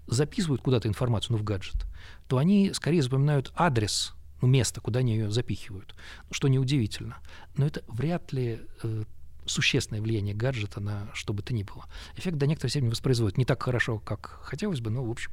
записывают 0.07 0.61
куда-то 0.61 0.87
информацию, 0.87 1.33
ну, 1.33 1.37
в 1.39 1.43
гаджет, 1.43 1.85
то 2.27 2.37
они 2.37 2.73
скорее 2.73 3.01
запоминают 3.01 3.51
адрес, 3.55 4.13
ну, 4.41 4.47
место, 4.47 4.81
куда 4.81 4.99
они 4.99 5.13
ее 5.13 5.31
запихивают, 5.31 5.95
что 6.31 6.47
неудивительно. 6.47 7.17
Но 7.57 7.65
это 7.65 7.83
вряд 7.87 8.31
ли 8.31 8.61
э, 8.83 9.03
существенное 9.45 10.01
влияние 10.01 10.35
гаджета 10.35 10.79
на 10.79 11.09
что 11.13 11.33
бы 11.33 11.41
то 11.41 11.53
ни 11.53 11.63
было. 11.63 11.85
Эффект 12.15 12.37
до 12.37 12.47
некоторой 12.47 12.69
степени 12.69 12.89
воспроизводит 12.89 13.37
не 13.37 13.45
так 13.45 13.61
хорошо, 13.63 13.99
как 13.99 14.39
хотелось 14.43 14.81
бы, 14.81 14.89
но, 14.89 15.03
в 15.03 15.09
общем, 15.09 15.31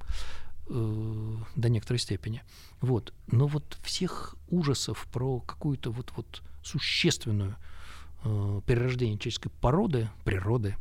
э, 0.69 1.37
до 1.57 1.69
некоторой 1.69 1.99
степени. 1.99 2.43
Вот. 2.81 3.13
Но 3.27 3.47
вот 3.47 3.79
всех 3.83 4.37
ужасов 4.49 5.07
про 5.13 5.41
какую-то 5.41 5.91
вот, 5.91 6.13
вот 6.17 6.43
существенную 6.63 7.57
э, 8.25 8.61
перерождение 8.67 9.19
человеческой 9.19 9.51
породы, 9.51 10.09
природы, 10.25 10.77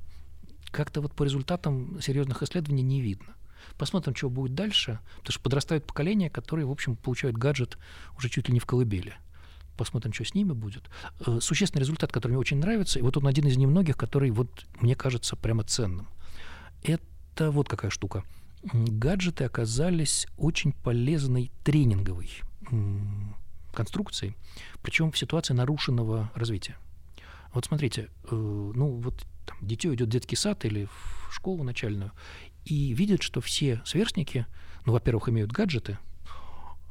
как-то 0.71 1.01
вот 1.01 1.13
по 1.13 1.23
результатам 1.23 2.01
серьезных 2.01 2.43
исследований 2.43 2.83
не 2.83 3.01
видно. 3.01 3.35
Посмотрим, 3.77 4.15
что 4.15 4.29
будет 4.29 4.55
дальше, 4.55 4.99
потому 5.17 5.33
что 5.33 5.41
подрастают 5.41 5.85
поколения, 5.85 6.29
которые, 6.29 6.65
в 6.65 6.71
общем, 6.71 6.95
получают 6.95 7.37
гаджет 7.37 7.77
уже 8.17 8.29
чуть 8.29 8.47
ли 8.47 8.53
не 8.53 8.59
в 8.59 8.65
колыбели 8.65 9.15
посмотрим, 9.81 10.13
что 10.13 10.23
с 10.23 10.35
ними 10.35 10.53
будет. 10.53 10.89
Э, 11.25 11.39
существенный 11.41 11.81
результат, 11.81 12.11
который 12.11 12.33
мне 12.33 12.39
очень 12.39 12.57
нравится, 12.57 12.99
и 12.99 13.01
вот 13.01 13.17
он 13.17 13.25
один 13.25 13.47
из 13.47 13.57
немногих, 13.57 13.97
который 13.97 14.29
вот 14.29 14.65
мне 14.79 14.95
кажется 14.95 15.35
прямо 15.35 15.63
ценным. 15.63 16.07
Это 16.83 17.49
вот 17.49 17.67
какая 17.67 17.89
штука. 17.89 18.23
Гаджеты 18.63 19.43
оказались 19.43 20.27
очень 20.37 20.71
полезной 20.71 21.51
тренинговой 21.63 22.29
конструкцией, 23.73 24.35
причем 24.81 25.11
в 25.11 25.17
ситуации 25.17 25.53
нарушенного 25.53 26.31
развития. 26.35 26.77
Вот 27.53 27.65
смотрите, 27.65 28.09
э, 28.29 28.35
ну 28.35 28.99
вот 29.01 29.25
там, 29.45 29.57
дитё 29.61 29.93
идет 29.93 30.07
в 30.07 30.11
детский 30.11 30.35
сад 30.35 30.63
или 30.65 30.85
в 30.85 31.33
школу 31.33 31.63
начальную 31.63 32.11
и 32.65 32.93
видит, 32.93 33.23
что 33.23 33.41
все 33.41 33.81
сверстники, 33.85 34.45
ну, 34.85 34.93
во-первых, 34.93 35.29
имеют 35.29 35.51
гаджеты, 35.51 35.97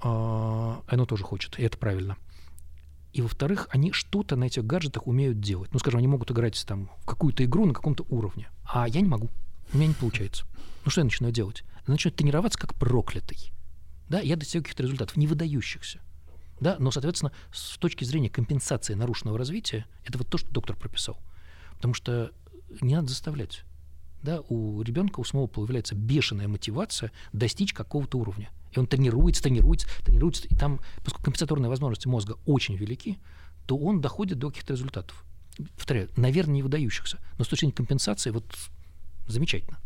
а 0.02 0.82
оно 0.86 1.06
тоже 1.06 1.24
хочет, 1.24 1.58
и 1.58 1.62
это 1.62 1.78
правильно– 1.78 2.16
и, 3.12 3.22
во-вторых, 3.22 3.68
они 3.70 3.92
что-то 3.92 4.36
на 4.36 4.44
этих 4.44 4.64
гаджетах 4.64 5.06
умеют 5.06 5.40
делать. 5.40 5.72
Ну, 5.72 5.78
скажем, 5.78 5.98
они 5.98 6.06
могут 6.06 6.30
играть 6.30 6.62
там 6.66 6.90
в 7.02 7.06
какую-то 7.06 7.44
игру 7.44 7.66
на 7.66 7.74
каком-то 7.74 8.04
уровне. 8.08 8.48
А 8.64 8.88
я 8.88 9.00
не 9.00 9.08
могу. 9.08 9.28
У 9.72 9.76
меня 9.76 9.88
не 9.88 9.94
получается. 9.94 10.46
Ну, 10.84 10.90
что 10.90 11.00
я 11.00 11.04
начинаю 11.04 11.32
делать? 11.32 11.62
Я 11.86 11.92
начинаю 11.92 12.16
тренироваться 12.16 12.58
как 12.58 12.74
проклятый. 12.74 13.52
Да, 14.08 14.20
я 14.20 14.36
достигаю 14.36 14.64
каких-то 14.64 14.82
результатов, 14.82 15.16
не 15.16 15.26
выдающихся. 15.26 16.00
Да, 16.60 16.76
но, 16.78 16.90
соответственно, 16.90 17.32
с 17.52 17.78
точки 17.78 18.04
зрения 18.04 18.28
компенсации 18.28 18.94
нарушенного 18.94 19.38
развития, 19.38 19.86
это 20.04 20.18
вот 20.18 20.28
то, 20.28 20.36
что 20.36 20.50
доктор 20.50 20.76
прописал. 20.76 21.18
Потому 21.76 21.94
что 21.94 22.32
не 22.80 22.94
надо 22.94 23.08
заставлять. 23.08 23.64
Да, 24.22 24.42
у 24.48 24.82
ребенка 24.82 25.20
у 25.20 25.24
самого 25.24 25.46
появляется 25.46 25.94
бешеная 25.94 26.48
мотивация 26.48 27.10
достичь 27.32 27.72
какого-то 27.72 28.18
уровня. 28.18 28.50
И 28.72 28.78
он 28.78 28.86
тренируется, 28.86 29.42
тренируется, 29.42 29.88
тренируется. 30.04 30.46
И 30.48 30.54
там, 30.54 30.80
поскольку 30.98 31.24
компенсаторные 31.24 31.70
возможности 31.70 32.06
мозга 32.06 32.36
очень 32.44 32.76
велики, 32.76 33.18
то 33.66 33.78
он 33.78 34.00
доходит 34.00 34.38
до 34.38 34.50
каких-то 34.50 34.74
результатов. 34.74 35.24
повторяю, 35.76 36.10
наверное, 36.16 36.56
не 36.56 36.62
выдающихся, 36.62 37.18
но 37.38 37.44
с 37.44 37.48
точки 37.48 37.62
зрения 37.62 37.74
компенсации 37.74 38.30
вот 38.30 38.44
замечательно. 39.26 39.78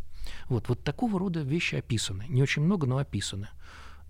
Вот, 0.49 0.69
вот 0.69 0.83
такого 0.83 1.19
рода 1.19 1.41
вещи 1.41 1.75
описаны. 1.75 2.25
Не 2.29 2.43
очень 2.43 2.61
много, 2.61 2.87
но 2.87 2.97
описаны. 2.97 3.49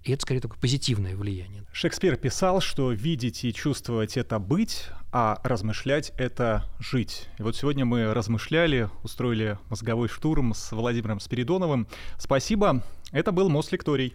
И 0.03 0.11
это 0.11 0.21
скорее 0.21 0.39
такое 0.39 0.59
позитивное 0.59 1.15
влияние. 1.15 1.63
Шекспир 1.71 2.15
писал, 2.15 2.61
что 2.61 2.91
видеть 2.91 3.43
и 3.43 3.51
чувствовать— 3.51 4.17
это 4.17 4.38
быть, 4.38 4.89
а 5.11 5.39
размышлять— 5.43 6.11
это 6.17 6.63
жить. 6.79 7.27
И 7.39 7.41
вот 7.41 7.55
сегодня 7.55 7.86
мы 7.86 8.13
размышляли, 8.13 8.89
устроили 9.01 9.57
мозговой 9.69 10.07
штурм 10.07 10.53
с 10.53 10.71
Владимиром 10.71 11.19
Спиридоновым. 11.19 11.88
Спасибо. 12.19 12.83
Это 13.11 13.31
был 13.31 13.49
Мост 13.49 13.71
Лекторий. 13.71 14.13